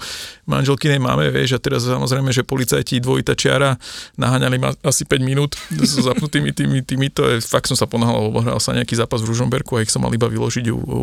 manželkinej 0.47 1.01
mame, 1.01 1.33
vieš, 1.33 1.57
a 1.57 1.61
teraz 1.63 1.87
samozrejme, 1.89 2.31
že 2.31 2.47
policajti 2.47 3.01
dvojita 3.01 3.33
čiara 3.35 3.81
naháňali 4.21 4.57
ma 4.61 4.71
asi 4.85 5.09
5 5.09 5.23
minút 5.25 5.57
so 5.73 6.05
zapnutými 6.05 6.53
tými, 6.53 6.85
tými 6.85 7.09
to 7.09 7.27
je, 7.27 7.41
fakt 7.41 7.71
som 7.71 7.79
sa 7.79 7.89
ponáhľal, 7.89 8.29
lebo 8.29 8.39
hral 8.45 8.61
sa 8.61 8.77
nejaký 8.77 8.95
zápas 8.99 9.25
v 9.25 9.33
Ružomberku 9.33 9.79
a 9.79 9.85
ich 9.87 9.91
som 9.91 10.05
mal 10.05 10.13
iba 10.13 10.29
vyložiť 10.29 10.67
u, 10.71 10.79
u 10.79 11.01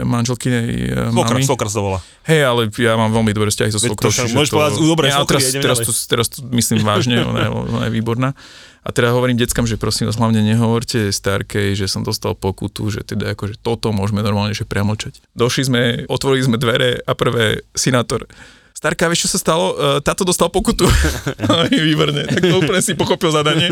manželkinej 0.00 0.66
eh, 0.90 1.12
Svokra, 1.12 1.36
mamy. 1.38 1.78
volá. 1.78 1.98
Hej, 2.22 2.40
ale 2.46 2.60
ja 2.78 2.94
mám 2.94 3.10
veľmi 3.10 3.32
dobré 3.34 3.50
vzťahy 3.50 3.70
so 3.74 3.78
to 3.82 4.08
čiže 4.10 4.34
môžeš 4.34 4.50
povedať, 4.54 4.72
ale 4.78 5.10
svokry, 5.10 5.38
teraz, 5.42 5.44
teraz, 5.58 5.78
to, 5.82 5.92
teraz 6.06 6.26
to 6.30 6.38
myslím 6.50 6.82
vážne, 6.82 7.22
ona 7.22 7.46
je, 7.46 7.48
ona 7.50 7.84
je 7.86 7.94
výborná. 7.94 8.34
A 8.82 8.90
teda 8.90 9.14
hovorím 9.14 9.38
deckám, 9.38 9.62
že 9.62 9.78
prosím 9.78 10.10
vás, 10.10 10.18
hlavne 10.18 10.42
nehovorte 10.42 11.14
starkej, 11.14 11.78
že 11.78 11.86
som 11.86 12.02
dostal 12.02 12.34
pokutu, 12.34 12.90
že 12.90 13.06
teda 13.06 13.38
akože 13.38 13.62
toto 13.62 13.94
môžeme 13.94 14.26
normálne 14.26 14.58
že 14.58 14.66
premočať. 14.66 15.22
Došli 15.38 15.62
sme, 15.62 15.82
otvorili 16.10 16.42
sme 16.42 16.58
dvere 16.58 16.98
a 16.98 17.12
prvé 17.14 17.62
sinátor. 17.78 18.26
Starka, 18.82 19.06
vieš, 19.06 19.30
čo 19.30 19.38
sa 19.38 19.38
stalo? 19.38 19.78
E, 19.78 20.02
Táto 20.02 20.26
dostal 20.26 20.50
pokutu. 20.50 20.82
Výborne, 21.70 22.26
tak 22.26 22.42
to 22.42 22.58
úplne 22.58 22.82
si 22.82 22.98
pochopil 22.98 23.30
zadanie. 23.30 23.70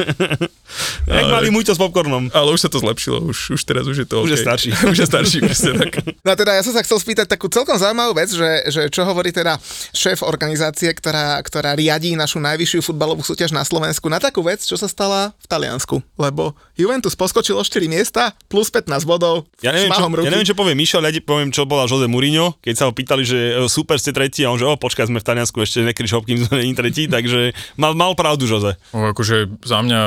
Jak 1.11 1.27
mali 1.27 1.51
muťo 1.51 1.75
s 1.75 1.83
popcornom. 1.83 2.31
Ale 2.31 2.55
už 2.55 2.63
sa 2.63 2.69
to 2.71 2.79
zlepšilo, 2.79 3.19
už, 3.27 3.59
už 3.59 3.61
teraz 3.67 3.91
už 3.91 4.05
je 4.05 4.07
to 4.07 4.23
Už 4.23 4.39
je 4.39 4.39
starší. 4.39 4.71
už 4.95 4.99
je 5.03 5.07
starší, 5.11 5.39
presne 5.43 5.75
tak. 5.83 5.99
No 6.23 6.31
a 6.31 6.37
teda 6.39 6.55
ja 6.55 6.63
som 6.63 6.71
sa 6.71 6.87
chcel 6.87 7.03
spýtať 7.03 7.27
takú 7.27 7.51
celkom 7.51 7.75
zaujímavú 7.75 8.15
vec, 8.15 8.31
že, 8.31 8.71
že 8.71 8.87
čo 8.87 9.03
hovorí 9.03 9.35
teda 9.35 9.59
šéf 9.91 10.23
organizácie, 10.23 10.95
ktorá, 10.95 11.43
ktorá 11.43 11.75
riadí 11.75 12.15
našu 12.15 12.39
najvyššiu 12.39 12.79
futbalovú 12.87 13.27
súťaž 13.27 13.51
na 13.51 13.67
Slovensku 13.67 14.07
na 14.07 14.23
takú 14.23 14.47
vec, 14.47 14.63
čo 14.63 14.79
sa 14.79 14.87
stala 14.87 15.35
v 15.43 15.47
Taliansku. 15.51 15.99
Lebo 16.23 16.55
Juventus 16.79 17.19
poskočil 17.19 17.59
o 17.59 17.65
4 17.67 17.91
miesta, 17.91 18.31
plus 18.47 18.71
15 18.71 19.03
bodov, 19.11 19.51
Ja 19.59 19.75
neviem, 19.75 19.91
čo, 19.91 20.07
ruky. 20.07 20.23
ja 20.23 20.31
neviem, 20.31 20.47
čo 20.47 20.55
povie 20.55 20.79
Mišel, 20.79 21.03
ja 21.03 21.13
poviem, 21.19 21.51
čo 21.51 21.67
bola 21.67 21.91
Jose 21.91 22.07
Mourinho, 22.07 22.55
keď 22.63 22.75
sa 22.79 22.85
ho 22.87 22.93
pýtali, 22.95 23.27
že 23.27 23.39
e, 23.59 23.67
super 23.67 23.99
ste 23.99 24.15
tretí, 24.15 24.47
a 24.47 24.55
on 24.55 24.57
že 24.57 24.65
o, 24.65 24.75
počkaj, 24.79 25.00
sme 25.07 25.23
v 25.23 25.29
Taliansku, 25.29 25.61
ešte 25.63 25.87
nekryť 25.87 26.09
šopkým, 26.11 26.37
sme 26.41 26.65
není 26.65 26.73
tretí, 26.75 27.07
takže 27.07 27.55
mal, 27.77 27.93
mal 27.97 28.13
pravdu 28.19 28.49
Jose. 28.49 28.77
No, 28.93 29.13
akože 29.13 29.61
za 29.63 29.79
mňa 29.81 30.01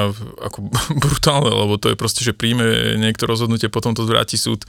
ako 0.51 0.57
brutálne, 1.03 1.51
lebo 1.53 1.77
to 1.77 1.93
je 1.93 1.97
proste, 1.97 2.21
že 2.25 2.35
príjme 2.35 2.97
niekto 2.99 3.29
rozhodnutie, 3.29 3.71
potom 3.71 3.93
to 3.93 4.05
zvráti 4.05 4.35
súd. 4.35 4.65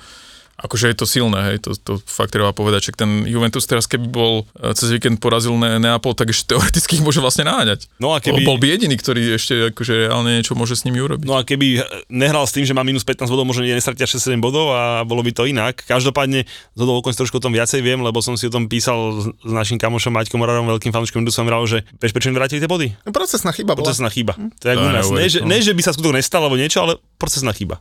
Akože 0.54 0.86
je 0.86 0.96
to 0.96 1.02
silné, 1.04 1.38
hej, 1.44 1.56
to, 1.58 1.74
to 1.74 1.92
fakt 2.00 2.30
treba 2.30 2.50
povedať, 2.50 2.86
že 2.86 2.90
ten 2.94 3.26
Juventus 3.26 3.66
teraz 3.66 3.84
keby 3.84 4.06
bol 4.06 4.32
e, 4.54 4.70
cez 4.72 4.86
víkend 4.88 5.18
porazil 5.18 5.50
ne, 5.54 5.76
Neapol, 5.76 6.14
tak 6.14 6.30
ešte 6.30 6.46
teoreticky 6.54 6.96
ich 6.96 7.04
môže 7.04 7.18
vlastne 7.18 7.42
náňať. 7.42 7.90
No 7.98 8.14
a 8.14 8.22
keby- 8.22 8.46
Bol 8.46 8.56
by 8.56 8.70
jediný, 8.70 8.94
ktorý 8.94 9.34
ešte 9.34 9.74
akože 9.74 10.06
reálne 10.06 10.38
niečo 10.38 10.54
môže 10.54 10.74
s 10.74 10.86
nimi 10.86 11.00
urobiť. 11.00 11.26
No 11.26 11.34
a 11.34 11.42
keby 11.42 11.82
nehral 12.06 12.44
s 12.44 12.54
tým, 12.54 12.62
že 12.62 12.70
má 12.70 12.80
minus 12.80 13.02
15 13.02 13.26
bodov, 13.26 13.44
možno 13.44 13.66
nestratia 13.66 14.06
6-7 14.06 14.38
bodov 14.38 14.70
a 14.70 15.02
bolo 15.02 15.20
by 15.20 15.32
to 15.32 15.42
inak. 15.44 15.82
Každopádne, 15.82 16.46
z 16.46 16.78
toho 16.78 17.02
okolností 17.02 17.18
trošku 17.20 17.36
o 17.36 17.44
tom 17.44 17.50
viacej 17.50 17.80
viem, 17.80 17.98
lebo 17.98 18.20
som 18.20 18.38
si 18.38 18.46
o 18.46 18.52
tom 18.52 18.70
písal 18.70 18.94
s, 19.16 19.34
s 19.34 19.50
našim 19.50 19.74
kamošom 19.74 20.14
Maťkom 20.14 20.38
Morarom, 20.38 20.70
veľkým 20.70 20.90
fanúškom, 20.90 21.26
kto 21.26 21.32
som 21.32 21.44
vral, 21.44 21.66
že 21.66 21.82
vieš, 21.98 22.14
prečo 22.14 22.30
im 22.30 22.36
vrátili 22.36 22.62
tie 22.62 22.70
body? 22.70 22.94
No, 23.02 23.10
Procesná 23.10 23.50
chyba 23.50 23.74
bola. 23.74 23.90
Procesná 23.90 24.06
chyba. 24.06 24.38
To 24.38 24.64
je 24.64 24.74
u 24.74 24.86
nás. 24.86 25.08
Ne, 25.08 25.26
že, 25.26 25.40
ne, 25.42 25.58
že 25.58 25.74
by 25.74 25.82
sa 25.82 25.90
skutok 25.90 26.14
nestal 26.14 26.44
alebo 26.44 26.54
niečo, 26.54 26.78
ale 26.78 26.92
procesná 27.16 27.50
chyba. 27.50 27.80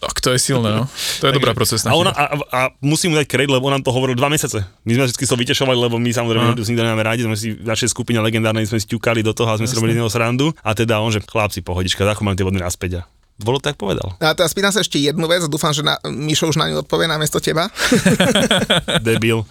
Tak 0.00 0.18
to 0.18 0.32
je 0.32 0.40
silné, 0.40 0.72
no. 0.72 0.84
To 1.20 1.24
je 1.28 1.32
dobrá 1.36 1.52
procesná 1.52 1.92
a, 1.92 1.94
ona, 1.94 2.12
a, 2.12 2.24
a, 2.32 2.60
musím 2.80 3.12
mu 3.12 3.20
dať 3.20 3.28
kredit, 3.28 3.52
lebo 3.52 3.68
on 3.68 3.76
nám 3.76 3.84
to 3.84 3.92
hovoril 3.92 4.16
dva 4.16 4.32
mesiace. 4.32 4.64
My 4.82 4.92
sme 4.96 5.04
vždy 5.06 5.24
sa 5.28 5.36
vytešovali, 5.36 5.78
lebo 5.78 6.00
my 6.00 6.10
samozrejme 6.10 6.44
Aha. 6.50 6.56
uh. 6.56 6.66
nikto 6.66 6.82
nemáme 6.82 7.04
rádi, 7.04 7.22
sme 7.22 7.36
si 7.36 7.54
v 7.54 7.64
našej 7.64 7.92
skupine 7.92 8.18
legendárnej 8.24 8.66
sme 8.66 8.80
si 8.80 8.88
ťukali 8.90 9.20
do 9.20 9.36
toho 9.36 9.52
a 9.52 9.60
sme 9.60 9.68
si 9.68 9.76
robili 9.76 9.94
z 9.94 10.00
neho 10.00 10.10
srandu. 10.10 10.50
A 10.64 10.72
teda 10.72 10.98
on, 10.98 11.12
že 11.12 11.20
chlapci, 11.20 11.60
pohodička, 11.60 12.02
ako 12.08 12.24
mám 12.24 12.34
tie 12.34 12.46
body 12.46 12.58
naspäť. 12.58 13.04
A 13.04 13.08
bolo 13.36 13.60
tak 13.60 13.76
povedal. 13.76 14.16
A 14.16 14.32
teraz 14.32 14.56
spýtam 14.56 14.72
sa 14.72 14.80
ešte 14.80 14.96
jednu 14.96 15.28
vec, 15.28 15.44
dúfam, 15.44 15.68
že 15.68 15.84
na, 15.84 16.00
Mišo 16.08 16.48
už 16.48 16.56
na 16.56 16.72
ňu 16.72 16.80
odpovie 16.80 17.04
namiesto 17.04 17.36
teba. 17.36 17.68
Debil. 19.04 19.44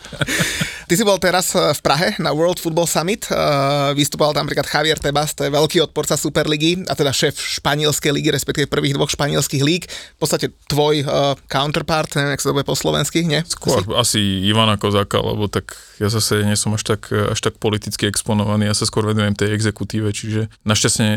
Ty 0.85 0.93
si 0.93 1.03
bol 1.03 1.17
teraz 1.17 1.49
eh, 1.57 1.73
v 1.73 1.81
Prahe 1.81 2.13
na 2.21 2.29
World 2.29 2.61
Football 2.61 2.85
Summit, 2.85 3.25
uh, 3.33 3.89
vystupoval 3.97 4.37
tam 4.37 4.45
napríklad 4.45 4.69
Javier 4.69 5.01
Tebas, 5.01 5.33
to 5.33 5.41
je 5.41 5.49
veľký 5.49 5.81
odporca 5.81 6.13
Superligy, 6.13 6.85
a 6.85 6.93
teda 6.93 7.09
šéf 7.09 7.33
španielskej 7.33 8.13
ligy, 8.13 8.29
respektíve 8.29 8.69
prvých 8.69 8.93
dvoch 8.93 9.09
španielských 9.09 9.65
líg. 9.65 9.89
V 9.89 10.19
podstate 10.21 10.53
tvoj 10.69 11.01
uh, 11.01 11.33
counterpart, 11.49 12.13
neviem, 12.13 12.37
jak 12.37 12.41
sa 12.45 12.53
to 12.53 12.55
bude 12.61 12.69
po 12.69 12.77
slovensky, 12.77 13.25
nie? 13.25 13.41
Skôr 13.49 13.81
asi 13.97 14.45
Ivana 14.45 14.77
Kozáka, 14.77 15.17
lebo 15.17 15.49
tak 15.49 15.73
ja 15.97 16.11
zase 16.13 16.45
nie 16.45 16.53
som 16.53 16.75
až 16.77 16.85
tak, 16.85 17.09
až 17.09 17.39
tak 17.41 17.57
politicky 17.57 18.05
exponovaný, 18.05 18.69
ja 18.69 18.77
sa 18.77 18.85
skôr 18.85 19.09
venujem 19.09 19.33
tej 19.33 19.57
exekutíve, 19.57 20.13
čiže 20.13 20.53
našťastie, 20.67 21.09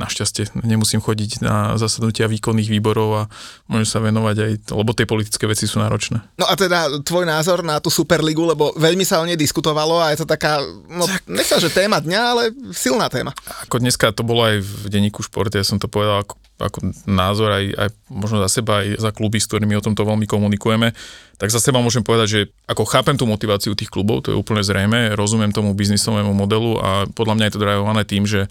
našťastie 0.00 0.56
nemusím 0.64 1.04
chodiť 1.04 1.44
na 1.44 1.76
zasadnutia 1.76 2.30
výkonných 2.30 2.70
výborov 2.70 3.08
a 3.12 3.22
môžem 3.68 3.88
sa 3.88 3.98
venovať 4.00 4.36
aj, 4.40 4.52
lebo 4.72 4.90
tie 4.96 5.04
politické 5.04 5.44
veci 5.44 5.68
sú 5.68 5.82
náročné. 5.82 6.22
No 6.38 6.46
a 6.48 6.54
teda 6.56 7.02
tvoj 7.02 7.26
názor 7.26 7.66
na 7.66 7.82
tú 7.82 7.90
Superligu, 7.90 8.46
lebo 8.46 8.70
veľmi 8.78 9.01
sa 9.06 9.20
o 9.20 9.26
nej 9.26 9.38
diskutovalo 9.38 10.00
a 10.02 10.10
je 10.14 10.22
to 10.22 10.26
taká, 10.26 10.62
no 10.90 11.04
nechcem, 11.30 11.58
že 11.62 11.72
téma 11.72 12.02
dňa, 12.02 12.20
ale 12.20 12.42
silná 12.74 13.06
téma. 13.12 13.34
Ako 13.68 13.78
dneska 13.82 14.10
to 14.10 14.26
bolo 14.26 14.46
aj 14.46 14.62
v 14.62 14.86
denníku 14.90 15.22
šport, 15.22 15.52
ja 15.52 15.66
som 15.66 15.78
to 15.78 15.86
povedal 15.86 16.22
ako, 16.22 16.34
ako 16.62 16.78
názor 17.06 17.50
aj, 17.52 17.64
aj 17.74 17.88
možno 18.08 18.38
za 18.46 18.50
seba, 18.50 18.86
aj 18.86 19.02
za 19.02 19.10
kluby, 19.10 19.42
s 19.42 19.48
ktorými 19.50 19.74
o 19.78 19.84
tomto 19.84 20.06
veľmi 20.06 20.26
komunikujeme, 20.26 20.94
tak 21.36 21.48
za 21.50 21.58
seba 21.58 21.82
môžem 21.82 22.06
povedať, 22.06 22.28
že 22.30 22.40
ako 22.70 22.86
chápem 22.86 23.18
tú 23.18 23.26
motiváciu 23.26 23.74
tých 23.74 23.90
klubov, 23.90 24.26
to 24.26 24.30
je 24.30 24.38
úplne 24.38 24.62
zrejme, 24.62 25.18
rozumiem 25.18 25.50
tomu 25.50 25.74
biznisovému 25.74 26.30
modelu 26.30 26.78
a 26.78 26.90
podľa 27.10 27.34
mňa 27.34 27.46
je 27.50 27.54
to 27.54 27.62
drajované 27.62 28.02
tým, 28.06 28.24
že 28.24 28.46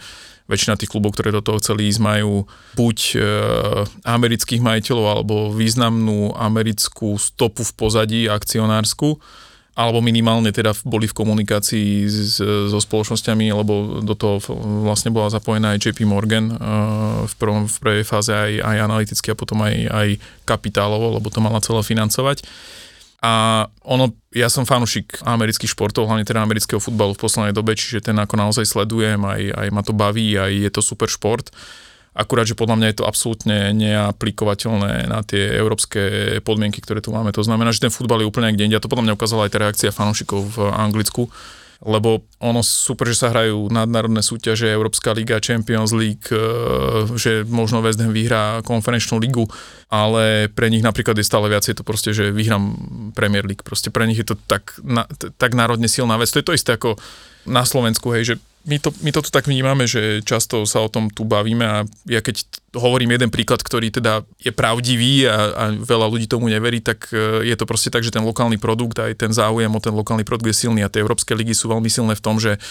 väčšina 0.51 0.75
tých 0.75 0.91
klubov, 0.91 1.15
ktoré 1.15 1.31
do 1.31 1.39
toho 1.39 1.63
chceli 1.63 1.87
ísť, 1.87 2.03
majú 2.03 2.43
buď 2.75 2.97
e, 2.97 3.17
amerických 4.03 4.59
majiteľov 4.59 5.05
alebo 5.07 5.35
významnú 5.55 6.35
americkú 6.35 7.15
stopu 7.15 7.63
v 7.63 7.73
pozadí 7.79 8.21
akcionársku, 8.27 9.15
alebo 9.71 10.03
minimálne 10.03 10.51
teda 10.51 10.75
boli 10.83 11.07
v 11.07 11.15
komunikácii 11.15 12.03
s, 12.03 12.43
so 12.43 12.79
spoločnosťami, 12.79 13.55
lebo 13.55 14.03
do 14.03 14.15
toho 14.19 14.43
vlastne 14.83 15.15
bola 15.15 15.31
zapojená 15.31 15.73
aj 15.73 15.87
JP 15.87 16.03
Morgan 16.03 16.51
uh, 16.51 16.57
v, 17.23 17.33
prvom, 17.39 17.63
v 17.71 17.77
prvej 17.79 18.03
fáze 18.03 18.35
aj, 18.35 18.59
aj 18.59 18.77
analyticky 18.83 19.31
a 19.31 19.39
potom 19.39 19.63
aj, 19.63 19.75
aj 19.87 20.07
kapitálovo, 20.43 21.15
lebo 21.15 21.31
to 21.31 21.39
mala 21.39 21.63
celé 21.63 21.79
financovať. 21.87 22.43
A 23.21 23.63
ono, 23.85 24.11
ja 24.33 24.49
som 24.49 24.65
fanúšik 24.65 25.21
amerických 25.21 25.71
športov, 25.71 26.09
hlavne 26.09 26.25
teda 26.25 26.41
amerického 26.41 26.81
futbalu 26.81 27.13
v 27.13 27.21
poslednej 27.21 27.53
dobe, 27.53 27.77
čiže 27.77 28.09
ten 28.11 28.17
ako 28.17 28.33
naozaj 28.33 28.65
sledujem, 28.65 29.21
aj, 29.23 29.41
aj 29.55 29.67
ma 29.69 29.81
to 29.85 29.93
baví, 29.93 30.35
aj 30.35 30.51
je 30.51 30.69
to 30.73 30.81
super 30.81 31.07
šport. 31.07 31.53
Akurát, 32.11 32.43
že 32.43 32.59
podľa 32.59 32.75
mňa 32.75 32.87
je 32.91 32.97
to 32.99 33.07
absolútne 33.07 33.57
neaplikovateľné 33.71 35.07
na 35.07 35.23
tie 35.23 35.47
európske 35.55 35.99
podmienky, 36.43 36.83
ktoré 36.83 36.99
tu 36.99 37.15
máme. 37.15 37.31
To 37.31 37.43
znamená, 37.43 37.71
že 37.71 37.87
ten 37.87 37.93
futbal 37.93 38.19
je 38.19 38.27
úplne 38.27 38.51
niekde 38.51 38.67
inde. 38.67 38.77
A 38.77 38.83
to 38.83 38.91
podľa 38.91 39.07
mňa 39.07 39.17
ukázala 39.17 39.47
aj 39.47 39.51
tá 39.55 39.59
reakcia 39.63 39.95
fanúšikov 39.95 40.39
v 40.51 40.57
Anglicku 40.75 41.31
lebo 41.81 42.29
ono 42.37 42.61
super, 42.61 43.09
že 43.09 43.25
sa 43.25 43.33
hrajú 43.33 43.73
nadnárodné 43.73 44.21
súťaže, 44.21 44.69
Európska 44.69 45.17
liga, 45.17 45.41
Champions 45.41 45.89
League, 45.97 46.29
e, 46.29 46.37
že 47.17 47.41
možno 47.49 47.81
West 47.81 47.97
Ham 47.97 48.13
vyhrá 48.13 48.61
konferenčnú 48.61 49.17
ligu, 49.17 49.49
ale 49.89 50.45
pre 50.53 50.69
nich 50.69 50.85
napríklad 50.85 51.17
je 51.17 51.25
stále 51.25 51.49
viacej 51.49 51.81
to 51.81 51.83
proste, 51.83 52.13
že 52.13 52.29
vyhrám 52.29 52.77
Premier 53.17 53.41
League. 53.49 53.65
Proste 53.65 53.89
pre 53.89 54.05
nich 54.05 54.21
je 54.21 54.29
to 54.29 54.37
tak, 54.37 54.77
tak 55.41 55.57
národne 55.57 55.89
silná 55.89 56.21
vec. 56.21 56.29
To 56.29 56.37
je 56.37 56.45
to 56.45 56.53
isté 56.53 56.77
ako 56.77 57.01
na 57.49 57.65
Slovensku, 57.65 58.13
hej, 58.13 58.23
že 58.29 58.35
my 58.65 58.77
to, 58.77 58.93
my 59.01 59.09
to 59.09 59.25
tu 59.25 59.29
tak 59.33 59.49
vnímame, 59.49 59.89
že 59.89 60.21
často 60.21 60.69
sa 60.69 60.85
o 60.85 60.89
tom 60.91 61.09
tu 61.09 61.25
bavíme 61.25 61.65
a 61.65 61.77
ja 62.05 62.21
keď 62.21 62.45
hovorím 62.77 63.17
jeden 63.17 63.33
príklad, 63.33 63.65
ktorý 63.65 63.89
teda 63.89 64.21
je 64.37 64.53
pravdivý 64.53 65.25
a, 65.25 65.49
a 65.53 65.63
veľa 65.73 66.07
ľudí 66.07 66.29
tomu 66.29 66.45
neverí, 66.47 66.79
tak 66.79 67.09
e, 67.09 67.41
je 67.47 67.55
to 67.57 67.65
proste 67.65 67.89
tak, 67.89 68.05
že 68.05 68.13
ten 68.13 68.21
lokálny 68.21 68.61
produkt 68.61 69.01
aj 69.01 69.17
ten 69.17 69.33
záujem 69.33 69.71
o 69.73 69.81
ten 69.81 69.93
lokálny 69.93 70.21
produkt 70.21 70.53
je 70.53 70.67
silný 70.67 70.85
a 70.85 70.91
tie 70.93 71.01
európske 71.01 71.33
ligy 71.33 71.57
sú 71.57 71.73
veľmi 71.73 71.89
silné 71.89 72.13
v 72.13 72.23
tom, 72.23 72.37
že 72.37 72.61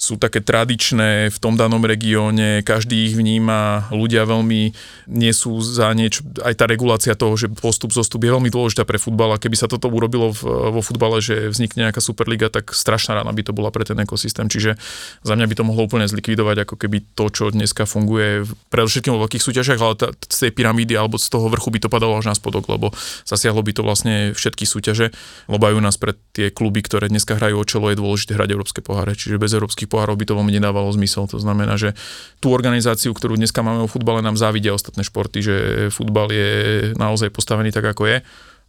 sú 0.00 0.16
také 0.16 0.40
tradičné 0.40 1.28
v 1.28 1.38
tom 1.44 1.60
danom 1.60 1.84
regióne, 1.84 2.64
každý 2.64 3.12
ich 3.12 3.14
vníma, 3.20 3.92
ľudia 3.92 4.24
veľmi 4.24 4.72
nie 5.12 5.32
sú 5.36 5.60
za 5.60 5.92
niečo, 5.92 6.24
aj 6.40 6.56
tá 6.56 6.64
regulácia 6.64 7.12
toho, 7.12 7.36
že 7.36 7.52
postup, 7.52 7.92
zostup 7.92 8.24
je 8.24 8.32
veľmi 8.32 8.48
dôležitá 8.48 8.88
pre 8.88 8.96
futbal 8.96 9.36
a 9.36 9.42
keby 9.42 9.60
sa 9.60 9.68
toto 9.68 9.92
urobilo 9.92 10.32
v, 10.32 10.40
vo 10.72 10.80
futbale, 10.80 11.20
že 11.20 11.52
vznikne 11.52 11.84
nejaká 11.84 12.00
superliga, 12.00 12.48
tak 12.48 12.72
strašná 12.72 13.20
rána 13.20 13.28
by 13.36 13.44
to 13.44 13.52
bola 13.52 13.68
pre 13.68 13.84
ten 13.84 14.00
ekosystém, 14.00 14.48
čiže 14.48 14.80
za 15.20 15.36
mňa 15.36 15.44
by 15.52 15.54
to 15.60 15.68
mohlo 15.68 15.84
úplne 15.84 16.08
zlikvidovať 16.08 16.64
ako 16.64 16.80
keby 16.80 17.04
to, 17.12 17.28
čo 17.28 17.52
dneska 17.52 17.84
funguje 17.84 18.48
predovšetkým 18.72 19.12
vo 19.12 19.28
veľkých 19.28 19.44
súťažiach, 19.44 19.80
ale 19.84 19.94
tá, 20.00 20.16
z 20.16 20.48
tej 20.48 20.52
pyramídy 20.56 20.96
alebo 20.96 21.20
z 21.20 21.28
toho 21.28 21.52
vrchu 21.52 21.68
by 21.68 21.76
to 21.76 21.92
padalo 21.92 22.16
až 22.16 22.32
na 22.32 22.34
spodok, 22.40 22.72
lebo 22.72 22.88
zasiahlo 23.28 23.60
by 23.60 23.76
to 23.76 23.84
vlastne 23.84 24.32
všetky 24.32 24.64
súťaže, 24.64 25.12
lebo 25.44 25.60
aj 25.68 25.76
u 25.76 25.82
nás 25.84 26.00
pre 26.00 26.16
tie 26.32 26.48
kluby, 26.48 26.80
ktoré 26.80 27.12
dneska 27.12 27.36
hrajú 27.36 27.60
o 27.60 27.68
čelo, 27.68 27.92
je 27.92 28.00
dôležité 28.00 28.32
hrať 28.40 28.48
európske 28.56 28.80
poháre, 28.80 29.12
čiže 29.12 29.36
bez 29.36 29.52
európskych 29.52 29.89
pohárov 29.90 30.14
by 30.14 30.24
to 30.30 30.38
veľmi 30.38 30.54
nedávalo 30.54 30.86
zmysel. 30.94 31.26
To 31.26 31.42
znamená, 31.42 31.74
že 31.74 31.98
tú 32.38 32.54
organizáciu, 32.54 33.10
ktorú 33.10 33.34
dneska 33.34 33.66
máme 33.66 33.84
o 33.84 33.90
futbale, 33.90 34.22
nám 34.22 34.38
závidia 34.38 34.70
ostatné 34.70 35.02
športy, 35.02 35.42
že 35.42 35.54
futbal 35.90 36.30
je 36.30 36.50
naozaj 36.94 37.34
postavený 37.34 37.74
tak, 37.74 37.90
ako 37.90 38.06
je. 38.06 38.16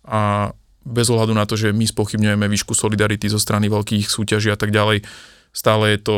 A 0.10 0.52
bez 0.82 1.14
ohľadu 1.14 1.38
na 1.38 1.46
to, 1.46 1.54
že 1.54 1.70
my 1.70 1.86
spochybňujeme 1.86 2.50
výšku 2.50 2.74
solidarity 2.74 3.30
zo 3.30 3.38
strany 3.38 3.70
veľkých 3.70 4.10
súťaží 4.10 4.50
a 4.50 4.58
tak 4.58 4.74
ďalej, 4.74 5.06
stále 5.54 5.94
je 5.96 6.00
to 6.02 6.18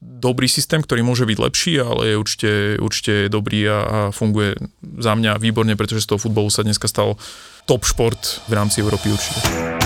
dobrý 0.00 0.46
systém, 0.48 0.80
ktorý 0.80 1.04
môže 1.04 1.26
byť 1.26 1.38
lepší, 1.38 1.74
ale 1.82 2.14
je 2.14 2.16
určite, 2.16 2.50
určite 2.80 3.14
dobrý 3.28 3.66
a, 3.68 3.78
a 3.78 3.98
funguje 4.14 4.56
za 4.80 5.12
mňa 5.18 5.42
výborne, 5.42 5.76
pretože 5.76 6.06
z 6.06 6.14
toho 6.14 6.22
futbolu 6.22 6.48
sa 6.48 6.64
dneska 6.64 6.88
stal 6.88 7.18
top 7.68 7.84
šport 7.84 8.40
v 8.48 8.52
rámci 8.54 8.80
Európy 8.80 9.12
určite. 9.12 9.83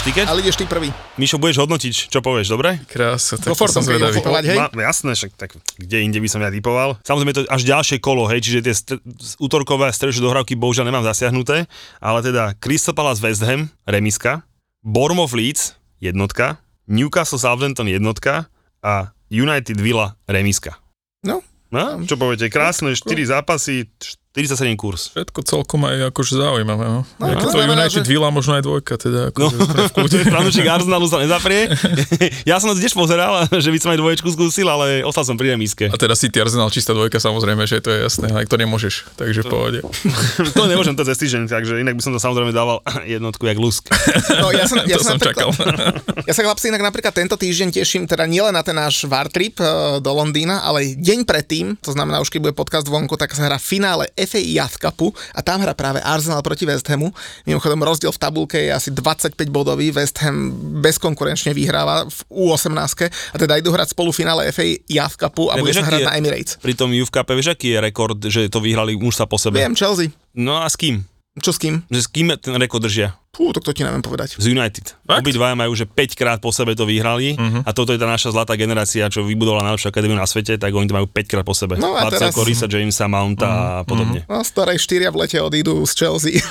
Máš 0.00 0.08
tiket? 0.08 0.32
Ale 0.32 0.40
ideš 0.40 0.56
ty 0.56 0.64
prvý. 0.64 0.88
Mišo, 1.20 1.36
budeš 1.36 1.60
hodnotiť, 1.60 2.08
čo 2.08 2.24
povieš, 2.24 2.48
dobre? 2.48 2.80
Krása, 2.88 3.36
tak 3.36 3.52
to 3.52 3.68
som 3.68 3.84
zvedavý. 3.84 4.16
hej? 4.40 4.56
Ma, 4.56 4.72
jasné, 4.72 5.12
však 5.12 5.36
tak 5.36 5.60
kde 5.76 6.00
inde 6.00 6.16
by 6.16 6.24
som 6.24 6.40
ja 6.40 6.48
typoval. 6.48 6.96
Samozrejme 7.04 7.36
to 7.36 7.44
až 7.44 7.68
ďalšie 7.68 8.00
kolo, 8.00 8.24
hej, 8.24 8.40
čiže 8.40 8.64
tie 8.64 8.72
st- 8.72 8.96
útorkové 9.36 9.84
a 9.84 9.92
stredšie 9.92 10.24
dohrávky 10.24 10.56
bohužiaľ 10.56 10.88
nemám 10.88 11.04
zasiahnuté, 11.04 11.68
ale 12.00 12.24
teda 12.24 12.56
Crystal 12.56 12.96
Palace 12.96 13.20
West 13.20 13.44
Ham, 13.44 13.68
remiska, 13.84 14.40
Bournemouth 14.80 15.36
Leeds, 15.36 15.76
jednotka, 16.00 16.56
Newcastle 16.88 17.36
Southampton 17.36 17.84
jednotka 17.84 18.48
a 18.80 19.12
United 19.28 19.76
Villa 19.76 20.16
remiska. 20.24 20.80
No, 21.20 21.44
No, 21.68 22.00
čo 22.02 22.16
poviete, 22.16 22.48
krásne, 22.48 22.96
4 22.96 23.04
zápasy, 23.28 23.84
47 24.30 24.78
kurz. 24.78 25.10
Všetko 25.10 25.42
celkom 25.42 25.90
aj 25.90 26.14
akože 26.14 26.38
zaujímavé. 26.38 26.86
No. 26.86 27.02
No, 27.18 27.24
no, 27.26 27.34
to 27.34 27.50
to 27.50 27.58
znamená, 27.58 27.90
United 27.90 28.06
že- 28.06 28.10
Villa, 28.14 28.30
možno 28.30 28.54
aj 28.54 28.62
dvojka, 28.62 28.94
teda 28.94 29.34
No, 29.34 29.50
akože 29.50 30.22
no. 30.22 30.30
fanúšik 30.30 30.70
Arsenalu 30.78 31.10
sa 31.10 31.18
nezaprie. 31.18 31.66
ja 32.50 32.62
som 32.62 32.70
to 32.70 32.78
tiež 32.78 32.94
pozeral, 32.94 33.50
že 33.50 33.74
by 33.74 33.78
som 33.82 33.90
aj 33.90 33.98
dvoječku 33.98 34.30
skúsil, 34.30 34.70
ale 34.70 35.02
ostal 35.02 35.26
som 35.26 35.34
pri 35.34 35.58
remiske. 35.58 35.90
A 35.90 35.98
teda 35.98 36.14
City 36.14 36.38
Arsenal 36.38 36.70
čistá 36.70 36.94
dvojka, 36.94 37.18
samozrejme, 37.18 37.66
že 37.66 37.82
to 37.82 37.90
je 37.90 38.06
jasné, 38.06 38.30
aj 38.30 38.46
to 38.46 38.54
nemôžeš, 38.54 39.10
takže 39.18 39.42
v 39.42 39.46
pohode. 39.50 39.78
to 40.54 40.62
nemôžem 40.70 40.94
to 40.94 41.02
cez 41.02 41.18
týždeň, 41.26 41.50
takže 41.50 41.82
inak 41.82 41.98
by 41.98 42.02
som 42.06 42.14
to 42.14 42.22
samozrejme 42.22 42.54
dával 42.54 42.86
jednotku 43.02 43.50
jak 43.50 43.58
lusk. 43.58 43.90
no 44.38 44.54
ja 44.54 44.70
som, 44.70 44.78
ja 44.86 44.94
to 44.94 45.10
som 45.10 45.18
čakal. 45.18 45.50
Ja 46.30 46.38
sa 46.38 46.46
chlapci 46.46 46.70
inak 46.70 46.86
napríklad 46.86 47.10
tento 47.10 47.34
týždeň 47.34 47.74
teším 47.74 48.06
teda 48.06 48.30
nielen 48.30 48.54
na 48.54 48.62
ten 48.62 48.78
náš 48.78 49.02
VAR 49.10 49.26
trip 49.26 49.58
eh, 49.58 49.98
do 49.98 50.10
Londýna, 50.14 50.62
ale 50.62 50.94
deň 50.94 51.26
predtým, 51.26 51.74
to 51.82 51.90
znamená 51.90 52.22
už 52.22 52.30
keď 52.30 52.46
bude 52.46 52.54
podcast 52.54 52.86
vonku, 52.86 53.18
tak 53.18 53.34
sa 53.34 53.50
hrá 53.50 53.58
finále 53.58 54.06
FA 54.24 54.38
Youth 54.38 54.76
Cupu 54.76 55.08
a 55.32 55.40
tam 55.40 55.60
hrá 55.60 55.72
práve 55.72 56.00
Arsenal 56.00 56.40
proti 56.40 56.64
West 56.64 56.86
Hamu. 56.86 57.12
Mimochodom 57.44 57.80
rozdiel 57.80 58.10
v 58.10 58.18
tabulke 58.18 58.58
je 58.58 58.70
asi 58.70 58.88
25 58.90 59.36
bodový, 59.48 59.90
West 59.90 60.20
Ham 60.20 60.50
bezkonkurenčne 60.80 61.52
vyhráva 61.52 62.04
v 62.04 62.18
U18 62.30 62.76
a 63.06 63.36
teda 63.36 63.58
idú 63.58 63.70
hrať 63.70 63.92
spolufinále 63.92 64.48
FA 64.50 64.64
Youth 64.86 65.16
Cupu 65.16 65.48
a 65.48 65.56
Ja, 65.56 65.62
bude 65.62 65.72
sa 65.72 65.84
hrať 65.84 66.00
je- 66.00 66.08
na 66.08 66.14
Emirates. 66.14 66.52
Pri 66.56 66.74
tom 66.74 66.90
Youth 66.90 67.10
Cup, 67.10 67.28
vieš, 67.28 67.52
aký 67.52 67.74
je 67.74 67.78
rekord, 67.80 68.18
že 68.22 68.46
to 68.46 68.58
vyhrali 68.58 68.94
už 68.94 69.14
sa 69.14 69.26
po 69.26 69.36
sebe? 69.36 69.58
Viem, 69.58 69.74
Chelsea. 69.74 70.12
No 70.30 70.56
a 70.56 70.66
s 70.66 70.76
kým? 70.76 71.02
Čo 71.40 71.56
s 71.56 71.58
kým? 71.58 71.74
Že 71.88 72.00
s 72.00 72.08
kým 72.08 72.26
ten 72.36 72.54
rekord 72.60 72.84
držia? 72.84 73.16
Pú, 73.30 73.54
tak 73.54 73.62
to 73.62 73.70
ti 73.70 73.86
neviem 73.86 74.02
povedať. 74.02 74.36
Z 74.36 74.50
United. 74.50 74.98
Fakt? 75.06 75.22
Obidvaja 75.22 75.54
majú, 75.54 75.72
že 75.72 75.86
5 75.86 76.18
krát 76.18 76.38
po 76.42 76.50
sebe 76.50 76.74
to 76.74 76.82
vyhrali 76.82 77.38
uh-huh. 77.38 77.62
a 77.62 77.70
toto 77.70 77.94
je 77.94 77.98
tá 78.02 78.04
naša 78.04 78.34
zlatá 78.34 78.58
generácia, 78.58 79.06
čo 79.06 79.22
vybudovala 79.22 79.70
najlepšiu 79.70 79.88
akadémiu 79.88 80.18
na 80.18 80.26
svete, 80.26 80.58
tak 80.58 80.74
oni 80.74 80.90
to 80.90 80.98
majú 80.98 81.06
5 81.06 81.30
krát 81.30 81.46
po 81.46 81.54
sebe. 81.54 81.78
No 81.78 81.94
a 81.94 82.10
teraz- 82.10 82.34
Marcel 82.34 82.36
Corisa, 82.36 82.66
Jamesa 82.66 83.06
Mounta 83.06 83.48
a 83.80 83.86
podobne. 83.86 84.26
No, 84.26 84.42
staré 84.42 84.74
štyria 84.76 85.14
v 85.14 85.24
lete 85.24 85.38
odídu 85.38 85.78
z 85.86 85.92
Chelsea. 85.94 86.42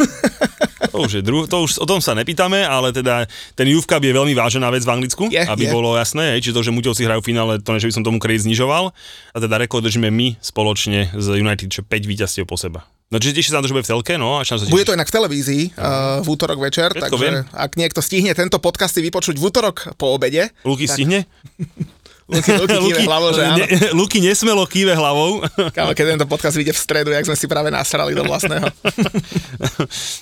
To 0.90 1.06
už, 1.06 1.20
je 1.20 1.24
dru- 1.24 1.46
to 1.46 1.62
už 1.62 1.78
o 1.78 1.86
tom 1.86 2.00
sa 2.02 2.16
nepýtame, 2.18 2.66
ale 2.66 2.90
teda 2.96 3.28
ten 3.54 3.68
Youth 3.70 3.86
Cup 3.86 4.02
je 4.02 4.10
veľmi 4.10 4.34
vážená 4.34 4.72
vec 4.74 4.82
v 4.88 4.92
Anglicku, 4.96 5.28
Je, 5.30 5.44
aby 5.44 5.68
je. 5.68 5.72
bolo 5.72 5.94
jasné, 5.94 6.40
či 6.42 6.50
to, 6.50 6.64
že 6.66 6.74
Muťovci 6.74 7.06
hrajú 7.06 7.22
v 7.22 7.30
finále, 7.30 7.54
to 7.62 7.76
ne, 7.76 7.80
že 7.84 7.92
by 7.92 7.94
som 7.94 8.04
tomu 8.08 8.18
kredit 8.18 8.48
znižoval. 8.50 8.90
A 9.36 9.38
teda 9.38 9.60
rekord 9.62 9.86
držíme 9.86 10.10
my 10.10 10.40
spoločne 10.42 11.14
z 11.14 11.28
United, 11.38 11.70
čo 11.70 11.86
5 11.86 12.10
víťazstiev 12.10 12.48
po 12.50 12.58
seba. 12.58 12.88
No 13.10 13.18
čiže 13.18 13.42
teším 13.42 13.52
sa 13.52 13.58
na 13.58 13.64
to, 13.66 13.74
že 13.74 13.76
bude 13.76 13.86
v 13.90 13.92
telke, 13.98 14.14
no 14.22 14.38
a 14.38 14.46
sa 14.46 14.62
Bude 14.70 14.86
tešíš? 14.86 14.86
to 14.86 14.94
inak 14.94 15.10
v 15.10 15.16
televízii 15.18 15.64
uh, 15.74 16.22
v 16.22 16.28
útorok 16.30 16.62
večer, 16.62 16.94
Všetko 16.94 17.06
takže 17.10 17.26
viem. 17.26 17.42
ak 17.50 17.72
niekto 17.74 18.06
stihne 18.06 18.38
tento 18.38 18.62
podcast 18.62 18.94
si 18.94 19.02
vypočuť 19.02 19.34
v 19.34 19.44
útorok 19.50 19.98
po 19.98 20.14
obede, 20.14 20.54
Luky 20.62 20.86
stihne? 20.86 21.26
Luky, 22.30 22.52
Luky 22.62 22.78
kýve 22.78 23.10
hlavou, 23.10 23.30
že 23.34 23.42
áno. 23.42 23.58
ne, 23.58 23.66
Luky 23.98 24.18
nesmelo 24.22 24.62
kýve 24.70 24.94
hlavou. 24.94 25.42
Kámo, 25.76 25.98
keď 25.98 26.14
tento 26.14 26.30
podcast 26.30 26.54
vyjde 26.54 26.78
v 26.78 26.80
stredu, 26.80 27.10
jak 27.10 27.26
sme 27.26 27.34
si 27.34 27.50
práve 27.50 27.74
nasrali 27.74 28.14
do 28.14 28.22
vlastného. 28.22 28.70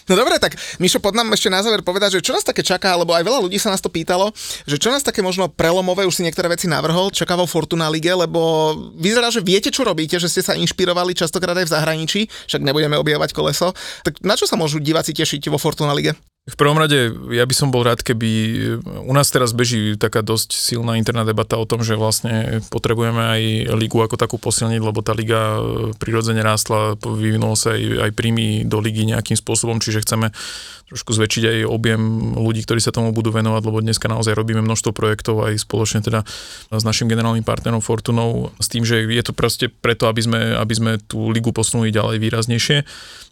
no 0.08 0.14
dobre, 0.16 0.40
tak 0.40 0.56
Mišo, 0.80 1.04
pod 1.04 1.12
nám 1.12 1.36
ešte 1.36 1.52
na 1.52 1.60
záver 1.60 1.84
povedať, 1.84 2.20
že 2.20 2.24
čo 2.24 2.32
nás 2.32 2.48
také 2.48 2.64
čaká, 2.64 2.96
lebo 2.96 3.12
aj 3.12 3.28
veľa 3.28 3.44
ľudí 3.44 3.60
sa 3.60 3.76
nás 3.76 3.84
to 3.84 3.92
pýtalo, 3.92 4.32
že 4.64 4.80
čo 4.80 4.88
nás 4.88 5.04
také 5.04 5.20
možno 5.20 5.52
prelomové, 5.52 6.08
už 6.08 6.24
si 6.24 6.24
niektoré 6.24 6.48
veci 6.48 6.72
navrhol, 6.72 7.12
čaká 7.12 7.36
vo 7.36 7.44
Fortuna 7.44 7.92
Lige, 7.92 8.16
lebo 8.16 8.72
vyzerá, 8.96 9.28
že 9.28 9.44
viete, 9.44 9.68
čo 9.68 9.84
robíte, 9.84 10.16
že 10.16 10.32
ste 10.32 10.40
sa 10.40 10.56
inšpirovali 10.56 11.12
častokrát 11.12 11.60
aj 11.60 11.68
v 11.68 11.74
zahraničí, 11.76 12.22
však 12.48 12.64
nebudeme 12.64 12.96
objavovať 12.96 13.36
koleso. 13.36 13.76
Tak 14.08 14.24
na 14.24 14.40
čo 14.40 14.48
sa 14.48 14.56
môžu 14.56 14.80
diváci 14.80 15.12
tešiť 15.12 15.52
vo 15.52 15.60
Fortuna 15.60 15.92
Lige? 15.92 16.16
V 16.48 16.56
prvom 16.56 16.80
rade, 16.80 17.12
ja 17.36 17.44
by 17.44 17.52
som 17.52 17.76
bol 17.76 17.84
rád, 17.84 18.00
keby 18.00 18.32
u 19.04 19.12
nás 19.12 19.28
teraz 19.28 19.52
beží 19.52 20.00
taká 20.00 20.24
dosť 20.24 20.56
silná 20.56 20.96
interná 20.96 21.28
debata 21.28 21.60
o 21.60 21.68
tom, 21.68 21.84
že 21.84 22.00
vlastne 22.00 22.64
potrebujeme 22.72 23.20
aj 23.20 23.42
ligu 23.76 24.00
ako 24.00 24.16
takú 24.16 24.40
posilniť, 24.40 24.80
lebo 24.80 25.04
tá 25.04 25.12
liga 25.12 25.60
e, 25.60 25.92
prirodzene 26.00 26.40
rástla, 26.40 26.96
vyvinulo 27.04 27.52
sa 27.60 27.76
aj, 27.76 27.84
aj 28.00 28.12
príjmy 28.16 28.64
do 28.64 28.80
ligy 28.80 29.04
nejakým 29.04 29.36
spôsobom, 29.36 29.84
čiže 29.84 30.08
chceme 30.08 30.32
trošku 30.88 31.12
zväčšiť 31.20 31.44
aj 31.44 31.58
objem 31.68 32.00
ľudí, 32.40 32.64
ktorí 32.64 32.80
sa 32.80 32.96
tomu 32.96 33.12
budú 33.12 33.36
venovať, 33.36 33.62
lebo 33.68 33.84
dneska 33.84 34.08
naozaj 34.08 34.32
robíme 34.32 34.64
množstvo 34.64 34.96
projektov 34.96 35.44
aj 35.44 35.60
spoločne 35.60 36.00
teda 36.00 36.24
s 36.72 36.84
našim 36.88 37.12
generálnym 37.12 37.44
partnerom 37.44 37.84
Fortunou, 37.84 38.56
s 38.56 38.72
tým, 38.72 38.88
že 38.88 39.04
je 39.04 39.20
to 39.20 39.36
proste 39.36 39.68
preto, 39.84 40.08
aby 40.08 40.24
sme, 40.24 40.40
aby 40.56 40.74
sme 40.74 40.92
tú 41.04 41.28
ligu 41.28 41.52
posunuli 41.52 41.92
ďalej 41.92 42.24
výraznejšie. 42.24 42.78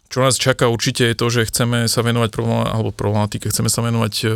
Čo 0.06 0.22
nás 0.22 0.38
čaká 0.38 0.70
určite 0.70 1.02
je 1.10 1.18
to, 1.18 1.26
že 1.26 1.50
chceme 1.50 1.90
sa 1.90 2.00
venovať 2.06 2.30
problém, 2.30 2.62
alebo 2.62 2.94
problematike, 2.94 3.50
chceme 3.50 3.66
sa 3.66 3.82
venovať 3.82 4.14
e, 4.22 4.26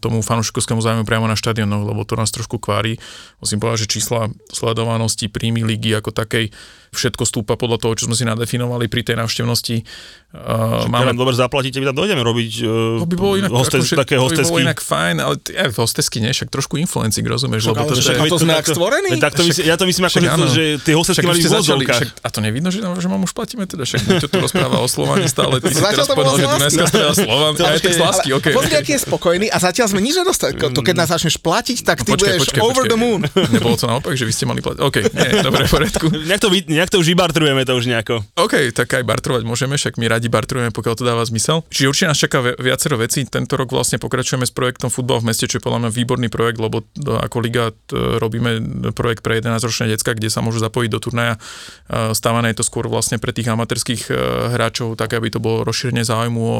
tomu 0.00 0.24
fanúšikovskému 0.24 0.80
zájmu 0.80 1.04
priamo 1.04 1.28
na 1.28 1.36
štadionoch, 1.36 1.84
lebo 1.84 2.08
to 2.08 2.16
nás 2.16 2.32
trošku 2.32 2.56
kvári. 2.56 2.96
Musím 3.44 3.60
povedať, 3.60 3.84
že 3.84 4.00
čísla 4.00 4.32
sledovanosti, 4.48 5.28
príjmy 5.28 5.68
ligy 5.68 5.92
ako 5.92 6.16
takej, 6.16 6.48
všetko 6.92 7.22
stúpa 7.28 7.54
podľa 7.60 7.78
toho, 7.82 7.92
čo 7.96 8.04
sme 8.08 8.16
si 8.16 8.24
nadefinovali 8.24 8.88
pri 8.88 9.04
tej 9.04 9.16
návštevnosti. 9.20 9.84
Uh, 10.28 10.84
Máme... 10.92 11.16
Dobre 11.16 11.32
zaplatíte, 11.32 11.80
my 11.80 11.88
tam 11.88 11.96
dojdeme 12.04 12.20
robiť 12.20 12.52
uh, 12.60 13.00
To 13.00 13.08
by 13.08 13.16
bolo 13.16 13.34
inak, 13.40 13.48
hostes, 13.48 13.80
akože, 13.80 13.96
také 13.96 14.14
to 14.16 14.20
by 14.20 14.28
bolo 14.28 14.28
hostesky. 14.28 14.60
inak 14.60 14.78
fajn, 14.84 15.16
ale 15.24 15.34
ja, 15.48 15.64
hostesky 15.72 16.16
nie, 16.20 16.30
však 16.36 16.48
trošku 16.52 16.76
influencing, 16.76 17.24
rozumieš? 17.24 17.72
lebo 17.72 17.80
ale 17.80 17.96
to, 17.96 18.00
však 18.00 18.16
to 18.28 18.36
sme 18.36 18.52
jak 18.52 18.68
stvorení? 18.68 19.10
Tak 19.16 19.32
to 19.32 19.42
myslím, 19.48 19.64
ja 19.64 19.76
to 19.80 19.84
myslím 19.88 20.04
ako, 20.04 20.12
však 20.12 20.24
že, 20.24 20.28
áno. 20.28 20.46
že 20.52 20.64
tie 20.84 20.94
hostesky 20.94 21.24
však 21.24 21.32
mali 21.32 21.40
v 21.40 21.88
však, 21.88 22.10
a 22.20 22.28
to 22.28 22.38
nevidno, 22.44 22.68
že, 22.68 22.84
že 22.84 23.08
mám 23.08 23.24
už 23.24 23.32
platíme 23.32 23.64
teda, 23.64 23.88
však 23.88 24.00
to 24.20 24.28
tu 24.28 24.36
rozpráva 24.36 24.76
o 24.84 24.88
Slovane 24.88 25.24
stále, 25.32 25.64
ty 25.64 25.72
si 25.72 25.80
teraz 25.80 26.08
povedal, 26.12 26.36
že 26.36 26.44
lásky. 26.44 26.60
Dunajská 26.60 26.84
streda 26.92 27.12
Slovan, 27.16 27.52
a 27.56 27.68
je 27.72 27.80
tak 27.80 27.94
z 27.96 28.00
lásky, 28.04 28.28
okej. 28.36 28.52
Pozri, 28.52 28.74
aký 28.76 28.92
je 28.96 29.00
spokojný 29.08 29.46
a 29.48 29.56
zatiaľ 29.56 29.86
sme 29.88 30.00
nič 30.04 30.14
nedostali. 30.20 30.52
To 30.60 30.80
keď 30.84 30.94
nás 30.94 31.08
začneš 31.08 31.40
platiť, 31.40 31.88
tak 31.88 32.04
ty 32.04 32.12
budeš 32.12 32.52
over 32.60 32.84
the 32.84 33.00
moon. 33.00 33.24
Nebolo 33.48 33.80
to 33.80 33.88
naopak, 33.88 34.12
že 34.12 34.28
vy 34.28 34.32
ste 34.36 34.44
mali 34.44 34.60
platiť. 34.60 34.80
OK, 34.84 34.96
nie, 35.08 35.28
dobre, 35.40 35.64
v 35.64 35.72
poriadku. 35.72 36.06
Nejak 36.12 36.40
to, 36.44 36.48
vy- 36.52 36.68
nejak 36.78 36.94
to 36.94 37.02
už 37.02 37.10
ibartrujeme 37.18 37.66
to 37.66 37.74
už 37.74 37.90
nejako. 37.90 38.22
OK, 38.38 38.70
tak 38.70 38.94
aj 38.94 39.02
bartrovať 39.02 39.42
môžeme, 39.42 39.74
však 39.74 39.98
my 39.98 40.06
radi 40.06 40.30
bartrujeme, 40.30 40.70
pokiaľ 40.70 40.94
to 40.94 41.02
dáva 41.02 41.26
zmysel. 41.26 41.66
Čiže 41.74 41.90
určite 41.90 42.08
nás 42.14 42.18
čaká 42.22 42.38
vi- 42.38 42.54
viacero 42.54 42.94
vecí. 42.94 43.26
Tento 43.26 43.58
rok 43.58 43.74
vlastne 43.74 43.98
pokračujeme 43.98 44.46
s 44.46 44.54
projektom 44.54 44.86
Futbal 44.86 45.18
v 45.18 45.34
meste, 45.34 45.50
čo 45.50 45.58
je 45.58 45.66
podľa 45.66 45.84
mňa 45.84 45.90
výborný 45.90 46.28
projekt, 46.30 46.62
lebo 46.62 46.86
to, 46.94 47.18
ako 47.18 47.36
liga 47.42 47.74
t, 47.74 47.98
robíme 47.98 48.62
projekt 48.94 49.26
pre 49.26 49.42
11-ročné 49.42 49.90
decka, 49.90 50.14
kde 50.14 50.30
sa 50.30 50.38
môžu 50.38 50.62
zapojiť 50.62 50.90
do 50.94 51.00
turnaja. 51.02 51.34
E, 51.34 52.14
Stávané 52.14 52.54
je 52.54 52.62
to 52.62 52.68
skôr 52.68 52.86
vlastne 52.86 53.18
pre 53.18 53.34
tých 53.34 53.50
amatérských 53.50 54.02
e, 54.08 54.12
hráčov, 54.54 54.94
tak 54.94 55.18
aby 55.18 55.34
to 55.34 55.42
bolo 55.42 55.66
rozšírenie 55.66 56.06
záujmu 56.06 56.38
o, 56.38 56.58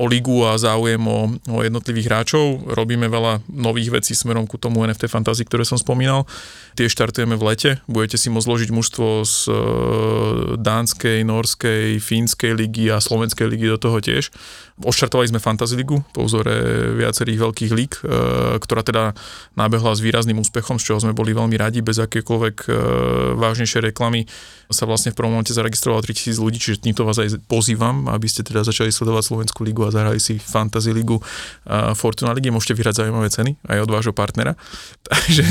o 0.00 0.08
ligu 0.08 0.48
a 0.48 0.56
záujem 0.56 1.00
o, 1.04 1.28
o 1.52 1.58
jednotlivých 1.60 2.08
hráčov. 2.08 2.72
Robíme 2.72 3.04
veľa 3.12 3.44
nových 3.52 4.00
vecí 4.00 4.16
smerom 4.16 4.48
ku 4.48 4.56
tomu 4.56 4.80
NFT 4.88 5.12
Fantasy, 5.12 5.44
ktoré 5.44 5.68
som 5.68 5.76
spomínal. 5.76 6.24
Tie 6.72 6.88
štartujeme 6.88 7.36
v 7.36 7.44
lete. 7.44 7.70
Budete 7.84 8.16
si 8.16 8.32
môcť 8.32 8.46
zložiť 8.48 8.70
mužstvo 8.72 9.28
z 9.28 9.36
e, 9.52 9.54
dánskej, 10.56 11.20
norskej, 11.28 12.00
fínskej 12.00 12.56
ligy 12.56 12.88
a 12.88 12.96
slovenskej 12.96 13.44
ligy 13.44 13.68
do 13.68 13.76
toho 13.76 14.00
tiež. 14.00 14.32
Oštartovali 14.80 15.28
sme 15.28 15.44
Fantasy 15.44 15.76
ligu 15.76 16.00
po 16.16 16.24
vzore 16.24 16.56
viacerých 16.96 17.38
veľkých 17.44 17.72
líg, 17.76 17.92
e, 18.00 18.02
ktorá 18.56 18.80
teda 18.80 19.12
nabehla 19.52 19.92
s 19.92 20.00
výrazným 20.00 20.40
úspechom, 20.40 20.80
z 20.80 20.88
čoho 20.88 21.04
sme 21.04 21.12
boli 21.12 21.36
veľmi 21.36 21.60
radi, 21.60 21.84
bez 21.84 22.00
akékoľvek 22.00 22.56
e, 22.64 22.68
vážnejšej 23.36 23.92
reklamy 23.92 24.24
sa 24.72 24.86
vlastne 24.86 25.12
v 25.12 25.18
prvom 25.18 25.36
momente 25.36 25.52
zaregistrovalo 25.52 26.00
3000 26.00 26.40
ľudí, 26.40 26.56
čiže 26.62 26.80
týmto 26.80 27.02
vás 27.02 27.18
aj 27.20 27.42
pozývam, 27.50 28.06
aby 28.08 28.24
ste 28.30 28.46
teda 28.46 28.62
začali 28.62 28.88
sledovať 28.88 29.28
Slovenskú 29.28 29.66
ligu 29.66 29.82
a 29.82 29.89
zahrali 29.90 30.22
si 30.22 30.38
Fantasy 30.38 30.94
ligu 30.94 31.18
Fortuna 31.94 32.34
ligy, 32.34 32.50
môžete 32.50 32.74
vyhrať 32.74 33.04
zaujímavé 33.04 33.28
ceny 33.30 33.58
aj 33.66 33.78
od 33.86 33.90
vášho 33.90 34.14
partnera. 34.14 34.58
Takže 35.10 35.42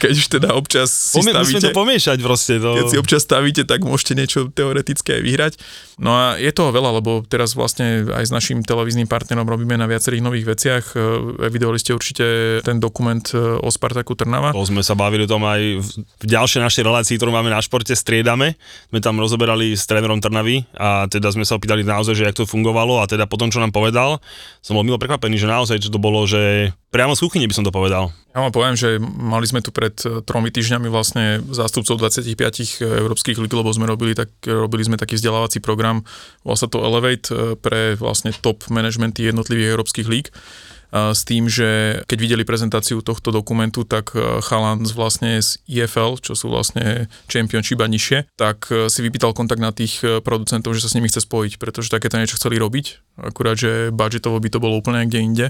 keď 0.00 0.12
už 0.12 0.26
teda 0.28 0.48
občas 0.56 0.88
si 0.92 1.20
Pomie- 1.20 1.32
musíme 1.36 1.60
stavíte, 1.60 1.72
to 1.72 1.78
pomiešať 1.78 2.18
proste. 2.20 2.54
To... 2.60 2.70
keď 2.76 2.84
si 2.88 2.96
občas 3.00 3.20
stavíte, 3.24 3.62
tak 3.64 3.84
môžete 3.84 4.12
niečo 4.16 4.40
teoretické 4.52 5.20
aj 5.20 5.22
vyhrať. 5.22 5.52
No 6.00 6.16
a 6.16 6.24
je 6.40 6.50
toho 6.50 6.72
veľa, 6.72 6.98
lebo 6.98 7.22
teraz 7.24 7.54
vlastne 7.54 8.08
aj 8.08 8.24
s 8.28 8.32
našim 8.32 8.64
televíznym 8.64 9.06
partnerom 9.06 9.44
robíme 9.44 9.76
na 9.76 9.86
viacerých 9.86 10.24
nových 10.24 10.46
veciach. 10.48 10.84
E, 10.92 11.46
Evidovali 11.46 11.78
ste 11.78 11.94
určite 11.94 12.58
ten 12.64 12.80
dokument 12.80 13.22
e, 13.30 13.38
o 13.38 13.68
Spartaku 13.68 14.16
Trnava. 14.16 14.50
To 14.56 14.64
sme 14.66 14.82
sa 14.82 14.96
bavili 14.96 15.24
o 15.24 15.30
tom 15.30 15.44
aj 15.44 15.60
v, 15.78 15.88
v 16.02 16.24
ďalšej 16.26 16.60
našej 16.64 16.82
relácii, 16.82 17.14
ktorú 17.20 17.30
máme 17.30 17.52
na 17.52 17.60
športe, 17.60 17.92
striedame. 17.92 18.56
Sme 18.90 18.98
tam 19.04 19.20
rozoberali 19.20 19.76
s 19.76 19.84
trénerom 19.86 20.18
Trnavy 20.18 20.64
a 20.74 21.06
teda 21.06 21.30
sme 21.30 21.44
sa 21.46 21.60
opýtali 21.60 21.84
naozaj, 21.84 22.18
že 22.18 22.24
jak 22.26 22.36
to 22.40 22.48
fungovalo 22.48 22.98
a 22.98 23.06
teda 23.12 23.28
potom, 23.28 23.52
čo 23.52 23.60
nám 23.60 23.76
povedal, 23.76 24.24
som 24.64 24.72
bol 24.72 24.82
milo 24.82 24.96
prekvapený, 24.96 25.36
že 25.36 25.44
naozaj, 25.44 25.76
že 25.76 25.92
to 25.92 26.00
bolo, 26.00 26.24
že 26.24 26.72
priamo 26.88 27.12
z 27.12 27.28
kuchyne 27.28 27.44
by 27.44 27.52
som 27.52 27.68
to 27.68 27.74
povedal. 27.74 28.08
Ja 28.32 28.40
vám 28.40 28.56
poviem, 28.56 28.76
že 28.80 28.96
mali 29.02 29.44
sme 29.44 29.60
tu 29.60 29.68
pred 29.68 29.92
e, 30.08 30.24
tromi 30.24 30.48
týždňami 30.48 30.88
vlastne 30.88 31.44
zástupcov 31.52 32.00
25 32.00 32.32
európskych 32.80 33.36
líg, 33.36 33.52
lebo 33.52 33.68
sme 33.68 33.84
robili, 33.84 34.16
tak, 34.16 34.32
robili 34.48 34.88
sme 34.88 34.96
taký 34.96 35.20
vzdelávací 35.20 35.60
program, 35.60 36.08
volá 36.40 36.56
sa 36.56 36.72
to 36.72 36.80
Elevate 36.80 37.28
e, 37.28 37.34
pre 37.60 38.00
vlastne 38.00 38.32
top 38.32 38.64
managementy 38.72 39.28
jednotlivých 39.28 39.76
európskych 39.76 40.08
líg 40.08 40.32
s 40.92 41.24
tým, 41.24 41.48
že 41.48 42.02
keď 42.04 42.18
videli 42.20 42.44
prezentáciu 42.44 43.00
tohto 43.00 43.32
dokumentu, 43.32 43.88
tak 43.88 44.12
e, 44.12 44.44
chalan 44.44 44.84
z 44.84 44.92
vlastne 44.92 45.30
z 45.40 45.56
IFL, 45.64 46.20
čo 46.20 46.36
sú 46.36 46.52
vlastne 46.52 47.08
championship 47.32 47.80
a 47.80 47.88
nižšie, 47.88 48.28
tak 48.36 48.68
e, 48.68 48.92
si 48.92 49.00
vypýtal 49.00 49.32
kontakt 49.32 49.64
na 49.64 49.72
tých 49.72 50.04
e, 50.04 50.20
producentov, 50.20 50.76
že 50.76 50.84
sa 50.84 50.92
s 50.92 50.96
nimi 51.00 51.08
chce 51.08 51.24
spojiť, 51.24 51.56
pretože 51.56 51.88
takéto 51.88 52.20
niečo 52.20 52.36
chceli 52.36 52.60
robiť, 52.60 53.16
akurát, 53.24 53.56
že 53.56 53.88
budžetovo 53.88 54.36
by 54.36 54.48
to 54.52 54.60
bolo 54.60 54.76
úplne 54.76 55.00
niekde 55.08 55.18
inde 55.24 55.46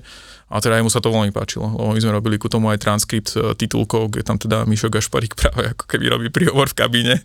a 0.47 0.57
teda 0.63 0.79
aj 0.79 0.85
mu 0.87 0.91
sa 0.95 1.03
to 1.03 1.11
veľmi 1.11 1.35
páčilo, 1.35 1.75
lebo 1.75 1.91
my 1.91 2.01
sme 2.01 2.13
robili 2.15 2.37
ku 2.39 2.47
tomu 2.47 2.71
aj 2.71 2.79
transkript 2.79 3.35
titulkov, 3.59 4.15
kde 4.15 4.23
tam 4.23 4.39
teda 4.39 4.63
Mišo 4.63 4.95
Gašparík 4.95 5.35
práve 5.43 5.75
ako 5.75 5.91
keby 5.91 6.07
robí 6.07 6.29
príhovor 6.31 6.71
v 6.71 6.79
kabíne 6.79 7.19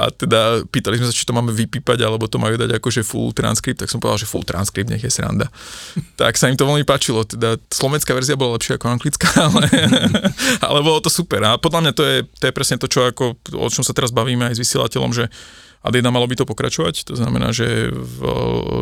a 0.00 0.08
teda 0.08 0.64
pýtali 0.64 0.96
sme 0.96 1.12
sa, 1.12 1.12
či 1.12 1.28
to 1.28 1.36
máme 1.36 1.52
vypípať, 1.52 2.00
alebo 2.08 2.24
to 2.24 2.40
majú 2.40 2.56
dať 2.56 2.80
akože 2.80 3.04
full 3.04 3.36
transkript, 3.36 3.84
tak 3.84 3.92
som 3.92 4.00
povedal, 4.00 4.24
že 4.24 4.30
full 4.30 4.48
transkript, 4.48 4.88
nech 4.88 5.04
je 5.04 5.12
sranda. 5.12 5.52
tak 6.16 6.40
sa 6.40 6.48
im 6.48 6.56
to 6.56 6.64
veľmi 6.64 6.88
páčilo, 6.88 7.26
teda 7.28 7.49
slovenská 7.58 8.12
verzia 8.14 8.38
bola 8.38 8.54
lepšia 8.60 8.76
ako 8.76 8.86
anglická, 8.92 9.30
ale, 9.48 9.64
ale 10.60 10.78
bolo 10.84 11.00
to 11.00 11.10
super 11.10 11.42
a 11.42 11.56
podľa 11.56 11.80
mňa 11.88 11.92
to 11.96 12.02
je, 12.04 12.16
to 12.38 12.44
je 12.50 12.52
presne 12.54 12.76
to, 12.76 12.86
čo 12.86 13.08
ako, 13.08 13.40
o 13.56 13.68
čom 13.72 13.82
sa 13.82 13.96
teraz 13.96 14.12
bavíme 14.14 14.46
aj 14.46 14.58
s 14.58 14.62
vysielateľom, 14.62 15.10
že 15.10 15.26
a 15.80 15.88
jedna 15.88 16.12
malo 16.12 16.28
by 16.28 16.36
to 16.36 16.44
pokračovať, 16.44 17.08
to 17.08 17.16
znamená, 17.16 17.56
že 17.56 17.88
v 17.88 18.20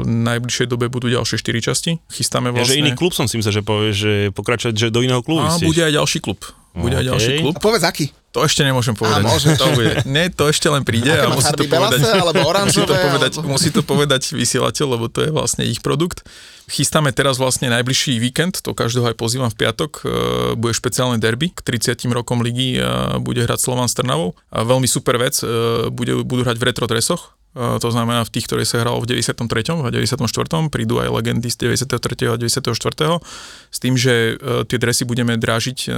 najbližšej 0.03 0.67
dobe 0.67 0.91
budú 0.91 1.07
ďalšie 1.07 1.39
4 1.39 1.63
časti. 1.71 2.03
Chystáme 2.11 2.51
Ja, 2.51 2.67
že 2.67 2.75
vlastne... 2.75 2.83
iný 2.83 2.93
klub 2.99 3.15
som 3.15 3.31
si 3.31 3.39
myslel, 3.39 3.55
že 3.55 3.63
povieš, 3.63 3.95
že 3.95 4.15
pokračovať 4.35 4.75
že 4.75 4.89
do 4.91 5.07
iného 5.07 5.23
klubu. 5.23 5.47
A 5.47 5.63
bude 5.63 5.79
aj 5.79 5.95
ďalší 5.95 6.19
klub. 6.19 6.43
Bude 6.75 6.99
aj 6.99 7.07
OK. 7.07 7.11
ďalší 7.15 7.31
klub. 7.39 7.55
A 7.55 7.61
povedz 7.63 7.87
aký. 7.87 8.11
To 8.39 8.47
ešte 8.47 8.63
nemôžem 8.63 8.95
povedať. 8.95 9.27
môže. 9.27 9.51
To 9.59 9.67
bude. 9.75 10.07
Nie, 10.07 10.31
to 10.31 10.47
ešte 10.47 10.71
len 10.71 10.87
príde 10.87 11.11
a 11.11 11.27
má 11.27 11.35
musí 11.35 11.51
to 11.51 11.67
povedať, 11.67 11.99
belase 11.99 12.15
alebo 12.15 12.39
musí 12.39 12.47
to 12.47 12.47
oranžové, 12.47 12.95
povedať, 13.03 13.33
alebo- 13.35 13.51
musí 13.51 13.69
to 13.75 13.83
povedať 13.83 14.23
vysielateľ, 14.31 14.87
lebo 14.95 15.05
to 15.11 15.27
je 15.27 15.31
vlastne 15.35 15.67
ich 15.67 15.83
produkt. 15.83 16.23
Chystáme 16.71 17.11
teraz 17.11 17.41
vlastne 17.41 17.67
najbližší 17.73 18.21
víkend, 18.23 18.61
to 18.63 18.77
každého 18.77 19.11
aj 19.11 19.17
pozývam 19.19 19.49
v 19.51 19.57
piatok, 19.57 19.91
e, 20.05 20.07
bude 20.55 20.77
špeciálne 20.77 21.19
derby 21.19 21.51
k 21.51 21.65
30 21.65 22.13
rokom 22.15 22.45
ligy 22.45 22.79
a 22.79 23.17
bude 23.19 23.41
hrať 23.43 23.59
Slovan 23.59 23.89
s 23.89 23.97
Trnavou. 23.97 24.37
A 24.53 24.63
veľmi 24.63 24.87
super 24.87 25.17
vec, 25.17 25.41
e, 25.41 25.89
bude, 25.91 26.23
budú 26.23 26.45
hrať 26.45 26.61
v 26.61 26.65
retro 26.69 26.85
dresoch, 26.85 27.33
E, 27.33 27.38
to 27.59 27.89
znamená 27.91 28.23
v 28.23 28.31
tých, 28.31 28.47
ktoré 28.47 28.63
sa 28.63 28.79
hralo 28.79 29.03
v 29.03 29.19
93. 29.19 29.35
a 29.83 29.91
94. 29.91 30.71
prídu 30.71 31.03
aj 31.03 31.11
legendy 31.11 31.51
z 31.51 31.67
93. 31.67 32.31
a 32.31 32.35
94. 32.39 33.19
s 33.75 33.79
tým, 33.83 33.99
že 33.99 34.39
e, 34.39 34.63
tie 34.63 34.79
dresy 34.79 35.03
budeme 35.03 35.35
drážiť 35.35 35.79
e, 35.87 35.89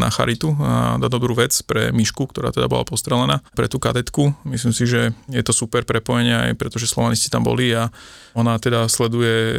na 0.00 0.08
charitu 0.08 0.56
a 0.56 0.96
na 0.96 1.08
dobrú 1.12 1.36
vec 1.36 1.52
pre 1.68 1.92
Myšku, 1.92 2.32
ktorá 2.32 2.56
teda 2.56 2.72
bola 2.72 2.88
postrelená, 2.88 3.44
pre 3.52 3.68
tú 3.68 3.76
kadetku. 3.76 4.32
Myslím 4.48 4.72
si, 4.72 4.88
že 4.88 5.12
je 5.28 5.42
to 5.44 5.52
super 5.52 5.84
prepojenie 5.84 6.32
aj 6.32 6.56
pretože 6.56 6.88
slovanisti 6.88 7.28
tam 7.28 7.44
boli 7.44 7.68
a 7.76 7.92
ona 8.32 8.56
teda 8.56 8.86
sleduje 8.86 9.58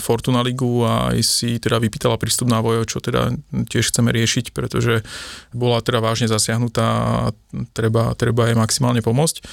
Fortuna 0.00 0.40
Ligu 0.40 0.82
a 0.82 1.12
aj 1.14 1.20
si 1.22 1.60
teda 1.60 1.78
vypýtala 1.78 2.16
prístup 2.16 2.48
na 2.48 2.58
vojo, 2.58 2.82
čo 2.88 2.98
teda 2.98 3.30
tiež 3.68 3.92
chceme 3.92 4.10
riešiť, 4.10 4.50
pretože 4.56 5.04
bola 5.52 5.78
teda 5.84 6.00
vážne 6.00 6.26
zasiahnutá 6.26 6.86
a 6.88 7.12
treba, 7.76 8.16
treba 8.16 8.48
jej 8.48 8.56
maximálne 8.56 9.04
pomôcť. 9.04 9.44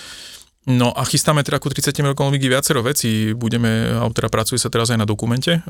No 0.66 0.90
a 0.98 1.06
chystáme 1.06 1.46
teda 1.46 1.62
ku 1.62 1.70
30 1.70 1.94
rokom 2.02 2.34
ligy 2.34 2.50
viacero 2.50 2.82
vecí. 2.82 3.38
Budeme, 3.38 3.94
alebo 4.02 4.18
teda 4.18 4.34
pracuje 4.34 4.58
sa 4.58 4.74
teraz 4.74 4.90
aj 4.90 4.98
na 4.98 5.06
dokumente. 5.06 5.62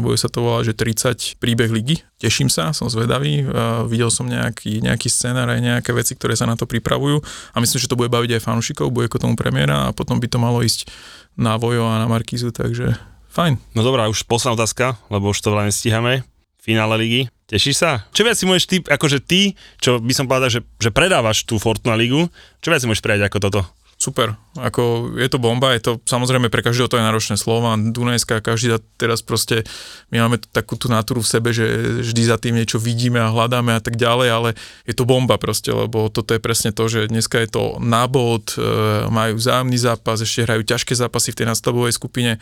Bude 0.00 0.16
sa 0.16 0.32
to 0.32 0.40
volať, 0.40 0.72
že 0.72 1.36
30 1.36 1.36
príbeh 1.36 1.68
ligy. 1.68 2.00
Teším 2.16 2.48
sa, 2.48 2.72
som 2.72 2.88
zvedavý. 2.88 3.44
Videl 3.92 4.08
som 4.08 4.24
nejaký, 4.24 4.80
nejaký 4.80 5.12
scenár 5.12 5.52
aj 5.52 5.60
nejaké 5.60 5.92
veci, 5.92 6.16
ktoré 6.16 6.32
sa 6.32 6.48
na 6.48 6.56
to 6.56 6.64
pripravujú. 6.64 7.20
A 7.52 7.60
myslím, 7.60 7.76
že 7.76 7.92
to 7.92 8.00
bude 8.00 8.08
baviť 8.08 8.40
aj 8.40 8.44
fanúšikov, 8.48 8.88
bude 8.88 9.12
ako 9.12 9.20
tomu 9.20 9.36
premiéra 9.36 9.92
a 9.92 9.94
potom 9.94 10.16
by 10.16 10.28
to 10.32 10.40
malo 10.40 10.64
ísť 10.64 10.88
na 11.36 11.60
Vojo 11.60 11.84
a 11.84 12.00
na 12.00 12.08
Markízu, 12.08 12.48
takže 12.48 12.96
fajn. 13.28 13.60
No 13.76 13.84
dobrá, 13.84 14.08
už 14.08 14.24
posledná 14.24 14.64
otázka, 14.64 14.96
lebo 15.12 15.28
už 15.28 15.44
to 15.44 15.52
veľa 15.52 15.68
nestíhame. 15.68 16.24
Finále 16.58 16.96
ligy. 16.96 17.22
Tešíš 17.48 17.80
sa? 17.80 18.04
Čo 18.12 18.28
viac 18.28 18.36
si 18.36 18.44
môžeš 18.44 18.64
ty, 18.68 18.76
akože 18.84 19.24
ty, 19.24 19.56
čo 19.80 20.00
by 20.04 20.12
som 20.12 20.28
povedal, 20.28 20.52
že, 20.52 20.60
že 20.76 20.92
predávaš 20.92 21.48
tú 21.48 21.56
Fortuna 21.56 21.96
ligu, 21.96 22.28
čo 22.60 22.68
viac 22.68 22.84
si 22.84 22.88
môžeš 22.88 23.00
prijať 23.00 23.24
ako 23.24 23.38
toto? 23.40 23.60
Super, 23.98 24.38
ako 24.54 25.10
je 25.18 25.26
to 25.26 25.42
bomba, 25.42 25.74
je 25.74 25.82
to 25.82 25.92
samozrejme 26.06 26.54
pre 26.54 26.62
každého 26.62 26.86
to 26.86 27.02
je 27.02 27.02
náročné 27.02 27.34
slovo, 27.34 27.66
Dunajská, 27.66 28.38
každý 28.38 28.78
teraz 28.94 29.26
proste, 29.26 29.66
my 30.14 30.22
máme 30.22 30.38
takú 30.38 30.78
tú 30.78 30.86
natúru 30.86 31.18
v 31.18 31.26
sebe, 31.26 31.50
že 31.50 31.66
vždy 32.06 32.22
za 32.30 32.38
tým 32.38 32.54
niečo 32.54 32.78
vidíme 32.78 33.18
a 33.18 33.34
hľadáme 33.34 33.74
a 33.74 33.82
tak 33.82 33.98
ďalej, 33.98 34.28
ale 34.30 34.48
je 34.86 34.94
to 34.94 35.02
bomba 35.02 35.34
proste, 35.34 35.74
lebo 35.74 36.06
toto 36.14 36.30
je 36.30 36.38
presne 36.38 36.70
to, 36.70 36.86
že 36.86 37.10
dneska 37.10 37.42
je 37.42 37.50
to 37.50 37.82
nábod, 37.82 38.54
e, 38.54 38.62
majú 39.10 39.34
vzájomný 39.34 39.78
zápas, 39.82 40.22
ešte 40.22 40.46
hrajú 40.46 40.62
ťažké 40.62 40.94
zápasy 40.94 41.34
v 41.34 41.38
tej 41.42 41.46
nastavovej 41.50 41.90
skupine, 41.90 42.38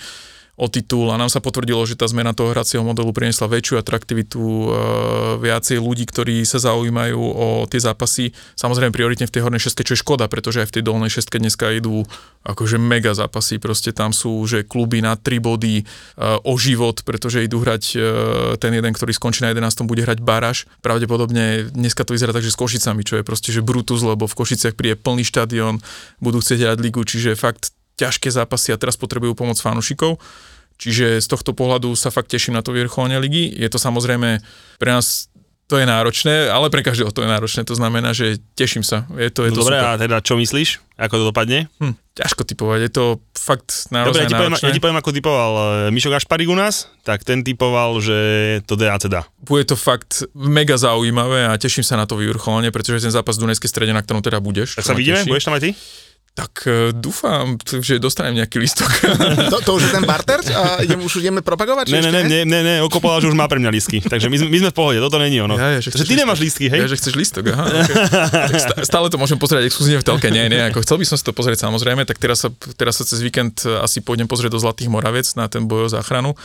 o 0.57 0.73
titul 0.73 1.13
a 1.13 1.21
nám 1.21 1.29
sa 1.29 1.45
potvrdilo, 1.45 1.85
že 1.85 2.01
tá 2.01 2.09
zmena 2.09 2.33
toho 2.33 2.57
hracieho 2.57 2.81
modelu 2.81 3.13
priniesla 3.13 3.45
väčšiu 3.45 3.77
atraktivitu, 3.77 4.41
e, 4.41 4.67
viacej 5.45 5.77
ľudí, 5.77 6.09
ktorí 6.09 6.41
sa 6.49 6.57
zaujímajú 6.57 7.21
o 7.21 7.69
tie 7.69 7.77
zápasy. 7.77 8.33
Samozrejme 8.57 8.89
prioritne 8.89 9.29
v 9.29 9.35
tej 9.37 9.45
hornej 9.45 9.61
šestke, 9.61 9.85
čo 9.85 9.93
je 9.93 10.01
škoda, 10.01 10.33
pretože 10.33 10.65
aj 10.65 10.73
v 10.73 10.75
tej 10.81 10.83
dolnej 10.89 11.13
šestke 11.13 11.37
dneska 11.37 11.77
idú 11.77 12.09
akože 12.49 12.81
mega 12.81 13.13
zápasy, 13.13 13.61
proste 13.61 13.93
tam 13.93 14.17
sú, 14.17 14.49
že 14.49 14.65
kluby 14.65 15.05
na 15.05 15.21
3 15.21 15.45
body 15.45 15.77
e, 15.81 15.85
o 16.41 16.57
život, 16.57 17.05
pretože 17.05 17.45
idú 17.45 17.61
hrať 17.61 17.85
e, 17.93 17.97
ten 18.57 18.73
jeden, 18.73 18.97
ktorý 18.97 19.13
skončí 19.13 19.45
na 19.45 19.53
11. 19.53 19.85
bude 19.85 20.09
hrať 20.09 20.25
Baraš. 20.25 20.65
Pravdepodobne 20.81 21.69
dneska 21.69 22.09
to 22.09 22.17
vyzerá 22.17 22.33
tak, 22.33 22.49
že 22.49 22.57
s 22.57 22.57
Košicami, 22.57 23.05
čo 23.05 23.21
je 23.21 23.29
proste 23.29 23.53
že 23.53 23.61
Brutus, 23.61 24.01
lebo 24.01 24.25
v 24.25 24.33
Košiciach 24.33 24.73
príde 24.73 24.97
plný 24.97 25.29
štadión, 25.29 25.85
budú 26.25 26.41
chcieť 26.41 26.65
hrať 26.65 26.79
ligu, 26.81 27.05
čiže 27.05 27.37
fakt 27.37 27.76
ťažké 27.97 28.29
zápasy 28.29 28.71
a 28.71 28.77
teraz 28.77 28.95
potrebujú 28.95 29.33
pomoc 29.33 29.57
fanúšikov. 29.57 30.21
Čiže 30.77 31.19
z 31.19 31.27
tohto 31.27 31.51
pohľadu 31.51 31.97
sa 31.97 32.13
fakt 32.13 32.29
teším 32.29 32.53
na 32.53 32.61
to 32.61 32.71
vyvrcholenie 32.71 33.17
ligy. 33.17 33.49
Je 33.51 33.67
to 33.67 33.77
samozrejme 33.77 34.45
pre 34.77 34.91
nás 34.93 35.33
to 35.67 35.83
je 35.83 35.89
náročné, 35.89 36.47
ale 36.47 36.71
pre 36.71 36.79
každého 36.79 37.11
to 37.11 37.27
je 37.27 37.29
náročné. 37.29 37.67
To 37.67 37.75
znamená, 37.75 38.15
že 38.15 38.39
teším 38.55 38.87
sa. 38.87 39.03
Je 39.19 39.35
to, 39.35 39.43
je 39.43 39.51
No 39.51 39.59
to 39.59 39.61
dobre, 39.67 39.75
super. 39.75 39.89
a 39.89 39.99
teda 39.99 40.17
čo 40.23 40.39
myslíš? 40.39 40.79
Ako 40.95 41.19
to 41.19 41.25
dopadne? 41.27 41.67
Hm, 41.83 41.99
ťažko 42.15 42.47
typovať, 42.47 42.81
je 42.87 42.93
to 42.95 43.05
fakt 43.35 43.91
Dobre, 43.91 43.99
naozaj 43.99 44.23
ja 44.23 44.29
ti, 44.31 44.35
poviem, 44.37 44.53
náročné. 44.55 44.63
ja 44.63 44.75
ti 44.79 44.83
poviem, 44.85 44.99
ako 45.03 45.11
typoval 45.11 45.53
eh, 45.53 45.65
Mišo 45.91 46.07
Gašparik 46.07 46.47
u 46.47 46.55
nás, 46.55 46.87
tak 47.03 47.27
ten 47.27 47.43
typoval, 47.43 47.99
že 47.99 48.19
to 48.63 48.79
DAC 48.79 49.11
dá. 49.11 49.27
Bude 49.43 49.67
to 49.67 49.75
fakt 49.75 50.23
mega 50.31 50.79
zaujímavé 50.79 51.51
a 51.51 51.59
teším 51.59 51.83
sa 51.83 51.99
na 51.99 52.07
to 52.07 52.15
vyvrcholenie, 52.15 52.71
pretože 52.71 53.03
ten 53.03 53.11
zápas 53.11 53.35
v 53.35 53.51
Dunajskej 53.51 53.67
strede, 53.67 53.91
na 53.91 54.01
ktorom 54.01 54.23
teda 54.23 54.39
budeš. 54.39 54.79
Tak 54.79 54.87
sa 54.87 54.95
vidíme? 54.95 55.19
teší, 55.19 55.29
Budeš 55.29 55.47
tam 55.51 55.59
aj 55.59 55.63
ty? 55.67 55.71
Tak 56.37 56.69
e, 56.69 56.93
dúfam, 56.93 57.57
že 57.65 57.97
dostanem 57.97 58.37
nejaký 58.37 58.61
listok. 58.61 58.93
To, 59.47 59.57
to 59.65 59.71
už 59.81 59.89
je 59.89 59.93
ten 59.97 60.05
barter? 60.05 60.37
A 60.53 60.85
idem, 60.85 61.01
už 61.01 61.25
ideme 61.25 61.41
propagovať? 61.41 61.89
Ne, 61.89 62.05
ne, 62.05 62.11
ne, 62.13 62.23
ne, 62.29 62.39
ne, 62.45 62.61
ne, 62.61 62.75
okopala, 62.85 63.25
že 63.25 63.31
už 63.31 63.37
má 63.39 63.49
pre 63.49 63.57
mňa 63.57 63.73
listky. 63.73 64.05
Takže 64.05 64.29
my, 64.29 64.37
sme- 64.37 64.51
my 64.53 64.59
sme 64.61 64.71
v 64.71 64.77
pohode, 64.77 64.99
toto 65.01 65.17
není 65.17 65.41
ono. 65.41 65.57
Ja, 65.57 65.79
ja, 65.79 65.81
že 65.81 65.89
že 65.95 66.05
ty 66.05 66.13
listok. 66.13 66.21
nemáš 66.21 66.39
listky, 66.45 66.67
hej? 66.69 66.81
Ja, 66.85 66.89
že 66.93 66.97
chceš 67.01 67.15
listok, 67.17 67.45
aha. 67.57 67.65
Okay. 67.65 68.85
Stále 68.85 69.09
to 69.09 69.17
môžem 69.17 69.41
pozrieť 69.41 69.65
exkluzívne 69.65 70.03
v 70.03 70.07
telke, 70.07 70.29
nie, 70.29 70.45
nie, 70.53 70.61
ako 70.69 70.85
chcel 70.85 71.01
by 71.01 71.07
som 71.09 71.17
si 71.17 71.25
to 71.25 71.33
pozrieť 71.33 71.65
samozrejme, 71.65 72.05
tak 72.05 72.21
teraz 72.21 72.45
sa, 72.45 72.53
teraz 72.77 73.01
sa 73.01 73.09
cez 73.09 73.25
víkend 73.25 73.65
asi 73.65 74.05
pôjdem 74.05 74.29
pozrieť 74.29 74.53
do 74.53 74.61
Zlatých 74.61 74.93
Moravec 74.93 75.25
na 75.41 75.49
ten 75.49 75.65
boj 75.65 75.87
o 75.87 75.93
záchranu 75.93 76.37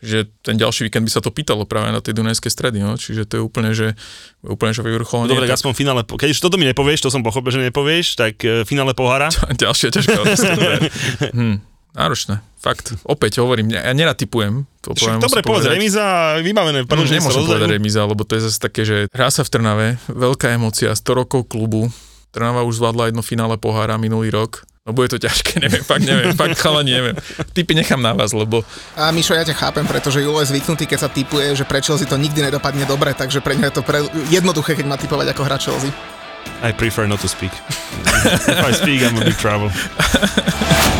že 0.00 0.28
ten 0.40 0.56
ďalší 0.56 0.88
víkend 0.88 1.04
by 1.04 1.12
sa 1.12 1.20
to 1.20 1.28
pýtalo 1.28 1.68
práve 1.68 1.92
na 1.92 2.00
tej 2.00 2.16
Dunajskej 2.16 2.48
stredy, 2.48 2.80
no? 2.80 2.96
čiže 2.96 3.28
to 3.28 3.40
je 3.40 3.42
úplne, 3.44 3.70
že, 3.76 3.92
úplne, 4.40 4.72
že 4.72 4.80
vyvrcholenie. 4.80 5.28
Dobre, 5.28 5.44
tak 5.44 5.60
aspoň 5.60 5.72
finále, 5.76 6.00
keď 6.04 6.32
už 6.32 6.40
toto 6.40 6.56
mi 6.56 6.64
nepovieš, 6.64 7.04
to 7.04 7.12
som 7.12 7.20
pochopil, 7.20 7.52
že 7.52 7.60
nepovieš, 7.60 8.16
tak 8.16 8.40
e, 8.42 8.64
finále 8.64 8.96
pohára. 8.96 9.28
ďalšia 9.62 9.92
ťažká 9.92 10.18
otázka. 10.24 10.52
hm, 11.36 11.56
náročné, 11.92 12.40
fakt. 12.56 12.96
Opäť 13.04 13.44
hovorím, 13.44 13.76
ja, 13.76 13.84
typujem. 14.16 14.64
To 14.88 14.96
Však 14.96 15.20
dobre, 15.20 15.44
povedz, 15.44 15.68
remíza, 15.68 16.40
vybavené. 16.40 16.88
No, 16.88 17.04
nemôžem 17.04 17.44
povedať 17.44 17.68
remíza, 17.76 18.00
lebo 18.08 18.24
to 18.24 18.40
je 18.40 18.48
zase 18.48 18.56
také, 18.56 18.88
že 18.88 19.12
hrá 19.12 19.28
sa 19.28 19.44
v 19.44 19.52
Trnave, 19.52 19.86
veľká 20.08 20.56
emócia, 20.56 20.96
100 20.96 21.20
rokov 21.20 21.52
klubu, 21.52 21.92
Trnava 22.30 22.62
už 22.62 22.78
zvládla 22.78 23.10
jedno 23.10 23.26
finále 23.26 23.58
pohára 23.58 23.98
minulý 23.98 24.30
rok, 24.30 24.64
no 24.86 24.96
bude 24.96 25.12
to 25.12 25.18
ťažké, 25.20 25.60
neviem, 25.60 25.84
fakt 25.84 26.04
neviem, 26.04 26.32
fakt 26.32 26.56
chalani 26.56 26.92
neviem. 26.92 27.16
Typy 27.52 27.76
nechám 27.76 28.00
na 28.00 28.16
vás, 28.16 28.32
lebo 28.32 28.64
A 28.96 29.12
Mišo, 29.12 29.36
ja 29.36 29.44
ťa 29.44 29.56
chápem, 29.56 29.84
pretože 29.84 30.24
Julo 30.24 30.40
je 30.40 30.50
zvyknutý, 30.50 30.88
keď 30.88 30.98
sa 30.98 31.10
typuje, 31.12 31.52
že 31.52 31.68
pre 31.68 31.84
Chelsea 31.84 32.08
to 32.08 32.16
nikdy 32.16 32.40
nedopadne 32.40 32.88
dobre, 32.88 33.12
takže 33.12 33.44
pre 33.44 33.56
ňa 33.60 33.68
je 33.70 33.74
to 33.76 33.82
pre... 33.84 34.00
jednoduché, 34.32 34.76
keď 34.76 34.86
má 34.88 34.96
typovať 34.96 35.36
ako 35.36 35.42
hra 35.44 35.58
Chelsea. 35.60 35.92
I 36.64 36.72
prefer 36.72 37.04
not 37.04 37.20
to 37.20 37.28
speak. 37.28 37.52
If 38.48 38.64
I 38.64 38.72
speak, 38.72 39.04
I'm 39.04 39.16
a 39.20 39.24
big 39.24 39.36
trouble. 39.36 39.68